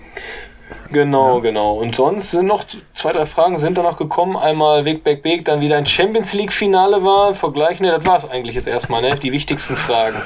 Genau, 0.92 1.40
genau. 1.40 1.74
Und 1.74 1.96
sonst 1.96 2.30
sind 2.30 2.46
noch 2.46 2.64
zwei, 2.94 3.12
drei 3.12 3.26
Fragen 3.26 3.58
sind 3.58 3.76
da 3.76 3.82
noch 3.82 3.98
gekommen. 3.98 4.36
Einmal 4.36 4.84
Weg, 4.84 5.02
Back, 5.02 5.22
Back, 5.22 5.44
dann 5.44 5.60
wieder 5.60 5.76
ein 5.76 5.86
Champions 5.86 6.32
League-Finale 6.32 7.02
war. 7.02 7.34
Vergleichen, 7.34 7.86
ne, 7.86 7.92
das 7.92 8.04
war's 8.06 8.28
eigentlich 8.28 8.54
jetzt 8.54 8.68
erstmal, 8.68 9.02
ne? 9.02 9.16
Die 9.16 9.32
wichtigsten 9.32 9.76
Fragen. 9.76 10.22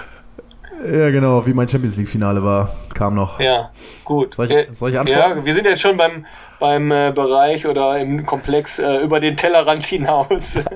Ja, 0.85 1.11
genau, 1.11 1.44
wie 1.46 1.52
mein 1.52 1.68
Champions 1.68 1.96
League-Finale 1.98 2.42
war, 2.42 2.70
kam 2.94 3.14
noch. 3.14 3.38
Ja, 3.40 3.70
gut. 4.04 4.35
Soll 4.35 4.50
ich- 4.50 4.68
soll 4.78 4.90
ich 4.90 4.98
antworten? 4.98 5.38
Ja, 5.38 5.44
wir 5.44 5.54
sind 5.54 5.66
jetzt 5.66 5.83
schon 5.83 5.96
beim, 5.96 6.24
beim 6.59 6.90
äh, 6.90 7.12
Bereich 7.14 7.66
oder 7.66 7.98
im 7.98 8.24
Komplex 8.24 8.78
äh, 8.78 8.98
über 9.02 9.20
den 9.20 9.37
Tellerrand 9.37 9.85
hinaus. 9.85 10.59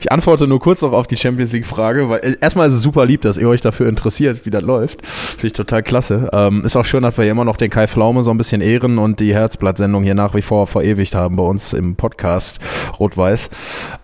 Ich 0.00 0.12
antworte 0.12 0.46
nur 0.46 0.60
kurz 0.60 0.82
noch 0.82 0.92
auf 0.92 1.06
die 1.06 1.16
Champions 1.16 1.52
League-Frage, 1.52 2.08
weil 2.08 2.20
äh, 2.20 2.36
erstmal 2.40 2.68
ist 2.68 2.74
es 2.74 2.82
super 2.82 3.06
lieb, 3.06 3.22
dass 3.22 3.38
ihr 3.38 3.48
euch 3.48 3.62
dafür 3.62 3.88
interessiert, 3.88 4.44
wie 4.46 4.50
das 4.50 4.62
läuft. 4.62 5.04
Finde 5.06 5.46
ich 5.46 5.52
total 5.54 5.82
klasse. 5.82 6.28
Ähm, 6.32 6.62
ist 6.64 6.76
auch 6.76 6.84
schön, 6.84 7.02
dass 7.02 7.16
wir 7.18 7.28
immer 7.28 7.44
noch 7.44 7.56
den 7.56 7.70
Kai 7.70 7.88
Pflaume 7.88 8.22
so 8.22 8.30
ein 8.30 8.38
bisschen 8.38 8.60
ehren 8.60 8.98
und 8.98 9.18
die 9.18 9.34
Herzblatt-Sendung 9.34 10.04
hier 10.04 10.14
nach 10.14 10.34
wie 10.34 10.42
vor 10.42 10.66
verewigt 10.66 11.14
haben 11.14 11.36
bei 11.36 11.42
uns 11.42 11.72
im 11.72 11.96
Podcast 11.96 12.60
Rot-Weiß. 13.00 13.50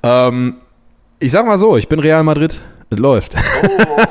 Ähm, 0.03 0.57
ich 1.20 1.31
sag 1.33 1.46
mal 1.46 1.59
so, 1.59 1.77
ich 1.77 1.87
bin 1.87 2.01
Real 2.01 2.24
Madrid. 2.24 2.61
Es 2.90 2.98
läuft. 2.98 3.35
Oh, 3.37 3.68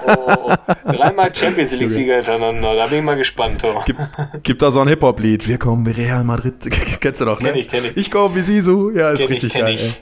oh, 0.07 0.15
oh, 0.27 0.53
oh. 0.85 0.91
Dreimal 0.91 1.33
Champions 1.33 1.71
League-Sieger 1.71 2.15
hintereinander. 2.17 2.75
Da 2.75 2.85
bin 2.87 2.99
ich 2.99 3.03
mal 3.03 3.17
gespannt. 3.17 3.63
Oh. 3.63 3.81
Gibt, 3.85 3.99
gibt 4.43 4.61
da 4.61 4.69
so 4.69 4.81
ein 4.81 4.87
Hip-Hop-Lied. 4.87 5.47
Wir 5.47 5.57
kommen 5.57 5.85
wie 5.87 5.91
Real 5.91 6.23
Madrid. 6.23 6.53
Kennst 6.99 7.21
du 7.21 7.25
doch, 7.25 7.39
ne? 7.39 7.49
Kenn 7.49 7.57
ich, 7.59 7.69
kenn 7.69 7.85
ich. 7.85 7.97
Ich 7.97 8.11
komme 8.11 8.35
wie 8.35 8.41
Sisu. 8.41 8.91
Ja, 8.91 9.09
ist 9.09 9.19
Kenn 9.19 9.27
ich, 9.29 9.35
richtig 9.37 9.53
kenn 9.53 9.65
geil. 9.65 9.73
ich. 9.75 9.99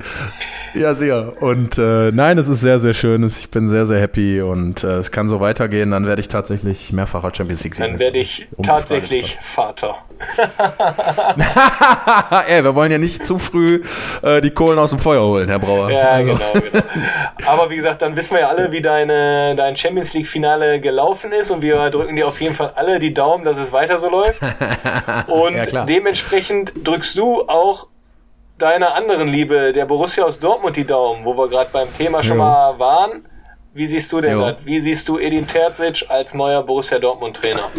Ja, 0.73 0.93
sehr. 0.93 1.41
Und 1.41 1.77
äh, 1.77 2.11
nein, 2.11 2.37
es 2.37 2.49
ist 2.49 2.59
sehr, 2.59 2.81
sehr 2.81 2.93
schön. 2.93 3.25
Ich 3.25 3.49
bin 3.49 3.69
sehr, 3.69 3.85
sehr 3.85 4.01
happy 4.01 4.41
und 4.41 4.83
äh, 4.83 4.97
es 4.97 5.09
kann 5.11 5.29
so 5.29 5.39
weitergehen. 5.39 5.91
Dann 5.91 6.05
werde 6.05 6.19
ich 6.19 6.27
tatsächlich 6.27 6.91
mehrfacher 6.91 7.33
Champions 7.33 7.63
League-Sieger. 7.63 7.87
Dann 7.87 7.99
werde 7.99 8.19
ich 8.19 8.45
tatsächlich 8.61 9.37
Vater. 9.39 9.95
Ey, 12.47 12.63
wir 12.63 12.75
wollen 12.75 12.91
ja 12.91 12.97
nicht 12.97 13.25
zu 13.25 13.37
früh 13.37 13.81
äh, 14.21 14.41
die 14.41 14.51
Kohlen 14.51 14.79
aus 14.79 14.91
dem 14.91 14.99
Feuer 14.99 15.23
holen, 15.23 15.49
Herr 15.49 15.59
Brauer. 15.59 15.91
Ja, 15.91 16.21
genau, 16.21 16.53
genau. 16.53 16.83
Aber 17.45 17.69
wie 17.69 17.75
gesagt, 17.75 18.01
dann 18.01 18.15
wissen 18.15 18.33
wir 18.35 18.41
ja 18.41 18.49
alle, 18.49 18.64
wie 18.71 18.81
deine, 18.81 19.55
dein 19.55 19.75
Champions 19.75 20.13
League-Finale 20.13 20.79
gelaufen 20.79 21.31
ist 21.31 21.51
und 21.51 21.61
wir 21.61 21.89
drücken 21.89 22.15
dir 22.15 22.27
auf 22.27 22.39
jeden 22.41 22.53
Fall 22.55 22.71
alle 22.75 22.99
die 22.99 23.13
Daumen, 23.13 23.43
dass 23.45 23.57
es 23.57 23.71
weiter 23.71 23.97
so 23.99 24.09
läuft. 24.09 24.41
Und 25.27 25.71
Ja, 25.71 25.85
dementsprechend 25.85 26.73
drückst 26.83 27.17
du 27.17 27.41
auch 27.47 27.87
deiner 28.57 28.95
anderen 28.95 29.27
Liebe, 29.27 29.71
der 29.73 29.85
Borussia 29.85 30.23
aus 30.23 30.39
Dortmund, 30.39 30.75
die 30.75 30.85
Daumen, 30.85 31.25
wo 31.25 31.37
wir 31.37 31.47
gerade 31.49 31.69
beim 31.71 31.91
Thema 31.93 32.23
schon 32.23 32.37
Jo. 32.37 32.43
mal 32.43 32.79
waren. 32.79 33.27
Wie 33.73 33.85
siehst 33.85 34.11
du 34.13 34.21
denn 34.21 34.39
das? 34.39 34.65
Wie 34.65 34.79
siehst 34.79 35.09
du 35.09 35.19
Edin 35.19 35.45
Terzic 35.45 36.05
als 36.09 36.33
neuer 36.33 36.63
Borussia 36.63 36.97
Dortmund-Trainer? 36.97 37.69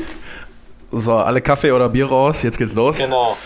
So, 0.93 1.15
alle 1.15 1.41
Kaffee 1.41 1.73
oder 1.73 1.89
Bier 1.89 2.07
raus. 2.07 2.43
Jetzt 2.43 2.59
geht's 2.59 2.75
los. 2.75 2.99
Genau. 2.99 3.37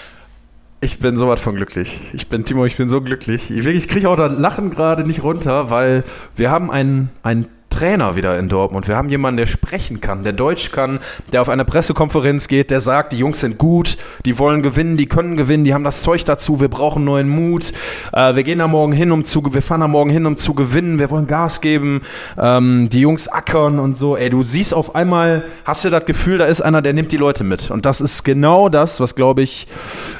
Ich 0.82 0.98
bin 0.98 1.18
sowas 1.18 1.40
von 1.40 1.56
glücklich. 1.56 2.00
Ich 2.14 2.28
bin, 2.28 2.46
Timo, 2.46 2.64
ich 2.64 2.78
bin 2.78 2.88
so 2.88 3.02
glücklich. 3.02 3.50
Ich, 3.50 3.66
ich 3.66 3.86
kriege 3.86 4.08
auch 4.08 4.16
das 4.16 4.32
Lachen 4.38 4.70
gerade 4.70 5.04
nicht 5.04 5.22
runter, 5.22 5.68
weil 5.68 6.04
wir 6.36 6.50
haben 6.50 6.70
einen, 6.70 7.10
einen 7.22 7.48
Trainer 7.80 8.14
wieder 8.14 8.38
in 8.38 8.50
Dortmund. 8.50 8.88
Wir 8.88 8.96
haben 8.98 9.08
jemanden, 9.08 9.38
der 9.38 9.46
sprechen 9.46 10.02
kann, 10.02 10.22
der 10.22 10.34
Deutsch 10.34 10.70
kann, 10.70 10.98
der 11.32 11.40
auf 11.40 11.48
eine 11.48 11.64
Pressekonferenz 11.64 12.46
geht, 12.46 12.70
der 12.70 12.82
sagt, 12.82 13.12
die 13.12 13.16
Jungs 13.16 13.40
sind 13.40 13.56
gut, 13.56 13.96
die 14.26 14.38
wollen 14.38 14.60
gewinnen, 14.60 14.98
die 14.98 15.06
können 15.06 15.34
gewinnen, 15.34 15.64
die 15.64 15.72
haben 15.72 15.82
das 15.82 16.02
Zeug 16.02 16.26
dazu, 16.26 16.60
wir 16.60 16.68
brauchen 16.68 17.04
neuen 17.04 17.30
Mut. 17.30 17.72
Äh, 18.12 18.34
wir 18.34 18.42
gehen 18.42 18.58
da 18.58 18.68
morgen 18.68 18.92
hin, 18.92 19.10
um 19.12 19.24
zu, 19.24 19.54
wir 19.54 19.62
fahren 19.62 19.80
da 19.80 19.88
morgen 19.88 20.10
hin, 20.10 20.26
um 20.26 20.36
zu 20.36 20.52
gewinnen, 20.52 20.98
wir 20.98 21.08
wollen 21.08 21.26
Gas 21.26 21.62
geben, 21.62 22.02
ähm, 22.36 22.90
die 22.90 23.00
Jungs 23.00 23.28
ackern 23.28 23.78
und 23.78 23.96
so. 23.96 24.14
Ey, 24.14 24.28
du 24.28 24.42
siehst 24.42 24.74
auf 24.74 24.94
einmal, 24.94 25.46
hast 25.64 25.82
du 25.82 25.88
das 25.88 26.04
Gefühl, 26.04 26.36
da 26.36 26.44
ist 26.44 26.60
einer, 26.60 26.82
der 26.82 26.92
nimmt 26.92 27.12
die 27.12 27.16
Leute 27.16 27.44
mit. 27.44 27.70
Und 27.70 27.86
das 27.86 28.02
ist 28.02 28.24
genau 28.24 28.68
das, 28.68 29.00
was, 29.00 29.14
glaube 29.14 29.40
ich, 29.40 29.66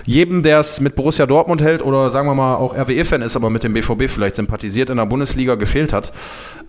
jedem, 0.07 0.43
der 0.43 0.61
es 0.61 0.81
mit 0.81 0.95
Borussia 0.95 1.27
Dortmund 1.27 1.61
hält 1.61 1.83
oder 1.83 2.09
sagen 2.09 2.27
wir 2.27 2.35
mal 2.35 2.55
auch 2.55 2.75
RWE-Fan 2.75 3.21
ist, 3.21 3.37
aber 3.37 3.51
mit 3.51 3.65
dem 3.65 3.75
BVB 3.75 4.09
vielleicht 4.09 4.37
sympathisiert 4.37 4.89
in 4.89 4.97
der 4.97 5.05
Bundesliga 5.05 5.57
gefehlt 5.57 5.93
hat, 5.93 6.11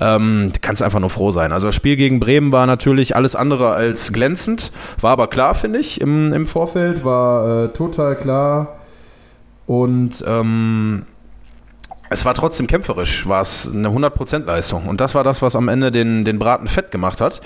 ähm, 0.02 0.52
kannst 0.62 0.81
einfach 0.82 1.00
nur 1.00 1.10
froh 1.10 1.32
sein. 1.32 1.52
Also 1.52 1.68
das 1.68 1.76
Spiel 1.76 1.96
gegen 1.96 2.20
Bremen 2.20 2.52
war 2.52 2.66
natürlich 2.66 3.16
alles 3.16 3.36
andere 3.36 3.74
als 3.74 4.14
glänzend, 4.14 4.72
war 5.00 5.12
aber 5.12 5.28
klar, 5.28 5.56
finde 5.56 5.80
ich, 5.80 6.02
im, 6.02 6.34
im 6.34 6.48
Vorfeld, 6.48 7.06
war 7.06 7.66
äh, 7.66 7.68
total 7.70 8.16
klar. 8.16 8.80
Und 9.68 10.24
ähm, 10.28 11.04
es 12.10 12.26
war 12.26 12.34
trotzdem 12.34 12.68
kämpferisch, 12.68 13.28
war 13.28 13.42
es 13.42 13.72
eine 13.74 13.90
100% 13.90 14.46
Leistung. 14.46 14.88
Und 14.88 15.00
das 15.00 15.16
war 15.16 15.24
das, 15.24 15.42
was 15.42 15.56
am 15.56 15.70
Ende 15.70 15.92
den, 15.92 16.26
den 16.26 16.40
Braten 16.40 16.68
fett 16.68 16.92
gemacht 16.92 17.22
hat 17.22 17.42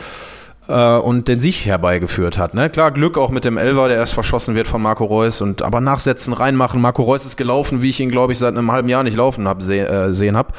äh, 0.67 0.97
und 0.97 1.27
den 1.27 1.39
Sieg 1.39 1.65
herbeigeführt 1.65 2.37
hat. 2.37 2.53
Ne? 2.53 2.69
Klar, 2.69 2.91
Glück 2.91 3.17
auch 3.17 3.29
mit 3.29 3.45
dem 3.45 3.57
Elver, 3.57 3.87
der 3.87 3.97
erst 3.97 4.13
verschossen 4.13 4.55
wird 4.55 4.67
von 4.67 4.81
Marco 4.81 5.05
Reus 5.05 5.41
und 5.41 5.61
aber 5.61 5.81
nachsetzen, 5.81 6.33
reinmachen. 6.33 6.81
Marco 6.81 7.03
Reus 7.03 7.25
ist 7.25 7.37
gelaufen, 7.37 7.81
wie 7.81 7.89
ich 7.89 7.99
ihn, 7.99 8.09
glaube 8.09 8.33
ich, 8.33 8.39
seit 8.39 8.55
einem 8.55 8.71
halben 8.71 8.89
Jahr 8.89 9.03
nicht 9.03 9.17
laufen 9.17 9.47
hab, 9.47 9.61
seh, 9.61 9.79
äh, 9.79 10.13
sehen 10.13 10.37
habe. 10.37 10.53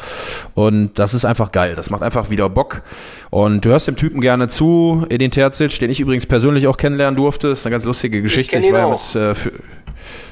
Und 0.54 0.98
das 0.98 1.14
ist 1.14 1.24
einfach 1.24 1.52
geil. 1.52 1.74
Das 1.74 1.90
macht 1.90 2.02
einfach 2.02 2.30
wieder 2.30 2.48
Bock. 2.48 2.82
Und 3.30 3.64
du 3.64 3.70
hörst 3.70 3.88
dem 3.88 3.96
Typen 3.96 4.20
gerne 4.20 4.48
zu, 4.48 5.06
Edin 5.08 5.30
Terzic, 5.30 5.78
den 5.78 5.90
ich 5.90 6.00
übrigens 6.00 6.26
persönlich 6.26 6.66
auch 6.66 6.76
kennenlernen 6.76 7.16
durfte. 7.16 7.50
Das 7.50 7.60
ist 7.60 7.66
eine 7.66 7.72
ganz 7.72 7.84
lustige 7.84 8.22
Geschichte. 8.22 8.58
Ich, 8.58 8.66
ich 8.66 8.72
war 8.72 8.90
mit, 8.90 9.14
äh, 9.14 9.34
für, 9.34 9.52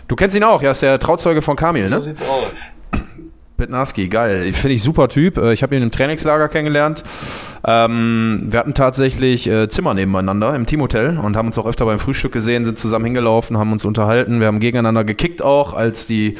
Du 0.06 0.16
kennst 0.16 0.36
ihn 0.36 0.44
auch, 0.44 0.60
ja, 0.62 0.72
ist 0.72 0.82
der 0.82 0.98
Trauzeuge 0.98 1.40
von 1.40 1.56
Kamil, 1.56 1.88
ne? 1.88 1.96
So 1.96 2.02
sieht's 2.02 2.22
aus. 2.22 2.72
Bednarski, 3.56 4.08
geil. 4.08 4.52
Finde 4.52 4.74
ich 4.74 4.82
super 4.82 5.08
Typ. 5.08 5.38
Äh, 5.38 5.52
ich 5.52 5.62
habe 5.62 5.76
ihn 5.76 5.82
im 5.82 5.90
Trainingslager 5.90 6.48
kennengelernt. 6.48 7.04
Ähm, 7.66 8.48
wir 8.50 8.58
hatten 8.58 8.74
tatsächlich 8.74 9.48
äh, 9.48 9.68
Zimmer 9.68 9.94
nebeneinander 9.94 10.54
im 10.54 10.66
Teamhotel 10.66 11.18
und 11.18 11.36
haben 11.36 11.46
uns 11.46 11.56
auch 11.56 11.66
öfter 11.66 11.86
beim 11.86 11.98
Frühstück 11.98 12.32
gesehen, 12.32 12.64
sind 12.64 12.78
zusammen 12.78 13.06
hingelaufen, 13.06 13.56
haben 13.56 13.72
uns 13.72 13.84
unterhalten. 13.86 14.40
Wir 14.40 14.48
haben 14.48 14.60
gegeneinander 14.60 15.02
gekickt 15.04 15.40
auch, 15.40 15.72
als 15.72 16.06
die 16.06 16.36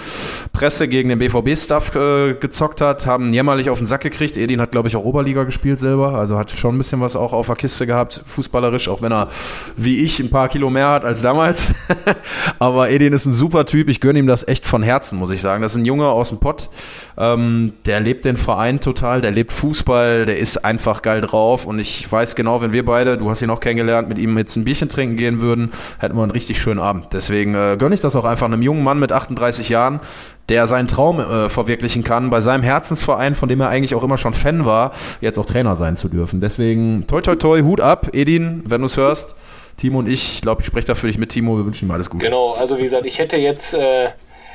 Presse 0.52 0.86
gegen 0.86 1.08
den 1.08 1.18
BVB-Stuff 1.18 1.94
äh, 1.94 2.34
gezockt 2.34 2.82
hat, 2.82 3.06
haben 3.06 3.32
jämmerlich 3.32 3.70
auf 3.70 3.78
den 3.78 3.86
Sack 3.86 4.02
gekriegt. 4.02 4.36
Edin 4.36 4.60
hat, 4.60 4.70
glaube 4.70 4.88
ich, 4.88 4.96
auch 4.96 5.04
Oberliga 5.04 5.44
gespielt 5.44 5.78
selber, 5.78 6.14
also 6.14 6.38
hat 6.38 6.50
schon 6.50 6.74
ein 6.74 6.78
bisschen 6.78 7.00
was 7.00 7.16
auch 7.16 7.32
auf 7.32 7.46
der 7.46 7.56
Kiste 7.56 7.86
gehabt, 7.86 8.22
fußballerisch, 8.26 8.88
auch 8.88 9.00
wenn 9.00 9.12
er, 9.12 9.28
wie 9.76 10.04
ich, 10.04 10.20
ein 10.20 10.28
paar 10.28 10.48
Kilo 10.48 10.68
mehr 10.68 10.90
hat 10.90 11.06
als 11.06 11.22
damals. 11.22 11.72
Aber 12.58 12.90
Edin 12.90 13.14
ist 13.14 13.24
ein 13.24 13.32
super 13.32 13.64
Typ. 13.64 13.88
Ich 13.88 14.00
gönne 14.00 14.18
ihm 14.18 14.26
das 14.26 14.46
echt 14.46 14.66
von 14.66 14.82
Herzen, 14.82 15.18
muss 15.18 15.30
ich 15.30 15.40
sagen. 15.40 15.62
Das 15.62 15.72
ist 15.72 15.78
ein 15.78 15.86
Junge 15.86 16.06
aus 16.06 16.28
dem 16.28 16.38
Pott. 16.38 16.68
Ähm, 17.16 17.72
der 17.86 18.00
lebt 18.00 18.24
den 18.24 18.36
Verein 18.36 18.80
total, 18.80 19.20
der 19.20 19.30
lebt 19.30 19.52
Fußball, 19.52 20.26
der 20.26 20.38
ist 20.38 20.64
einfach 20.64 21.02
geil 21.02 21.13
drauf 21.20 21.66
und 21.66 21.78
ich 21.78 22.10
weiß 22.10 22.34
genau, 22.36 22.60
wenn 22.60 22.72
wir 22.72 22.84
beide, 22.84 23.18
du 23.18 23.30
hast 23.30 23.42
ihn 23.42 23.50
auch 23.50 23.60
kennengelernt, 23.60 24.08
mit 24.08 24.18
ihm 24.18 24.36
jetzt 24.38 24.56
ein 24.56 24.64
Bierchen 24.64 24.88
trinken 24.88 25.16
gehen 25.16 25.40
würden, 25.40 25.72
hätten 25.98 26.16
wir 26.16 26.22
einen 26.22 26.30
richtig 26.32 26.60
schönen 26.60 26.80
Abend. 26.80 27.06
Deswegen 27.12 27.54
äh, 27.54 27.76
gönne 27.78 27.94
ich 27.94 28.00
das 28.00 28.16
auch 28.16 28.24
einfach 28.24 28.46
einem 28.46 28.62
jungen 28.62 28.82
Mann 28.82 28.98
mit 28.98 29.12
38 29.12 29.68
Jahren, 29.68 30.00
der 30.48 30.66
seinen 30.66 30.88
Traum 30.88 31.20
äh, 31.20 31.48
verwirklichen 31.48 32.04
kann, 32.04 32.30
bei 32.30 32.40
seinem 32.40 32.62
Herzensverein, 32.62 33.34
von 33.34 33.48
dem 33.48 33.60
er 33.60 33.68
eigentlich 33.68 33.94
auch 33.94 34.02
immer 34.02 34.18
schon 34.18 34.34
Fan 34.34 34.66
war, 34.66 34.92
jetzt 35.20 35.38
auch 35.38 35.46
Trainer 35.46 35.76
sein 35.76 35.96
zu 35.96 36.08
dürfen. 36.08 36.40
Deswegen 36.40 37.06
toi 37.06 37.20
toi 37.20 37.36
toi, 37.36 37.62
Hut 37.62 37.80
ab, 37.80 38.10
Edin, 38.12 38.62
wenn 38.66 38.80
du 38.80 38.86
es 38.86 38.96
hörst. 38.96 39.34
Timo 39.76 39.98
und 39.98 40.08
ich, 40.08 40.34
ich 40.34 40.42
glaube, 40.42 40.60
ich 40.60 40.66
spreche 40.66 40.86
da 40.86 40.94
für 40.94 41.08
dich 41.08 41.18
mit 41.18 41.30
Timo, 41.30 41.56
wir 41.56 41.66
wünschen 41.66 41.88
ihm 41.88 41.90
alles 41.90 42.08
Gute. 42.08 42.24
Genau, 42.24 42.52
also 42.52 42.78
wie 42.78 42.84
gesagt, 42.84 43.06
ich 43.06 43.18
hätte 43.18 43.36
jetzt 43.36 43.74
äh, 43.74 44.10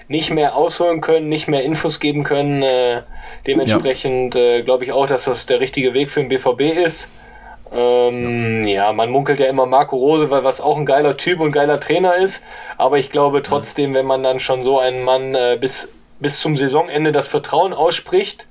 nicht 0.10 0.32
mehr 0.32 0.56
ausholen 0.56 1.02
können, 1.02 1.30
nicht 1.30 1.48
mehr 1.48 1.64
Infos 1.64 2.00
geben 2.00 2.24
können. 2.24 2.64
Äh, 2.64 3.04
dementsprechend 3.48 4.36
ja. 4.36 4.42
äh, 4.42 4.62
glaube 4.64 4.84
ich 4.84 4.92
auch, 4.92 5.06
dass 5.06 5.24
das 5.24 5.46
der 5.46 5.62
richtige 5.62 5.94
Weg 5.94 6.10
für 6.10 6.20
den 6.20 6.30
BVB 6.30 6.76
ist. 6.84 7.10
Ähm, 7.72 8.66
ja. 8.66 8.88
ja. 8.88 8.94
man 8.94 9.12
munkelt 9.12 9.40
ja 9.40 9.46
immer 9.46 9.68
Marco 9.68 9.96
Rose, 9.96 10.32
weil 10.32 10.44
was 10.44 10.60
auch 10.60 10.78
ein 10.78 10.88
geiler 10.88 11.16
Typ 11.16 11.40
und 11.40 11.52
geiler 11.52 11.80
Trainer 11.80 12.16
ist. 12.16 12.42
Aber 12.78 12.98
ich 12.98 13.12
glaube 13.12 13.44
trotzdem, 13.44 13.94
wenn 13.94 14.08
man 14.08 14.24
dann 14.24 14.40
schon 14.40 14.64
so 14.64 14.80
einen 14.80 15.04
Mann 15.04 15.36
äh, 15.36 15.58
bis, 15.62 15.92
bis 16.20 16.42
zum 16.42 16.58
Saisonende 16.58 17.12
das 17.12 17.28
Vertrauen 17.28 17.74
ausspricht, 17.74 18.48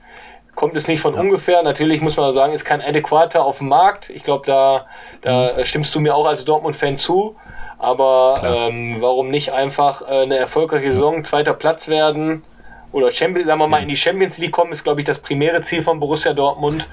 kommt 0.55 0.77
es 0.77 0.87
nicht 0.87 1.01
von 1.01 1.15
ja. 1.15 1.21
ungefähr. 1.21 1.65
Natürlich 1.65 2.01
muss 2.01 2.17
man 2.17 2.33
sagen, 2.33 2.53
ist 2.53 2.65
kein 2.65 2.81
adäquater 2.81 3.45
auf 3.45 3.59
dem 3.59 3.69
Markt. 3.69 4.11
Ich 4.11 4.23
glaube, 4.23 4.47
da, 4.47 4.87
da 5.23 5.55
mhm. 5.57 5.65
stimmst 5.65 5.93
du 5.97 5.99
mir 5.99 6.15
auch 6.15 6.27
als 6.27 6.45
Dortmund-Fan 6.45 6.97
zu. 6.97 7.35
Aber 7.79 8.43
ähm, 8.45 8.97
warum 9.01 9.31
nicht 9.31 9.53
einfach 9.53 10.03
äh, 10.03 10.23
eine 10.23 10.37
erfolgreiche 10.37 10.93
Saison, 10.93 11.23
zweiter 11.23 11.55
Platz 11.55 11.89
werden 11.89 12.43
oder 12.91 13.11
Champions, 13.11 13.47
sagen 13.47 13.61
wir 13.61 13.69
mal, 13.69 13.83
in 13.83 13.89
die 13.89 13.97
Champions 13.97 14.39
League 14.39 14.53
kommen, 14.53 14.73
ist, 14.73 14.83
glaube 14.83 15.01
ich, 15.01 15.07
das 15.07 15.19
primäre 15.19 15.61
Ziel 15.61 15.83
von 15.83 16.01
Borussia 16.01 16.33
Dortmund. 16.33 16.89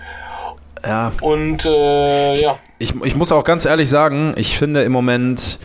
Ja. 0.85 1.11
Und 1.21 1.65
äh, 1.65 2.35
ja. 2.35 2.57
Ich, 2.77 2.93
ich 3.03 3.15
muss 3.15 3.31
auch 3.31 3.43
ganz 3.43 3.65
ehrlich 3.65 3.89
sagen, 3.89 4.33
ich 4.37 4.57
finde 4.57 4.83
im 4.83 4.91
Moment 4.91 5.57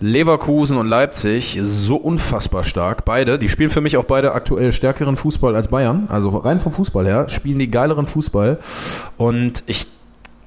Leverkusen 0.00 0.78
und 0.78 0.88
Leipzig 0.88 1.58
so 1.60 1.96
unfassbar 1.96 2.64
stark. 2.64 3.04
Beide, 3.04 3.38
die 3.38 3.48
spielen 3.48 3.70
für 3.70 3.80
mich 3.80 3.96
auch 3.96 4.04
beide 4.04 4.32
aktuell 4.32 4.72
stärkeren 4.72 5.16
Fußball 5.16 5.54
als 5.54 5.68
Bayern. 5.68 6.08
Also 6.10 6.30
rein 6.30 6.58
vom 6.58 6.72
Fußball 6.72 7.06
her 7.06 7.28
spielen 7.28 7.58
die 7.58 7.70
geileren 7.70 8.06
Fußball. 8.06 8.58
Und 9.16 9.62
ich 9.66 9.86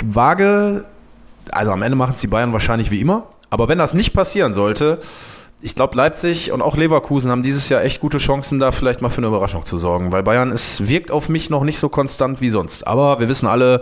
wage, 0.03 0.85
also 1.51 1.71
am 1.71 1.81
Ende 1.83 1.95
machen 1.95 2.13
es 2.13 2.21
die 2.21 2.27
Bayern 2.27 2.51
wahrscheinlich 2.51 2.91
wie 2.91 2.99
immer. 2.99 3.27
Aber 3.55 3.69
wenn 3.69 3.77
das 3.77 3.93
nicht 3.93 4.11
passieren 4.11 4.53
sollte, 4.53 4.99
ich 5.61 5.75
glaube, 5.75 5.95
Leipzig 5.95 6.51
und 6.51 6.61
auch 6.61 6.75
Leverkusen 6.75 7.31
haben 7.31 7.41
dieses 7.41 7.69
Jahr 7.69 7.85
echt 7.85 8.01
gute 8.01 8.17
Chancen, 8.17 8.59
da 8.59 8.71
vielleicht 8.71 9.01
mal 9.01 9.07
für 9.07 9.19
eine 9.19 9.27
Überraschung 9.27 9.65
zu 9.65 9.77
sorgen, 9.77 10.11
weil 10.11 10.23
Bayern 10.23 10.51
es 10.51 10.89
wirkt 10.89 11.09
auf 11.09 11.29
mich 11.29 11.49
noch 11.49 11.63
nicht 11.63 11.79
so 11.79 11.87
konstant 11.87 12.41
wie 12.41 12.49
sonst. 12.49 12.85
Aber 12.85 13.21
wir 13.21 13.29
wissen 13.29 13.47
alle, 13.47 13.81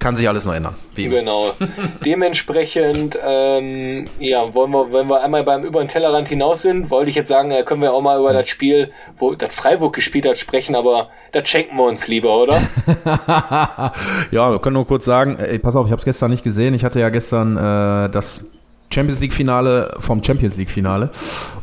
kann 0.00 0.16
sich 0.16 0.28
alles 0.28 0.44
noch 0.44 0.54
ändern. 0.54 0.74
Genau. 0.96 1.52
Dementsprechend, 2.04 3.16
ähm, 3.24 4.08
ja, 4.18 4.52
wollen 4.54 4.72
wir, 4.72 4.92
wenn 4.92 5.06
wir 5.06 5.22
einmal 5.22 5.44
beim 5.44 5.62
über 5.62 5.84
den 5.84 5.88
Tellerrand 5.88 6.26
hinaus 6.26 6.62
sind, 6.62 6.90
wollte 6.90 7.10
ich 7.10 7.16
jetzt 7.16 7.28
sagen, 7.28 7.52
können 7.64 7.82
wir 7.82 7.92
auch 7.92 8.02
mal 8.02 8.18
über 8.18 8.32
das 8.32 8.48
Spiel, 8.48 8.90
wo 9.16 9.36
das 9.36 9.54
Freiburg 9.54 9.94
gespielt 9.94 10.26
hat, 10.26 10.36
sprechen, 10.36 10.74
aber 10.74 11.10
das 11.30 11.48
schenken 11.48 11.76
wir 11.76 11.84
uns 11.84 12.08
lieber, 12.08 12.42
oder? 12.42 12.60
ja, 14.32 14.50
wir 14.50 14.58
können 14.58 14.74
nur 14.74 14.86
kurz 14.88 15.04
sagen, 15.04 15.38
ey, 15.38 15.60
pass 15.60 15.76
auf, 15.76 15.86
ich 15.86 15.92
habe 15.92 16.00
es 16.00 16.04
gestern 16.04 16.32
nicht 16.32 16.42
gesehen. 16.42 16.74
Ich 16.74 16.84
hatte 16.84 16.98
ja 16.98 17.10
gestern 17.10 17.56
äh, 17.56 18.10
das 18.10 18.44
Champions 18.92 19.20
League 19.20 19.32
Finale 19.32 19.94
vom 19.98 20.22
Champions 20.22 20.56
League 20.56 20.70
Finale. 20.70 21.10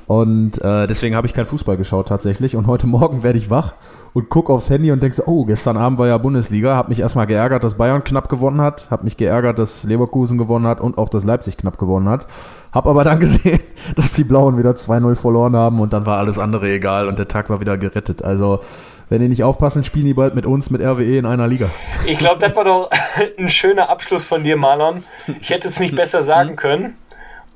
Und 0.07 0.59
äh, 0.63 0.87
deswegen 0.87 1.15
habe 1.15 1.27
ich 1.27 1.33
kein 1.33 1.45
Fußball 1.45 1.77
geschaut 1.77 2.07
tatsächlich. 2.07 2.55
Und 2.55 2.67
heute 2.67 2.87
Morgen 2.99 3.23
werde 3.23 3.37
ich 3.37 3.49
wach 3.49 3.73
und 4.13 4.29
gucke 4.29 4.51
aufs 4.51 4.69
Handy 4.69 4.91
und 4.91 5.03
denke 5.03 5.17
so, 5.17 5.23
oh, 5.25 5.45
gestern 5.45 5.77
Abend 5.77 5.99
war 5.99 6.07
ja 6.07 6.17
Bundesliga. 6.17 6.75
Habe 6.75 6.89
mich 6.89 6.99
erstmal 6.99 7.27
geärgert, 7.27 7.63
dass 7.63 7.75
Bayern 7.75 8.03
knapp 8.03 8.27
gewonnen 8.27 8.59
hat. 8.59 8.89
Habe 8.89 9.03
mich 9.03 9.17
geärgert, 9.17 9.59
dass 9.59 9.83
Leverkusen 9.83 10.37
gewonnen 10.37 10.65
hat 10.65 10.81
und 10.81 10.97
auch, 10.97 11.09
dass 11.09 11.25
Leipzig 11.25 11.57
knapp 11.57 11.77
gewonnen 11.77 12.09
hat. 12.09 12.25
Habe 12.71 12.89
aber 12.89 13.03
dann 13.03 13.19
gesehen, 13.19 13.59
dass 13.95 14.13
die 14.13 14.23
Blauen 14.23 14.57
wieder 14.57 14.71
2-0 14.71 15.15
verloren 15.15 15.55
haben 15.55 15.79
und 15.79 15.93
dann 15.93 16.05
war 16.05 16.17
alles 16.17 16.39
andere 16.39 16.69
egal 16.71 17.07
und 17.07 17.19
der 17.19 17.27
Tag 17.27 17.49
war 17.49 17.59
wieder 17.59 17.77
gerettet. 17.77 18.23
Also 18.23 18.61
wenn 19.09 19.21
die 19.21 19.27
nicht 19.27 19.43
aufpassen, 19.43 19.83
spielen 19.83 20.05
die 20.05 20.13
bald 20.13 20.35
mit 20.35 20.45
uns, 20.45 20.69
mit 20.69 20.81
RWE 20.81 21.17
in 21.17 21.25
einer 21.25 21.47
Liga. 21.47 21.69
Ich 22.05 22.17
glaube, 22.17 22.39
das 22.39 22.55
war 22.55 22.63
doch 22.63 22.89
ein 23.37 23.49
schöner 23.49 23.89
Abschluss 23.89 24.25
von 24.25 24.43
dir, 24.43 24.55
Marlon. 24.55 25.03
Ich 25.39 25.49
hätte 25.49 25.67
es 25.67 25.79
nicht 25.79 25.95
besser 25.95 26.23
sagen 26.23 26.55
können. 26.55 26.95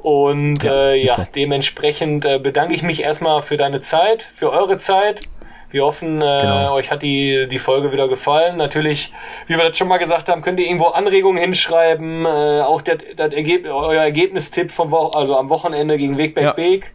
Und 0.03 0.63
ja, 0.63 0.91
äh, 0.91 1.05
ja 1.05 1.27
dementsprechend 1.33 2.25
äh, 2.25 2.37
bedanke 2.37 2.75
ich 2.75 2.83
mich 2.83 3.01
erstmal 3.01 3.41
für 3.41 3.57
deine 3.57 3.79
Zeit, 3.79 4.21
für 4.21 4.51
eure 4.51 4.77
Zeit. 4.77 5.23
Wir 5.71 5.85
hoffen, 5.85 6.17
äh, 6.17 6.41
genau. 6.41 6.73
euch 6.73 6.91
hat 6.91 7.01
die, 7.01 7.47
die 7.47 7.57
Folge 7.57 7.91
wieder 7.91 8.07
gefallen. 8.07 8.57
Natürlich, 8.57 9.11
wie 9.47 9.57
wir 9.57 9.69
das 9.69 9.77
schon 9.77 9.87
mal 9.87 9.97
gesagt 9.97 10.29
haben, 10.29 10.41
könnt 10.41 10.59
ihr 10.59 10.67
irgendwo 10.67 10.87
Anregungen 10.87 11.41
hinschreiben. 11.41 12.25
Äh, 12.25 12.61
auch 12.61 12.81
das, 12.81 12.97
das 13.15 13.33
Ergebnis, 13.33 13.71
euer 13.73 14.03
Ergebnistipp 14.03 14.69
vom 14.69 14.91
Wo 14.91 15.07
also 15.07 15.35
am 15.37 15.49
Wochenende 15.49 15.97
gegen 15.97 16.17
Wegberg 16.17 16.45
ja. 16.45 16.51
Beek. 16.51 16.93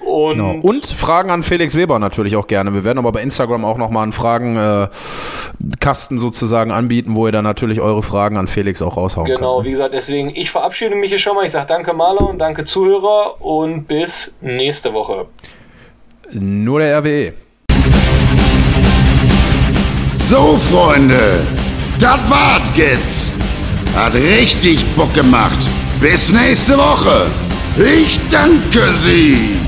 Und, 0.00 0.36
genau. 0.36 0.58
und 0.62 0.86
Fragen 0.86 1.30
an 1.30 1.42
Felix 1.42 1.76
Weber 1.76 1.98
natürlich 1.98 2.36
auch 2.36 2.46
gerne. 2.46 2.74
Wir 2.74 2.84
werden 2.84 2.98
aber 2.98 3.12
bei 3.12 3.22
Instagram 3.22 3.64
auch 3.64 3.76
nochmal 3.76 4.04
einen 4.04 4.12
Fragenkasten 4.12 6.16
äh, 6.16 6.20
sozusagen 6.20 6.70
anbieten, 6.70 7.14
wo 7.14 7.26
ihr 7.26 7.32
dann 7.32 7.44
natürlich 7.44 7.80
eure 7.80 8.02
Fragen 8.02 8.36
an 8.36 8.46
Felix 8.46 8.82
auch 8.82 8.96
raushauen 8.96 9.26
genau, 9.26 9.38
könnt. 9.38 9.48
Genau, 9.48 9.64
wie 9.64 9.70
gesagt, 9.70 9.94
deswegen, 9.94 10.30
ich 10.34 10.50
verabschiede 10.50 10.94
mich 10.94 11.10
hier 11.10 11.18
schon 11.18 11.36
mal. 11.36 11.44
Ich 11.44 11.52
sage 11.52 11.66
danke 11.66 11.92
Marlon, 11.92 12.38
danke 12.38 12.64
Zuhörer 12.64 13.40
und 13.40 13.86
bis 13.86 14.32
nächste 14.40 14.92
Woche. 14.92 15.26
Nur 16.32 16.80
der 16.80 16.98
RWE. 16.98 17.32
So, 20.14 20.56
Freunde, 20.58 21.40
das 21.98 22.30
war's 22.30 22.70
jetzt. 22.76 23.32
Hat 23.94 24.14
richtig 24.14 24.84
Bock 24.94 25.12
gemacht. 25.12 25.58
Bis 26.00 26.32
nächste 26.32 26.78
Woche. 26.78 27.26
Ich 27.76 28.18
danke 28.30 28.80
Sie. 28.94 29.58